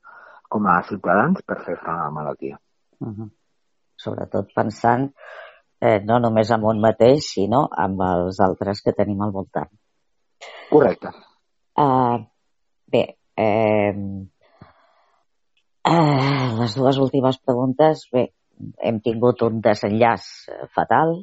com 0.49 0.67
a 0.67 0.79
ciutadans 0.89 1.43
per 1.45 1.61
fer 1.65 1.77
front 1.83 1.99
a 1.99 2.09
la 2.09 2.15
malaltia. 2.15 2.59
Uh 3.01 3.09
-huh. 3.09 3.29
Sobretot 3.97 4.55
pensant 4.55 5.11
eh, 5.81 6.01
no 6.05 6.19
només 6.19 6.51
amb 6.51 6.65
un 6.65 6.81
mateix, 6.81 7.25
sinó 7.35 7.69
amb 7.71 8.01
els 8.01 8.41
altres 8.41 8.83
que 8.83 8.93
tenim 8.93 9.23
al 9.23 9.33
voltant. 9.33 9.71
Correcte. 10.71 11.13
Uh, 11.79 12.25
Bé, 12.89 13.03
eh, 13.37 13.93
eh, 15.85 16.53
les 16.61 16.77
dues 16.79 16.99
últimes 17.05 17.39
preguntes, 17.45 18.07
bé, 18.15 18.23
hem 18.81 19.01
tingut 19.05 19.43
un 19.45 19.59
desenllaç 19.65 20.29
eh, 20.49 20.63
fatal. 20.73 21.19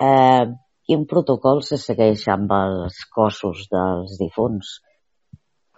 Eh, 0.00 0.44
quin 0.88 1.04
protocol 1.10 1.60
se 1.66 1.76
segueix 1.80 2.24
amb 2.32 2.54
els 2.56 3.02
cossos 3.12 3.66
dels 3.72 4.16
difunts? 4.20 4.78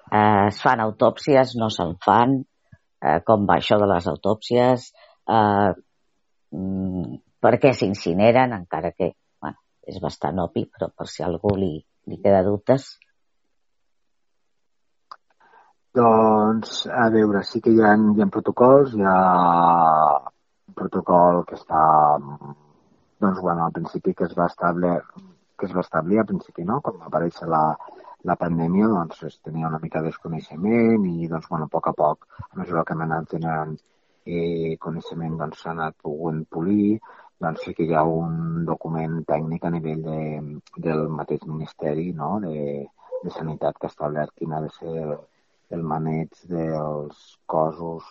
Eh, 0.06 0.46
es 0.52 0.60
fan 0.62 0.82
autòpsies, 0.84 1.56
no 1.58 1.70
se'n 1.74 1.96
fan? 2.06 2.38
Eh, 3.02 3.18
com 3.26 3.46
va 3.50 3.58
això 3.58 3.80
de 3.82 3.88
les 3.90 4.06
autòpsies? 4.12 4.86
Eh, 5.26 5.72
mm, 6.54 7.18
per 7.42 7.56
què 7.62 7.74
s'incineren, 7.74 8.54
encara 8.54 8.94
que 8.94 9.10
bueno, 9.42 9.58
és 9.82 9.98
bastant 10.02 10.38
obvi, 10.46 10.68
però 10.70 10.92
per 10.94 11.10
si 11.10 11.26
algú 11.26 11.56
li, 11.58 11.74
li 12.06 12.22
queda 12.22 12.46
dubtes. 12.46 12.92
Doncs, 15.96 16.70
a 16.92 17.08
veure, 17.08 17.40
sí 17.48 17.60
que 17.64 17.72
hi 17.72 17.78
ha, 17.80 17.90
hi 17.96 18.22
ha 18.22 18.24
protocols, 18.32 18.94
hi 18.94 19.04
ha 19.08 19.18
un 20.68 20.74
protocol 20.80 21.38
que 21.48 21.54
està, 21.56 21.84
doncs, 23.24 23.38
bueno, 23.40 23.62
al 23.64 23.72
principi 23.76 24.12
que 24.18 24.26
es 24.26 24.34
va 24.36 24.48
establir, 24.50 24.90
que 25.56 25.68
es 25.68 25.76
va 25.76 25.84
establir 25.86 26.18
al 26.20 26.26
principi, 26.32 26.66
no?, 26.70 26.82
quan 26.84 26.98
va 27.00 27.06
aparèixer 27.08 27.48
la, 27.48 27.60
la 28.30 28.36
pandèmia 28.42 28.90
doncs, 28.92 29.22
es 29.30 29.38
tenia 29.48 29.70
una 29.70 29.80
mica 29.84 30.02
de 30.02 30.10
desconeixement 30.10 31.06
i 31.08 31.30
doncs, 31.30 31.46
bueno, 31.52 31.68
a 31.70 31.72
poc 31.76 31.88
a 31.88 31.94
poc, 32.00 32.26
a 32.44 32.58
mesura 32.58 32.82
que 32.84 32.92
hem 32.96 33.04
anat 33.06 33.32
generant 33.36 33.72
eh, 34.26 34.74
coneixement 34.82 35.38
doncs, 35.44 35.62
s'ha 35.62 35.72
anat 35.72 35.96
poguent 36.08 36.42
polir, 36.58 36.98
doncs 37.46 37.64
sí 37.64 37.72
que 37.78 37.86
hi 37.86 37.96
ha 37.96 38.02
un 38.18 38.66
document 38.68 39.22
tècnic 39.32 39.64
a 39.64 39.72
nivell 39.78 40.04
de, 40.10 40.20
del 40.88 41.08
mateix 41.22 41.48
Ministeri 41.54 42.10
no? 42.20 42.34
de, 42.44 42.84
de 43.24 43.34
Sanitat 43.38 43.80
que 43.80 43.88
ha 43.88 43.94
establert 43.94 44.36
quin 44.36 44.52
ha 44.52 44.60
de 44.66 44.74
ser 44.76 44.92
el, 45.06 45.16
el 45.74 45.82
maneig 45.82 46.36
dels 46.50 47.22
cossos 47.46 48.04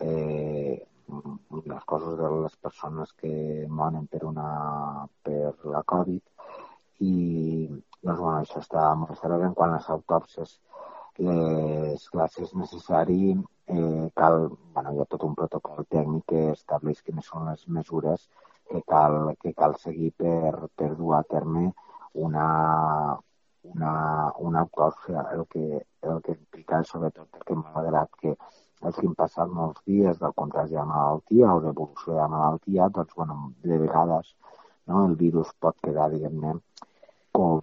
eh, 0.00 0.82
dels 1.06 1.84
cossos 1.84 2.16
de 2.18 2.30
les 2.42 2.56
persones 2.56 3.12
que 3.20 3.32
moren 3.80 4.06
per, 4.10 4.24
una, 4.26 5.06
per 5.22 5.54
la 5.64 5.82
Covid. 5.94 6.22
I 7.06 7.14
doncs, 7.68 8.18
bueno, 8.20 8.38
això 8.40 8.62
està 8.62 8.88
molt 8.98 9.24
en 9.24 9.54
quant 9.54 9.74
a 9.74 9.76
les 9.76 9.90
autòpsies 9.96 10.58
les 11.18 12.08
classes 12.12 12.54
necessari 12.54 13.36
eh, 13.66 14.10
cal, 14.14 14.50
bueno, 14.74 14.92
hi 14.92 15.00
ha 15.00 15.06
tot 15.08 15.22
un 15.24 15.34
protocol 15.34 15.86
tècnic 15.88 16.26
que 16.32 16.42
estableix 16.52 17.00
quines 17.02 17.30
són 17.32 17.48
les 17.50 17.62
mesures 17.68 18.28
que 18.68 18.82
cal, 18.86 19.32
que 19.40 19.52
cal 19.54 19.76
seguir 19.80 20.12
per, 20.18 20.68
per 20.76 20.90
dur 20.98 21.14
a 21.16 21.22
terme 21.22 21.70
una, 22.26 22.48
una, 23.74 23.92
una 24.48 24.62
autòpsia, 24.66 25.26
el 25.36 25.44
que, 25.52 25.82
el 26.10 26.22
que 26.24 26.36
implica 26.36 26.82
sobretot 26.84 27.28
perquè 27.34 27.56
malgrat 27.60 28.10
que 28.22 28.34
hagin 28.86 29.14
passat 29.18 29.52
molts 29.58 29.82
dies 29.88 30.18
del 30.22 30.34
contagi 30.40 30.76
de 30.78 30.84
malaltia 30.90 31.54
o 31.54 31.62
d'evolució 31.64 32.18
de 32.18 32.26
malaltia, 32.34 32.90
doncs, 32.98 33.14
bueno, 33.16 33.38
de 33.64 33.78
vegades 33.84 34.34
no, 34.86 35.06
el 35.06 35.16
virus 35.22 35.50
pot 35.60 35.78
quedar, 35.82 36.10
diguem-ne, 36.12 36.52
com 37.34 37.62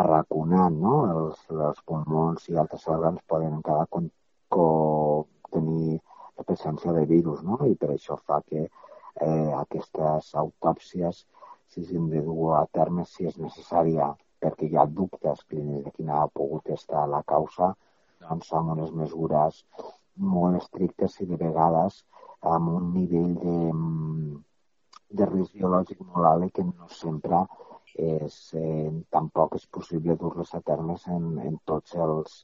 arraconant, 0.00 0.78
no? 0.84 0.94
Els, 1.14 1.42
els 1.66 1.82
pulmons 1.88 2.46
i 2.48 2.56
altres 2.62 2.86
òrgans 2.94 3.26
poden 3.28 3.58
quedar 3.66 3.86
con, 3.90 4.06
con, 4.54 5.26
tenir 5.50 5.98
la 6.38 6.46
presència 6.46 6.94
de 6.96 7.04
virus, 7.10 7.42
no? 7.46 7.58
I 7.66 7.76
per 7.76 7.92
això 7.94 8.16
fa 8.22 8.40
que 8.46 8.64
eh, 8.64 9.50
aquestes 9.60 10.32
autòpsies 10.44 11.24
s'hagin 11.74 12.08
de 12.14 12.22
dur 12.26 12.54
a 12.58 12.64
terme 12.78 13.04
si 13.06 13.28
és 13.30 13.38
necessària 13.38 14.08
perquè 14.42 14.68
hi 14.68 14.76
ha 14.80 14.86
dubtes 15.00 15.44
clínics 15.48 15.86
de 15.86 15.94
quina 15.96 16.20
ha 16.20 16.28
pogut 16.40 16.70
estar 16.76 17.06
la 17.14 17.22
causa, 17.34 17.72
doncs 18.26 18.52
amb 18.58 18.74
unes 18.76 18.92
mesures 19.02 19.64
molt 20.34 20.60
estrictes 20.60 21.18
i 21.24 21.26
de 21.30 21.40
vegades 21.40 22.04
amb 22.54 22.68
un 22.76 22.92
nivell 22.94 23.34
de, 23.44 23.56
de 25.18 25.28
risc 25.32 25.56
biològic 25.56 26.00
molt 26.12 26.26
alt 26.32 26.54
que 26.56 26.64
no 26.64 26.88
sempre 27.00 27.42
és, 28.00 28.36
eh, 28.54 28.90
tampoc 29.16 29.56
és 29.58 29.66
possible 29.76 30.16
dur-les 30.16 30.54
a 30.54 30.60
termes 30.72 31.06
en, 31.16 31.26
en, 31.46 31.58
tots 31.66 31.94
els, 32.06 32.36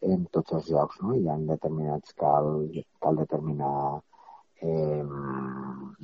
en 0.00 0.26
tots 0.32 0.52
els 0.58 0.70
llocs. 0.70 1.00
No? 1.02 1.14
Hi 1.14 1.28
ha 1.28 1.36
determinats 1.52 2.14
cal, 2.22 2.50
cal 3.02 3.20
determinar 3.22 4.00
eh, 4.60 5.02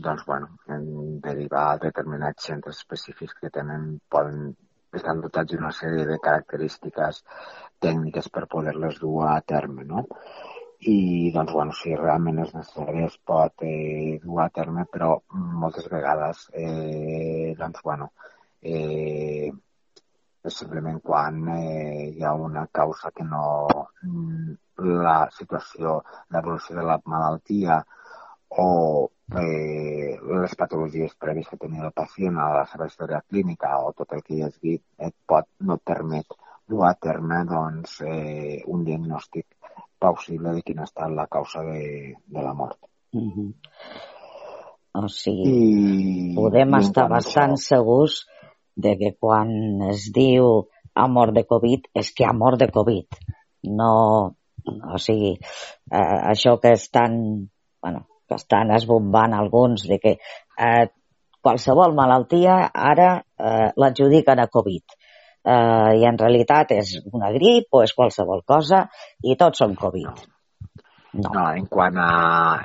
doncs, 0.06 0.26
bueno, 0.26 0.50
en 0.68 1.20
derivar 1.20 1.78
determinats 1.86 2.50
centres 2.50 2.82
específics 2.84 3.38
que 3.40 3.50
tenen, 3.50 3.98
poden 4.08 4.52
estan 4.98 5.20
dotats 5.24 5.52
d'una 5.52 5.72
sèrie 5.76 6.06
de 6.08 6.18
característiques 6.26 7.22
tècniques 7.82 8.28
per 8.34 8.46
poder-les 8.54 8.98
dur 9.02 9.26
a 9.28 9.40
terme, 9.54 9.84
no? 9.88 10.06
I, 10.92 11.30
doncs, 11.34 11.52
bueno, 11.54 11.74
si 11.78 11.94
realment 11.94 12.40
és 12.42 12.54
necessari 12.56 13.04
es 13.06 13.18
pot 13.30 13.62
eh, 13.66 14.18
dur 14.22 14.40
a 14.42 14.48
terme, 14.54 14.86
però 14.90 15.12
moltes 15.64 15.86
vegades, 15.92 16.48
eh, 16.58 17.54
doncs, 17.58 17.84
bueno, 17.86 18.10
eh, 18.60 19.52
és 20.42 20.58
simplement 20.58 20.98
quan 21.06 21.38
eh, 21.54 22.10
hi 22.16 22.24
ha 22.26 22.34
una 22.34 22.66
causa 22.80 23.14
que 23.14 23.26
no... 23.34 23.44
la 24.82 25.28
situació, 25.30 25.90
l'evolució 26.34 26.74
de 26.74 26.84
la 26.88 26.96
malaltia 27.06 27.76
o 28.58 29.10
eh, 29.40 30.18
les 30.20 30.54
patologies 30.58 31.14
prèvies 31.20 31.48
que 31.48 31.58
tenia 31.60 31.86
el 31.88 31.94
pacient 31.96 32.36
a 32.36 32.50
la 32.58 32.64
seva 32.68 32.88
història 32.90 33.22
clínica 33.28 33.72
o 33.80 33.92
tot 33.96 34.12
el 34.12 34.22
que 34.26 34.36
hi 34.36 34.42
has 34.46 34.58
dit 34.60 34.82
et 34.98 35.14
pot, 35.26 35.48
no 35.60 35.78
et 35.78 35.84
permet 35.92 36.36
dur 36.68 36.84
a 36.88 36.94
terme 36.94 37.42
doncs, 37.48 38.00
eh, 38.04 38.60
un 38.68 38.84
diagnòstic 38.84 39.46
plausible 40.02 40.56
de 40.56 40.64
quina 40.66 40.84
ha 40.84 40.90
estat 40.90 41.14
la 41.14 41.28
causa 41.30 41.62
de, 41.66 42.14
de 42.26 42.42
la 42.42 42.54
mort. 42.54 42.78
Mm 43.12 43.30
-hmm. 43.30 43.50
O 44.92 45.08
sigui, 45.08 45.48
I, 45.48 46.34
podem 46.36 46.74
i 46.74 46.78
estar 46.84 47.08
bastant 47.08 47.56
això... 47.56 47.76
segurs 47.76 48.26
de 48.76 48.96
que 49.00 49.16
quan 49.20 49.48
es 49.88 50.10
diu 50.12 50.68
ha 50.94 51.08
mort 51.08 51.34
de 51.34 51.44
Covid 51.48 51.88
és 51.94 52.12
que 52.12 52.24
ha 52.28 52.32
mort 52.32 52.58
de 52.60 52.68
Covid. 52.68 53.06
No, 53.78 53.92
o 54.94 54.98
sigui, 54.98 55.32
eh, 55.90 56.18
això 56.32 56.58
que 56.60 56.72
estan, 56.72 57.48
bueno, 57.80 58.06
que 58.32 58.40
estan 58.40 58.72
esbombant 58.72 59.36
alguns 59.36 59.84
de 59.88 60.00
que 60.00 60.16
eh, 60.16 60.88
qualsevol 61.42 61.94
malaltia 61.98 62.58
ara 62.72 63.14
eh, 63.20 63.70
l'adjudiquen 63.76 64.40
a 64.40 64.48
Covid. 64.48 64.98
Eh, 65.42 65.92
I 66.00 66.06
en 66.08 66.18
realitat 66.18 66.72
és 66.78 66.94
una 67.12 67.32
grip 67.34 67.74
o 67.74 67.82
és 67.84 67.92
qualsevol 67.98 68.44
cosa 68.46 68.86
i 69.26 69.36
tots 69.36 69.64
són 69.64 69.76
Covid. 69.78 70.28
No. 71.12 71.28
no, 71.28 71.42
en 71.52 71.66
quant 71.68 71.98
a, 72.00 72.12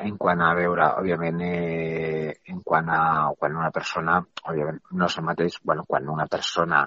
en 0.08 0.14
quant 0.16 0.40
a 0.40 0.54
veure, 0.56 0.86
òbviament, 1.02 1.42
eh, 1.44 2.30
en 2.54 2.62
quant 2.64 2.88
a 2.96 3.02
quan 3.36 3.58
una 3.60 3.74
persona, 3.76 4.22
òbviament, 4.46 4.80
no 4.96 5.10
és 5.10 5.18
el 5.20 5.26
mateix, 5.28 5.58
bueno, 5.68 5.84
quan 5.90 6.08
una 6.14 6.30
persona 6.32 6.86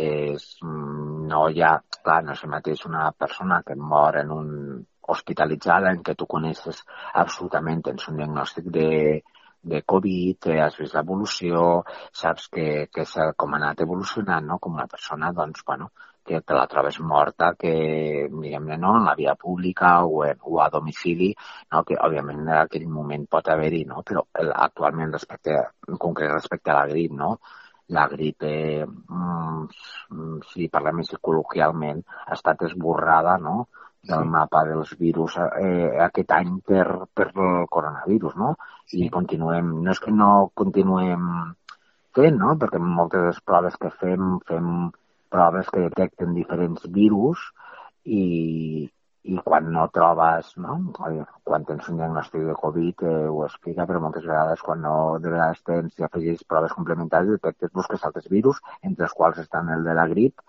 és, 0.00 0.46
mm, 0.62 1.26
no 1.28 1.42
hi 1.50 1.60
ha, 1.60 1.74
clar, 2.00 2.22
no 2.24 2.32
és 2.32 2.46
el 2.46 2.54
mateix 2.54 2.86
una 2.88 3.10
persona 3.12 3.60
que 3.66 3.76
mor 3.76 4.16
en 4.22 4.32
un, 4.32 4.48
hospitalitzada 5.08 5.92
en 5.92 6.02
què 6.06 6.14
tu 6.18 6.26
coneixes 6.30 6.82
absolutament, 7.24 7.82
tens 7.88 8.08
un 8.10 8.20
diagnòstic 8.22 8.70
de, 8.78 8.88
de 9.74 9.82
Covid, 9.92 10.50
has 10.64 10.78
vist 10.80 10.96
l'evolució, 10.96 11.60
saps 12.22 12.48
que, 12.56 12.66
que 12.92 13.04
és 13.04 13.14
com 13.36 13.54
ha 13.54 13.60
anat 13.60 13.84
evolucionant, 13.86 14.46
no? 14.50 14.58
Com 14.60 14.76
una 14.80 14.88
persona, 14.96 15.32
doncs, 15.36 15.64
bueno, 15.66 15.90
que 16.24 16.40
te 16.40 16.54
la 16.56 16.66
trobes 16.66 16.98
morta, 17.00 17.52
que, 17.60 17.72
diguem-ne, 18.32 18.78
no? 18.80 18.94
en 18.98 19.04
la 19.04 19.14
via 19.14 19.34
pública 19.36 19.90
o, 20.04 20.24
en, 20.24 20.38
o 20.40 20.60
a 20.62 20.70
domicili, 20.72 21.34
no? 21.72 21.82
que 21.84 21.98
òbviament 22.00 22.40
en 22.46 22.54
aquell 22.62 22.86
moment 22.88 23.26
pot 23.30 23.50
haver-hi, 23.52 23.82
no? 23.90 24.00
però 24.08 24.24
actualment 24.68 25.12
respecte, 25.12 25.58
en 25.88 26.00
concret 26.00 26.32
respecte 26.32 26.72
a 26.72 26.78
la 26.80 26.88
grip, 26.88 27.12
no? 27.12 27.36
la 27.92 28.06
grip, 28.08 28.42
eh, 28.48 28.86
mm, 28.88 30.40
si 30.52 30.70
parlem 30.72 31.02
així 31.02 31.20
col·loquialment, 31.20 32.00
ha 32.24 32.32
estat 32.38 32.64
esborrada, 32.70 33.36
no? 33.36 33.66
Del 34.08 34.24
mapa 34.30 34.64
dels 34.68 34.94
virus 35.00 35.36
eh, 35.40 35.90
aquest 36.06 36.32
any 36.36 36.58
per, 36.66 36.86
per 37.16 37.28
el 37.32 37.68
coronavirus, 37.76 38.36
no? 38.40 38.54
I 38.92 39.08
continuem, 39.12 39.70
no 39.84 39.94
és 39.94 40.00
que 40.02 40.12
no 40.12 40.30
continuem 40.62 41.28
fent, 42.16 42.36
no? 42.40 42.54
Perquè 42.60 42.80
moltes 42.80 43.22
de 43.22 43.30
les 43.32 43.40
proves 43.50 43.78
que 43.80 43.92
fem, 44.02 44.36
fem 44.48 44.68
proves 45.34 45.70
que 45.72 45.86
detecten 45.88 46.34
diferents 46.36 46.84
virus 46.98 47.48
i, 48.04 48.86
i 49.24 49.36
quan 49.44 49.70
no 49.72 49.86
trobes, 49.92 50.52
no? 50.60 50.76
quan 50.94 51.64
tens 51.68 51.88
un 51.90 52.00
diagnòstic 52.00 52.44
de 52.48 52.56
Covid 52.60 53.04
eh, 53.08 53.14
ho 53.32 53.44
explica, 53.46 53.86
però 53.88 54.02
moltes 54.04 54.26
vegades 54.28 54.62
quan 54.62 54.84
no 54.84 54.96
de 55.24 55.32
vegades 55.32 55.62
tens 55.70 55.96
i 55.98 56.06
afegeix 56.06 56.44
proves 56.50 56.76
complementàries 56.76 57.38
detectes, 57.38 57.72
busques 57.80 58.04
altres 58.04 58.28
virus, 58.36 58.60
entre 58.82 59.08
els 59.08 59.16
quals 59.16 59.40
estan 59.42 59.72
el 59.74 59.88
de 59.88 59.96
la 59.96 60.06
grip 60.12 60.44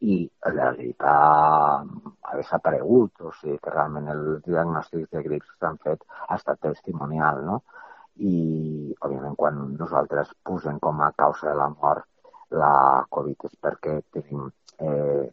i 0.00 0.18
la 0.54 0.72
grip 0.76 1.02
ha, 1.02 1.82
ha 1.82 2.36
desaparegut, 2.38 3.22
o 3.26 3.32
sigui 3.40 3.58
que 3.62 3.72
realment 3.74 4.08
el 4.12 4.22
diagnòstic 4.46 5.08
de 5.14 5.22
grips 5.24 5.48
que 5.50 5.58
s'han 5.64 5.80
fet 5.84 6.04
ha 6.28 6.36
estat 6.36 6.60
testimonial, 6.68 7.42
no? 7.46 7.62
I, 8.18 8.34
òbviament, 9.00 9.34
quan 9.38 9.58
nosaltres 9.78 10.30
posem 10.46 10.78
com 10.82 11.02
a 11.02 11.12
causa 11.18 11.50
de 11.50 11.56
la 11.58 11.68
mort 11.74 12.06
la 12.50 13.04
Covid 13.14 13.44
és 13.48 13.56
perquè 13.62 13.98
tenim 14.14 14.46
eh, 14.78 15.26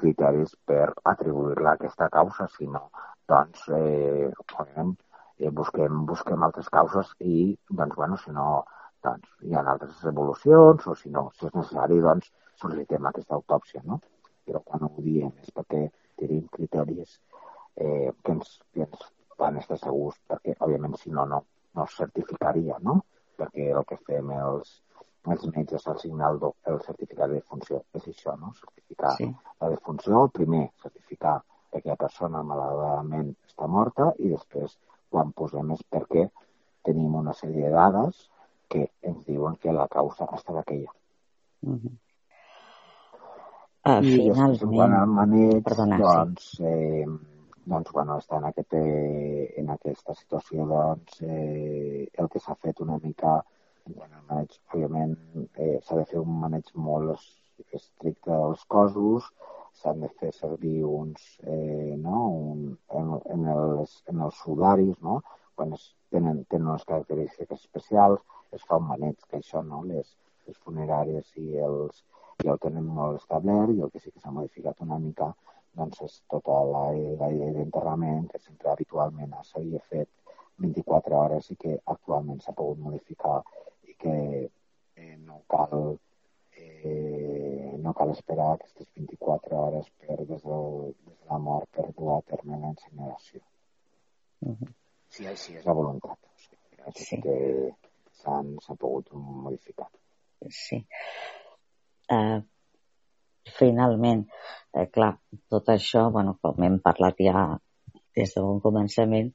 criteris 0.00 0.54
per 0.70 0.92
atribuir-la 1.12 1.74
a 1.74 1.78
aquesta 1.78 2.08
causa, 2.12 2.48
si 2.56 2.66
no, 2.70 2.86
doncs, 3.28 3.66
eh, 3.76 4.30
òbviament, 4.46 4.94
eh, 5.38 5.50
busquem, 5.50 6.06
busquem 6.06 6.46
altres 6.46 6.70
causes 6.78 7.12
i, 7.20 7.56
doncs, 7.68 7.94
bueno, 7.98 8.16
si 8.22 8.30
no, 8.30 8.64
doncs, 9.04 9.28
hi 9.42 9.54
ha 9.54 9.64
altres 9.72 10.04
evolucions, 10.10 10.86
o 10.86 10.94
si 10.94 11.10
no, 11.10 11.28
si 11.36 11.46
és 11.48 11.54
necessari, 11.54 11.98
doncs, 12.04 12.30
sol·licitem 12.62 13.08
aquesta 13.10 13.36
autòpsia, 13.36 13.82
no? 13.84 14.00
Però 14.46 14.62
quan 14.64 14.86
ho 14.86 14.92
diem 15.02 15.32
és 15.42 15.52
perquè 15.54 15.82
tenim 16.20 16.46
criteris 16.52 17.18
eh, 17.76 18.12
que, 18.22 18.32
ens, 18.32 18.56
que 18.72 18.86
ens 18.86 19.04
van 19.38 19.58
estar 19.60 19.78
segurs, 19.82 20.18
perquè, 20.30 20.56
òbviament, 20.64 20.96
si 21.00 21.12
no, 21.12 21.26
no, 21.28 21.42
no 21.76 21.84
es 21.84 21.96
certificaria, 22.00 22.78
no? 22.82 23.00
Perquè 23.36 23.68
el 23.72 23.84
que 23.88 23.98
fem 24.08 24.30
els, 24.38 24.78
els 25.32 25.44
metges 25.56 25.86
al 25.90 25.98
signar 26.00 26.32
el, 26.34 26.40
el 26.72 26.80
certificat 26.86 27.28
de 27.28 27.40
defunció 27.40 27.82
és 27.98 28.08
això, 28.12 28.36
no? 28.40 28.54
Certificar 28.60 29.12
sí. 29.18 29.28
la 29.60 29.70
defunció, 29.74 30.26
primer 30.40 30.64
certificar 30.82 31.36
que 31.70 31.82
aquella 31.82 31.98
persona 32.00 32.42
malauradament 32.46 33.34
està 33.50 33.68
morta 33.68 34.12
i 34.22 34.32
després 34.32 34.78
quan 35.12 35.34
posem 35.36 35.74
és 35.74 35.82
perquè 35.92 36.24
tenim 36.86 37.14
una 37.18 37.34
sèrie 37.36 37.68
de 37.68 37.74
dades 37.74 38.24
que 38.68 38.82
ens 39.02 39.24
diuen 39.26 39.56
que 39.62 39.72
la 39.72 39.86
causa 39.88 40.26
ha 40.26 40.36
estat 40.36 40.56
aquella. 40.60 40.92
Mm 41.60 41.78
-hmm. 41.78 41.94
uh, 43.88 44.00
finalment... 44.02 44.62
I 44.62 44.76
quan 44.76 44.94
el 45.00 45.08
maneig, 45.18 45.62
Perdona, 45.64 45.98
doncs, 45.98 46.50
sí. 46.56 46.64
eh, 46.64 47.06
doncs, 47.64 47.92
bueno, 47.92 48.18
està 48.18 48.38
en, 48.38 48.44
aquest, 48.44 48.74
eh, 48.74 49.54
en 49.60 49.70
aquesta 49.70 50.14
situació, 50.14 50.66
doncs, 50.66 51.22
eh, 51.22 52.08
el 52.20 52.28
que 52.28 52.38
s'ha 52.38 52.54
fet 52.54 52.80
una 52.80 52.98
mica, 53.02 53.44
bueno, 53.86 54.14
el 54.18 54.26
maneig, 54.28 54.60
òbviament, 54.72 55.16
eh, 55.54 55.78
s'ha 55.82 55.96
de 55.96 56.04
fer 56.04 56.20
un 56.20 56.38
maneig 56.40 56.70
molt 56.74 57.18
estricte 57.72 58.30
dels 58.30 58.64
cossos, 58.64 59.30
s'han 59.80 60.00
de 60.00 60.08
fer 60.20 60.32
servir 60.32 60.84
uns, 60.84 61.24
eh, 61.44 61.96
no, 62.00 62.28
un, 62.52 62.78
en, 62.98 63.10
en, 63.34 63.48
els, 63.54 64.02
en 64.12 64.22
els 64.28 64.38
sudaris, 64.44 64.96
no? 65.02 65.20
quan 65.56 65.72
es 65.76 65.84
tenen, 66.12 66.44
tenen 66.50 66.70
unes 66.72 66.84
característiques 66.88 67.60
especials, 67.60 68.20
es 68.52 68.64
fa 68.68 68.78
un 68.80 68.86
maneig, 68.88 69.16
que 69.30 69.40
això, 69.40 69.62
no? 69.62 69.82
les, 69.90 70.12
les 70.46 70.58
funeràries 70.64 71.32
i 71.42 71.58
els, 71.68 72.04
ja 72.44 72.54
ho 72.54 72.60
tenen 72.62 72.86
molt 72.98 73.20
establert 73.20 73.72
i 73.74 73.82
el 73.82 73.90
que 73.92 74.00
sí 74.02 74.10
que 74.12 74.20
s'ha 74.20 74.34
modificat 74.38 74.82
una 74.86 74.98
mica 75.02 75.32
doncs 75.76 76.02
és 76.06 76.14
tota 76.32 76.56
la, 76.72 76.84
la 77.20 77.28
llei 77.32 77.52
d'enterrament 77.56 78.28
que 78.32 78.40
sempre 78.40 78.72
habitualment 78.72 79.34
s'havia 79.48 79.80
fet 79.92 80.08
24 80.64 81.18
hores 81.20 81.50
i 81.52 81.56
que 81.62 81.74
actualment 81.94 82.40
s'ha 82.42 82.56
pogut 82.60 82.80
modificar 82.84 83.38
i 83.90 83.96
que 84.04 84.16
eh, 84.96 85.16
no 85.28 85.42
cal 85.52 85.74
eh, 86.56 87.72
no 87.84 87.92
cal 87.98 88.12
esperar 88.14 88.52
aquestes 88.54 88.88
24 88.96 89.60
hores 89.64 89.90
per, 90.00 90.16
des, 90.24 90.42
del, 90.42 90.94
des 91.06 91.18
de 91.18 91.28
la 91.30 91.38
mort 91.48 91.68
per 91.76 91.86
dur 91.98 92.14
a 92.16 92.22
terme 92.30 92.60
la 92.62 92.72
incineració. 92.74 93.40
Uh 94.40 94.54
-huh. 94.54 94.72
Si 95.08 95.26
així 95.26 95.56
és 95.56 95.64
la 95.64 95.72
voluntat. 95.72 96.18
O 96.86 96.90
sigui, 96.92 97.04
sí. 97.04 97.20
que 97.20 97.36
s'ha 98.64 98.76
pogut 98.78 99.12
modificar. 99.16 99.88
Sí. 100.50 100.82
Uh, 102.12 102.42
finalment, 103.56 104.24
eh, 104.74 104.86
clar, 104.92 105.12
tot 105.50 105.70
això, 105.74 106.06
bueno, 106.12 106.36
com 106.42 106.62
hem 106.66 106.78
parlat 106.84 107.22
ja 107.22 107.46
des 108.16 108.34
de 108.34 108.42
bon 108.42 108.60
començament, 108.64 109.32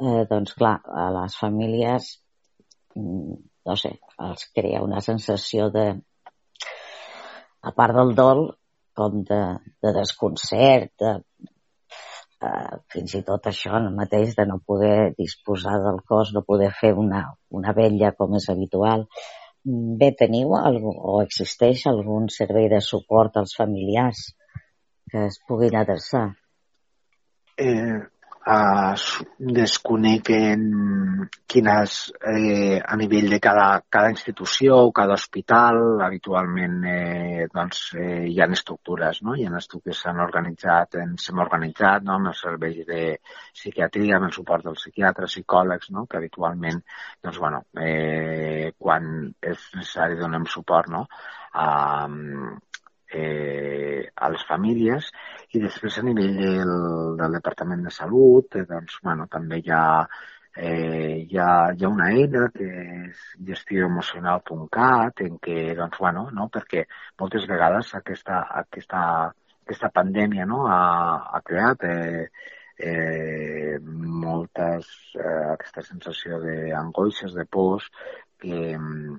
eh, 0.00 0.24
doncs 0.30 0.54
clar, 0.58 0.78
a 1.02 1.10
les 1.18 1.36
famílies, 1.40 2.10
mm, 2.96 3.36
no 3.66 3.76
sé, 3.76 3.94
els 4.28 4.46
crea 4.54 4.82
una 4.82 5.00
sensació 5.00 5.70
de, 5.70 5.86
a 7.62 7.72
part 7.72 7.94
del 7.96 8.14
dol, 8.14 8.46
com 8.94 9.22
de, 9.26 9.42
de 9.82 9.92
desconcert, 9.96 10.92
de, 11.00 11.14
eh, 12.44 12.76
fins 12.92 13.14
i 13.18 13.22
tot 13.26 13.48
això 13.50 13.74
el 13.78 13.90
mateix 13.96 14.34
de 14.38 14.46
no 14.50 14.60
poder 14.72 15.14
disposar 15.18 15.78
del 15.84 16.02
cos, 16.08 16.32
no 16.34 16.44
poder 16.46 16.70
fer 16.80 16.92
una, 17.04 17.24
una 17.50 17.74
vetlla 17.76 18.12
com 18.18 18.36
és 18.38 18.48
habitual. 18.52 19.06
Bé, 20.00 20.10
teniu 20.20 20.54
algú, 20.58 20.92
o 20.92 21.20
existeix 21.24 21.86
algun 21.88 22.28
servei 22.32 22.68
de 22.72 22.80
suport 22.84 23.38
als 23.40 23.56
familiars 23.56 24.26
que 25.10 25.26
es 25.30 25.38
puguin 25.48 25.76
adreçar? 25.80 26.26
Eh, 27.56 28.00
eh, 28.46 28.94
desconeguen 29.38 30.64
quines, 31.46 32.12
eh, 32.20 32.80
a 32.84 32.96
nivell 32.96 33.28
de 33.30 33.40
cada, 33.40 33.82
cada 33.88 34.10
institució 34.10 34.76
o 34.86 34.92
cada 34.92 35.14
hospital, 35.14 36.00
habitualment 36.02 36.84
eh, 36.86 37.46
doncs, 37.52 37.94
eh, 37.94 38.26
hi 38.28 38.40
ha 38.40 38.48
estructures, 38.52 39.22
no? 39.22 39.34
hi 39.34 39.46
ha 39.46 39.56
estructures 39.56 39.84
que 39.84 40.00
s'han 40.00 40.20
organitzat, 40.24 40.98
ens 41.02 41.28
hem 41.30 41.40
organitzat 41.44 42.04
no? 42.04 42.18
amb 42.18 42.32
els 42.32 42.42
serveis 42.46 42.84
de 42.88 43.02
psiquiatria, 43.52 44.18
amb 44.18 44.28
el 44.30 44.36
suport 44.36 44.64
dels 44.64 44.82
psiquiatres, 44.82 45.36
psicòlegs, 45.38 45.90
no? 45.96 46.06
que 46.06 46.20
habitualment, 46.20 46.82
doncs, 47.22 47.40
bueno, 47.40 47.64
eh, 47.80 48.72
quan 48.78 49.10
és 49.40 49.70
necessari 49.76 50.20
donem 50.20 50.46
suport 50.50 50.92
no? 50.92 51.06
a, 51.52 51.68
eh, 53.16 54.10
a 54.14 54.30
les 54.32 54.44
famílies 54.48 55.10
i 55.54 55.62
després 55.62 55.98
a 55.98 56.04
nivell 56.06 56.36
del, 56.38 56.72
del 57.20 57.36
Departament 57.38 57.84
de 57.86 57.92
Salut 57.94 58.56
eh, 58.58 58.64
doncs, 58.68 58.98
bueno, 59.04 59.26
també 59.32 59.60
hi 59.62 59.70
ha, 59.74 59.84
eh, 60.56 61.26
hi, 61.26 61.38
ha, 61.38 61.50
hi 61.74 61.84
ha 61.84 61.92
una 61.92 62.10
eina 62.14 62.48
que 62.54 62.68
és 63.10 63.22
gestioemocional.cat 63.50 65.24
en 65.28 65.38
què, 65.46 65.60
doncs, 65.78 66.00
bueno, 66.00 66.28
no? 66.34 66.48
perquè 66.52 66.86
moltes 67.20 67.46
vegades 67.50 67.94
aquesta, 68.00 68.44
aquesta, 68.64 69.04
aquesta 69.64 69.92
pandèmia 70.00 70.46
no? 70.50 70.64
ha, 70.70 70.82
ha 71.34 71.42
creat 71.46 71.86
eh, 71.90 72.26
eh, 72.78 73.78
moltes, 74.24 74.90
eh, 75.18 75.44
aquesta 75.54 75.82
sensació 75.82 76.40
d'angoixes, 76.42 77.34
de 77.34 77.46
pors, 77.46 77.86
que 78.40 78.74
mm, 78.76 79.16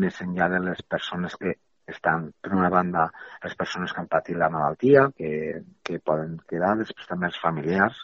més 0.00 0.20
enllà 0.24 0.48
de 0.52 0.60
les 0.64 0.80
persones 0.88 1.36
que 1.36 1.58
estan, 1.90 2.30
per 2.40 2.52
una 2.56 2.70
banda, 2.72 3.08
les 3.44 3.54
persones 3.60 3.92
que 3.92 4.00
han 4.00 4.10
patit 4.12 4.38
la 4.40 4.50
malaltia, 4.52 5.08
que, 5.16 5.62
que 5.84 6.00
poden 6.00 6.38
quedar, 6.50 6.74
després 6.80 7.10
també 7.10 7.28
els 7.28 7.40
familiars, 7.42 7.98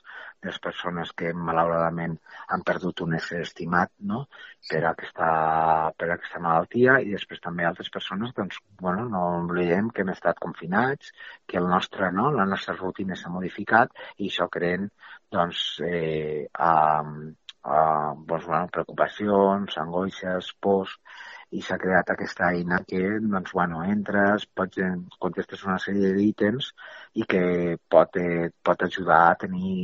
les 0.45 0.59
persones 0.65 1.13
que 1.17 1.33
malauradament 1.37 2.17
han 2.55 2.63
perdut 2.69 3.03
un 3.05 3.17
ésser 3.19 3.41
estimat 3.45 3.91
no? 4.13 4.23
per, 4.69 4.81
aquesta, 4.91 5.29
per 5.97 6.09
aquesta 6.15 6.41
malaltia 6.45 6.97
i 7.05 7.13
després 7.13 7.43
també 7.45 7.67
altres 7.69 7.93
persones, 7.93 8.33
doncs, 8.37 8.61
bueno, 8.81 9.07
no 9.13 9.25
oblidem 9.43 9.91
que 9.93 10.05
hem 10.05 10.13
estat 10.15 10.41
confinats, 10.41 11.13
que 11.47 11.61
el 11.61 11.69
nostre, 11.69 12.11
no? 12.17 12.31
la 12.37 12.49
nostra 12.49 12.77
rutina 12.79 13.17
s'ha 13.17 13.33
modificat 13.33 13.93
i 14.17 14.31
això 14.31 14.49
creen 14.53 14.89
doncs, 15.33 15.65
eh, 15.87 16.49
a, 16.57 16.73
a, 17.63 17.81
doncs, 18.17 18.47
bueno, 18.47 18.67
preocupacions, 18.73 19.77
angoixes, 19.85 20.55
pors, 20.61 20.97
i 21.59 21.61
s'ha 21.67 21.77
creat 21.83 22.11
aquesta 22.13 22.49
eina 22.55 22.79
que, 22.91 23.01
doncs, 23.35 23.53
bueno, 23.59 23.83
entres, 23.95 24.47
pots, 24.59 24.83
contestes 25.25 25.65
una 25.67 25.79
sèrie 25.85 26.13
d'ítems 26.17 26.71
i 27.23 27.27
que 27.33 27.43
pot, 27.95 28.19
eh, 28.25 28.51
pot 28.69 28.85
ajudar 28.87 29.23
a 29.31 29.39
tenir 29.45 29.81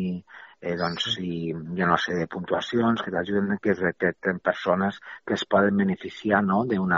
eh, 0.61 0.77
doncs, 0.83 1.09
si 1.17 1.33
hi 1.49 1.83
ha 1.83 1.89
una 1.89 1.99
sèrie 2.05 2.25
de 2.25 2.33
puntuacions 2.37 3.03
que 3.03 3.15
t'ajuden, 3.15 3.59
que 3.63 3.75
es 3.75 3.83
detecten 3.83 4.39
persones 4.51 5.01
que 5.27 5.35
es 5.39 5.45
poden 5.57 5.83
beneficiar 5.83 6.43
no? 6.45 6.63
d'un 6.71 6.95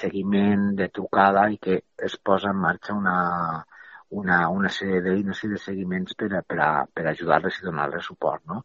seguiment 0.00 0.70
de 0.78 0.88
trucada 0.88 1.48
i 1.52 1.58
que 1.66 1.82
es 2.10 2.16
posa 2.30 2.54
en 2.54 2.62
marxa 2.62 2.94
una, 2.94 3.18
una, 4.22 4.38
una 4.60 4.70
sèrie 4.78 5.02
d'eines 5.04 5.42
i 5.44 5.52
de 5.52 5.58
seguiments 5.66 6.16
per, 6.22 6.30
a, 6.38 6.42
per, 6.42 6.58
a, 6.64 6.70
per 6.86 7.06
ajudar-les 7.10 7.58
i 7.60 7.66
donar-les 7.66 8.08
suport. 8.08 8.44
No? 8.48 8.62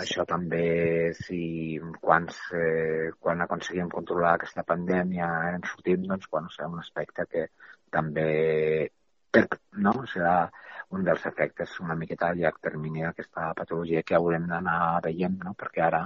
Això 0.00 0.24
també, 0.24 1.12
si 1.18 1.78
quan, 2.00 2.26
eh, 2.56 3.10
quan 3.20 3.44
aconseguim 3.44 3.90
controlar 3.92 4.34
aquesta 4.34 4.64
pandèmia 4.64 5.28
en 5.52 5.66
sortim, 5.68 6.06
doncs, 6.08 6.28
bueno, 6.32 6.48
serà 6.54 6.68
un 6.72 6.80
aspecte 6.80 7.26
que 7.28 7.46
també 7.92 8.90
per, 9.32 9.46
no? 9.84 9.92
serà 10.12 10.36
un 10.96 11.04
dels 11.04 11.24
efectes 11.28 11.78
una 11.84 11.96
miqueta 11.96 12.28
a 12.28 12.36
llarg 12.36 12.58
termini 12.66 13.04
d'aquesta 13.04 13.52
patologia 13.58 14.02
que 14.08 14.16
haurem 14.16 14.48
d'anar 14.48 15.00
veient, 15.04 15.38
no? 15.44 15.54
perquè 15.62 15.84
ara 15.86 16.02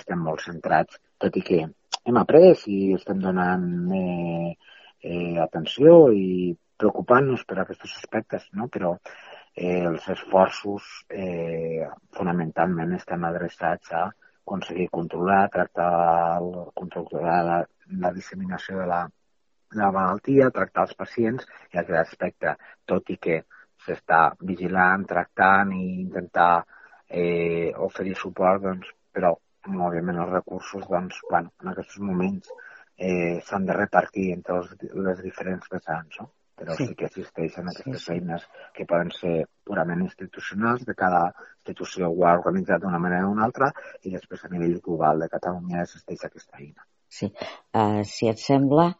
estem 0.00 0.20
molt 0.28 0.44
centrats, 0.44 1.00
tot 1.20 1.36
i 1.36 1.44
que 1.48 1.60
hem 1.64 2.20
après 2.20 2.64
i 2.72 2.78
estem 2.96 3.20
donant 3.24 3.66
eh, 3.96 4.54
eh, 5.02 5.36
atenció 5.44 5.98
i 6.12 6.56
preocupant-nos 6.80 7.44
per 7.48 7.60
aquests 7.60 8.00
aspectes, 8.00 8.48
no? 8.56 8.68
però 8.72 8.94
eh, 9.54 9.84
els 9.90 10.08
esforços 10.14 10.88
eh, 11.10 11.86
fonamentalment 12.16 12.94
estan 12.96 13.24
adreçats 13.28 13.92
a 13.92 14.08
aconseguir 14.10 14.88
controlar, 14.90 15.48
tractar, 15.54 16.40
controlar 16.74 17.38
la, 17.46 17.58
la 18.04 18.12
disseminació 18.16 18.80
de 18.80 18.86
la, 18.90 19.00
la 19.78 19.90
malaltia, 19.94 20.50
tractar 20.54 20.86
els 20.88 20.96
pacients 20.98 21.46
i 21.74 21.78
aquest 21.78 22.00
aspecte, 22.00 22.56
tot 22.92 23.12
i 23.14 23.18
que 23.26 23.42
s'està 23.84 24.22
vigilant, 24.48 25.06
tractant 25.12 25.70
i 25.76 25.84
intentar 26.00 26.64
eh, 27.08 27.70
oferir 27.86 28.16
suport, 28.18 28.64
doncs, 28.66 28.90
però 29.14 29.36
òbviament 29.70 30.18
els 30.24 30.34
recursos 30.34 30.86
doncs, 30.88 31.22
bueno, 31.30 31.52
en 31.62 31.72
aquests 31.72 31.98
moments 32.10 32.50
eh, 32.96 33.40
s'han 33.46 33.66
de 33.68 33.76
repartir 33.76 34.30
entre 34.34 34.58
els, 34.60 34.74
les 35.06 35.22
diferents 35.24 35.70
vessants. 35.72 36.20
No? 36.20 36.30
Però 36.60 36.76
sí, 36.76 36.90
sí 36.90 36.94
que 36.94 37.08
existeixen 37.08 37.70
aquestes 37.70 38.02
sí, 38.02 38.04
sí. 38.04 38.16
eines 38.18 38.44
que 38.76 38.84
poden 38.88 39.10
ser 39.16 39.34
purament 39.64 40.02
institucionals, 40.04 40.84
de 40.84 40.94
cada 40.94 41.22
institució 41.32 42.10
ho 42.12 42.26
ha 42.28 42.34
organitzat 42.36 42.82
d'una 42.82 43.00
manera 43.00 43.28
o 43.28 43.32
una 43.32 43.46
altra, 43.48 43.70
i 44.04 44.12
després 44.12 44.44
a 44.44 44.50
nivell 44.52 44.76
global 44.84 45.24
de 45.24 45.30
Catalunya 45.32 45.86
existeix 45.86 46.26
aquesta 46.28 46.60
eina. 46.60 46.84
Sí, 47.10 47.30
uh, 47.32 48.02
si 48.06 48.28
et 48.28 48.42
sembla, 48.42 48.90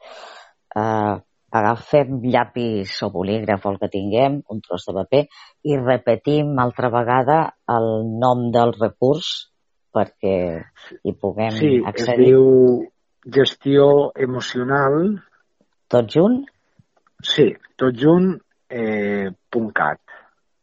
uh, 0.81 1.19
agafem 1.61 2.23
llapis 2.33 2.95
o 3.05 3.11
bolígraf 3.13 3.67
o 3.67 3.75
el 3.75 3.79
que 3.83 3.91
tinguem, 3.93 4.41
un 4.49 4.63
tros 4.65 4.87
de 4.89 4.95
paper, 4.97 5.25
i 5.69 5.77
repetim 5.83 6.57
altra 6.63 6.89
vegada 6.95 7.41
el 7.77 7.91
nom 8.23 8.49
del 8.55 8.73
recurs 8.79 9.51
perquè 9.93 10.37
hi 11.05 11.13
puguem 11.13 11.53
sí, 11.59 11.75
accedir. 11.85 12.07
Sí, 12.07 12.15
es 12.15 12.25
diu 12.25 13.35
gestió 13.37 13.91
emocional. 14.17 15.03
Tot 15.91 16.09
junt? 16.15 16.41
Sí, 17.23 17.55
tot 17.77 17.95
junt, 18.01 18.41
eh, 18.71 19.31
.cat. 19.75 20.01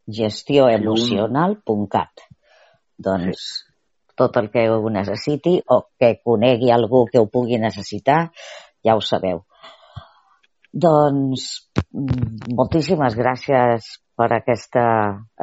Gestioemocional.cat. 0.08 2.20
Doncs 2.98 3.38
sí. 3.38 3.64
tot 4.18 4.36
el 4.40 4.48
que 4.50 4.64
ho 4.70 4.90
necessiti 4.90 5.62
o 5.70 5.82
que 5.98 6.20
conegui 6.24 6.70
algú 6.74 7.04
que 7.06 7.18
ho 7.20 7.26
pugui 7.30 7.58
necessitar, 7.62 8.32
ja 8.82 8.96
ho 8.96 9.00
sabeu. 9.00 9.44
Doncs 10.72 11.70
mm, 11.92 12.54
moltíssimes 12.58 13.14
gràcies 13.16 13.86
per 14.18 14.32
aquesta 14.34 14.84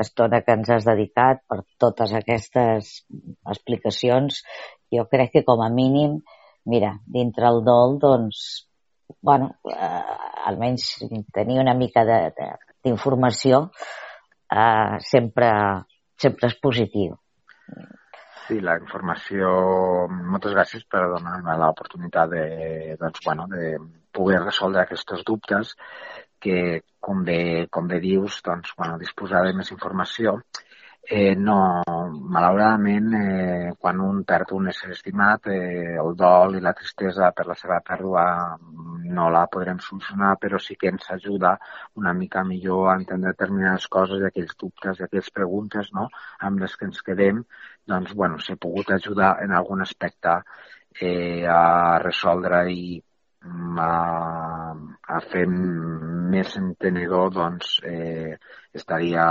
estona 0.04 0.42
que 0.44 0.54
ens 0.60 0.70
has 0.70 0.86
dedicat, 0.86 1.42
per 1.48 1.64
totes 1.80 2.14
aquestes 2.14 3.06
explicacions. 3.48 4.44
Jo 4.92 5.08
crec 5.12 5.32
que 5.38 5.46
com 5.48 5.64
a 5.64 5.70
mínim, 5.72 6.20
mira, 6.66 6.98
dintre 7.08 7.48
el 7.48 7.64
dol, 7.64 7.98
doncs, 8.02 8.68
bueno, 9.26 9.56
eh, 9.66 10.16
almenys 10.46 10.86
tenir 11.34 11.60
una 11.60 11.74
mica 11.74 12.06
d'informació 12.06 13.62
eh, 13.66 14.98
sempre, 15.12 15.52
sempre 16.22 16.52
és 16.52 16.58
positiu. 16.62 17.16
Sí, 18.46 18.60
la 18.62 18.78
informació... 18.78 19.50
Moltes 20.36 20.54
gràcies 20.54 20.86
per 20.86 21.08
donar-me 21.16 21.58
l'oportunitat 21.58 22.30
de, 22.36 22.46
doncs, 23.02 23.24
bueno, 23.26 23.48
de 23.50 23.74
poder 24.14 24.44
resoldre 24.44 24.84
aquests 24.84 25.26
dubtes 25.26 25.74
que, 26.46 26.60
com 27.02 27.26
bé, 27.26 27.66
com 27.74 27.90
bé 27.90 27.98
dius, 28.04 28.38
doncs, 28.46 28.76
bueno, 28.78 29.02
disposar 29.02 29.42
de 29.48 29.56
més 29.58 29.74
informació 29.74 30.38
Eh, 31.08 31.36
no, 31.36 31.84
malauradament, 32.34 33.12
eh, 33.14 33.74
quan 33.78 34.00
un 34.02 34.24
perd 34.26 34.54
un 34.58 34.72
ésser 34.72 34.90
estimat, 34.96 35.46
eh, 35.54 35.98
el 36.02 36.16
dol 36.18 36.56
i 36.58 36.62
la 36.66 36.74
tristesa 36.74 37.30
per 37.32 37.46
la 37.46 37.54
seva 37.60 37.78
pèrdua 37.86 38.24
no 39.18 39.30
la 39.34 39.46
podrem 39.52 39.80
solucionar, 39.84 40.36
però 40.42 40.60
sí 40.62 40.76
que 40.80 40.90
ens 40.94 41.08
ajuda 41.14 41.56
una 42.02 42.14
mica 42.14 42.44
millor 42.44 42.90
a 42.90 42.98
entendre 43.00 43.34
determinades 43.34 43.88
coses 43.96 44.22
i 44.22 44.28
aquells 44.30 44.56
dubtes 44.62 45.00
i 45.00 45.06
aquelles 45.06 45.32
preguntes 45.40 45.92
no? 45.94 46.08
amb 46.50 46.64
les 46.64 46.76
que 46.76 46.88
ens 46.90 47.02
quedem, 47.06 47.44
doncs, 47.88 48.14
bueno, 48.14 48.40
s'ha 48.40 48.58
pogut 48.62 48.92
ajudar 48.96 49.36
en 49.44 49.54
algun 49.54 49.84
aspecte 49.86 50.38
eh, 51.00 51.46
a 51.48 52.00
resoldre 52.04 52.62
i 52.72 52.86
mm, 53.00 53.80
a, 53.80 53.90
a 55.18 55.20
fer 55.32 55.46
més 55.48 56.56
entenedor, 56.60 57.34
doncs, 57.36 57.80
eh, 57.86 58.38
estaria, 58.74 59.26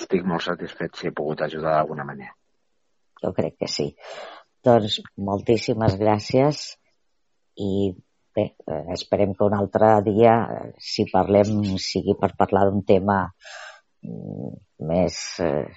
estic 0.00 0.24
molt 0.26 0.46
satisfet 0.48 0.96
si 0.98 1.08
he 1.08 1.14
pogut 1.14 1.44
ajudar 1.46 1.76
d'alguna 1.76 2.06
manera. 2.08 2.34
Jo 3.22 3.32
crec 3.36 3.60
que 3.62 3.70
sí. 3.70 3.92
Doncs 4.64 4.98
moltíssimes 5.20 5.96
gràcies 6.00 6.64
i 7.60 7.92
bé, 8.34 8.44
eh, 8.66 8.84
esperem 8.94 9.34
que 9.34 9.44
un 9.46 9.54
altre 9.54 10.02
dia, 10.06 10.34
eh, 10.50 10.72
si 10.78 11.06
parlem, 11.10 11.78
sigui 11.78 12.16
per 12.20 12.34
parlar 12.38 12.66
d'un 12.68 12.82
tema 12.86 13.22
mm, 14.02 14.50
més... 14.90 15.20
Eh, 15.40 15.68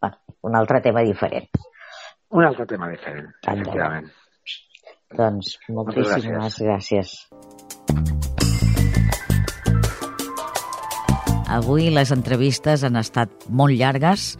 bueno, 0.00 0.16
un 0.48 0.56
altre 0.58 0.80
tema 0.82 1.04
diferent. 1.06 1.48
Un 2.32 2.44
altre 2.48 2.66
tema 2.66 2.88
diferent, 2.90 3.28
efectivament. 3.44 4.08
Doncs 5.12 5.58
moltíssimes 5.68 6.56
gràcies. 6.58 6.62
gràcies. 6.64 7.08
Avui 11.52 11.90
les 11.92 12.08
entrevistes 12.14 12.80
han 12.88 12.96
estat 12.96 13.44
molt 13.52 13.76
llargues, 13.76 14.38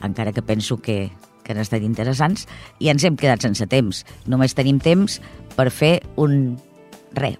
encara 0.00 0.32
que 0.32 0.40
penso 0.40 0.78
que, 0.80 1.10
que 1.44 1.52
han 1.52 1.60
estat 1.60 1.84
interessants, 1.84 2.46
i 2.80 2.88
ens 2.88 3.04
hem 3.04 3.18
quedat 3.20 3.44
sense 3.44 3.68
temps. 3.68 4.00
Només 4.24 4.56
tenim 4.56 4.80
temps 4.80 5.18
per 5.58 5.68
fer 5.68 5.98
un, 6.16 6.56
re, 7.16 7.36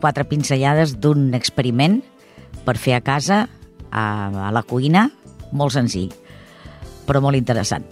quatre 0.00 0.24
pinzellades 0.28 0.96
d'un 1.00 1.32
experiment 1.36 2.00
per 2.66 2.76
fer 2.78 2.96
a 2.96 3.02
casa, 3.04 3.44
a, 3.90 4.04
a 4.48 4.50
la 4.54 4.62
cuina, 4.62 5.08
molt 5.52 5.74
senzill, 5.74 6.12
però 7.06 7.20
molt 7.24 7.36
interessant. 7.36 7.84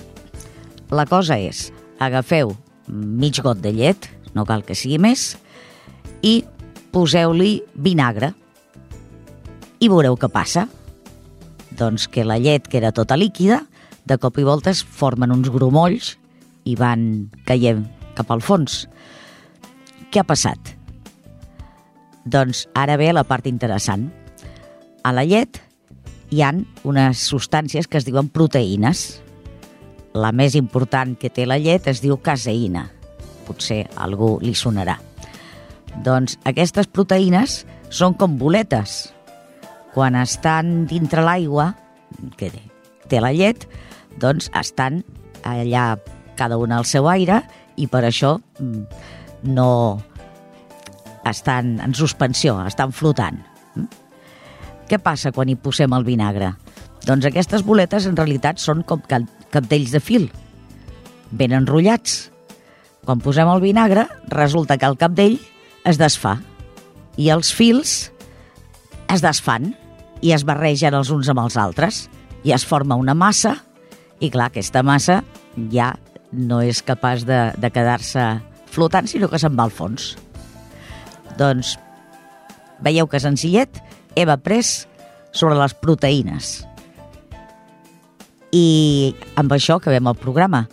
La 0.90 1.06
cosa 1.06 1.38
és, 1.38 1.68
agafeu 2.02 2.54
mig 2.90 3.38
got 3.42 3.60
de 3.62 3.72
llet, 3.74 4.08
no 4.34 4.46
cal 4.46 4.64
que 4.66 4.74
sigui 4.78 4.98
més, 5.02 5.34
i 6.22 6.40
poseu-li 6.94 7.60
vinagre, 7.74 8.32
i 9.80 9.88
veureu 9.88 10.16
què 10.20 10.28
passa. 10.32 10.66
Doncs 11.78 12.08
que 12.12 12.26
la 12.26 12.38
llet, 12.42 12.66
que 12.68 12.80
era 12.80 12.92
tota 12.92 13.16
líquida, 13.16 13.62
de 14.04 14.18
cop 14.18 14.38
i 14.40 14.44
voltes 14.44 14.82
formen 14.82 15.32
uns 15.32 15.48
grumolls 15.52 16.16
i 16.68 16.74
van 16.76 17.30
caient 17.48 17.86
cap 18.18 18.30
al 18.34 18.42
fons. 18.44 18.84
Què 20.10 20.20
ha 20.20 20.26
passat? 20.26 20.74
Doncs 22.24 22.66
ara 22.76 22.96
ve 23.00 23.12
la 23.12 23.24
part 23.24 23.46
interessant. 23.48 24.08
A 25.04 25.12
la 25.16 25.24
llet 25.24 25.60
hi 26.30 26.42
han 26.44 26.64
unes 26.86 27.22
substàncies 27.30 27.88
que 27.88 27.98
es 27.98 28.06
diuen 28.06 28.28
proteïnes. 28.28 29.20
La 30.14 30.32
més 30.32 30.56
important 30.58 31.16
que 31.18 31.30
té 31.30 31.46
la 31.46 31.58
llet 31.58 31.88
es 31.90 32.02
diu 32.02 32.18
caseïna. 32.18 32.88
Potser 33.46 33.84
algú 33.96 34.36
li 34.42 34.54
sonarà. 34.54 34.98
Doncs 36.04 36.36
aquestes 36.46 36.86
proteïnes 36.86 37.64
són 37.90 38.14
com 38.14 38.36
boletes, 38.38 39.10
quan 39.94 40.14
estan 40.14 40.84
dintre 40.86 41.24
l'aigua, 41.26 41.72
que 42.38 42.52
té 43.10 43.22
la 43.22 43.32
llet, 43.34 43.66
doncs 44.22 44.50
estan 44.54 45.02
allà 45.42 45.96
cada 46.38 46.58
una 46.60 46.78
al 46.78 46.86
seu 46.86 47.08
aire 47.10 47.42
i 47.76 47.88
per 47.90 48.04
això 48.06 48.36
mm, 48.38 48.84
no 49.50 49.70
estan 51.28 51.78
en 51.84 51.94
suspensió, 51.94 52.58
estan 52.66 52.92
flotant. 52.92 53.40
Mm? 53.74 53.88
Què 54.90 54.98
passa 54.98 55.32
quan 55.32 55.48
hi 55.48 55.56
posem 55.56 55.92
el 55.94 56.06
vinagre? 56.06 56.52
Doncs 57.06 57.28
aquestes 57.28 57.64
boletes 57.64 58.06
en 58.08 58.16
realitat 58.18 58.60
són 58.60 58.82
com 58.84 59.02
capdells 59.08 59.94
de 59.94 60.00
fil, 60.02 60.28
ben 61.30 61.54
enrotllats. 61.56 62.28
Quan 63.06 63.22
posem 63.24 63.48
el 63.48 63.62
vinagre, 63.62 64.04
resulta 64.28 64.76
que 64.76 64.88
el 64.90 64.98
capdell 65.00 65.38
es 65.88 65.98
desfà 66.00 66.36
i 67.16 67.30
els 67.32 67.50
fils 67.56 68.10
es 69.10 69.24
desfan 69.24 69.72
i 70.20 70.34
es 70.36 70.44
barregen 70.44 70.94
els 70.94 71.10
uns 71.14 71.30
amb 71.32 71.40
els 71.42 71.56
altres 71.56 72.04
i 72.44 72.52
es 72.52 72.66
forma 72.66 72.98
una 73.00 73.16
massa 73.16 73.56
i 74.20 74.28
clar, 74.28 74.50
aquesta 74.50 74.84
massa 74.84 75.22
ja 75.72 75.94
no 76.30 76.60
és 76.62 76.82
capaç 76.84 77.24
de, 77.26 77.40
de 77.56 77.70
quedar-se 77.72 78.26
flotant, 78.70 79.08
sinó 79.08 79.30
que 79.32 79.40
se'n 79.40 79.56
va 79.56 79.64
al 79.66 79.72
fons. 79.74 80.12
Doncs 81.41 81.76
veieu 82.84 83.09
que 83.09 83.20
senzillet 83.22 83.80
hem 84.18 84.32
après 84.32 84.66
sobre 85.32 85.57
les 85.57 85.74
proteïnes. 85.80 86.53
I 88.53 89.14
amb 89.41 89.53
això 89.55 89.78
acabem 89.78 90.11
el 90.11 90.18
programa. 90.18 90.66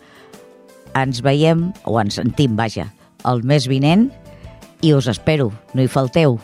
Ens 0.97 1.22
veiem, 1.22 1.70
o 1.86 1.99
ens 2.01 2.18
sentim, 2.18 2.55
vaja, 2.57 2.88
el 3.30 3.43
mes 3.45 3.68
vinent 3.70 4.09
i 4.82 4.93
us 4.97 5.07
espero, 5.11 5.51
no 5.74 5.84
hi 5.84 5.91
falteu. 5.91 6.39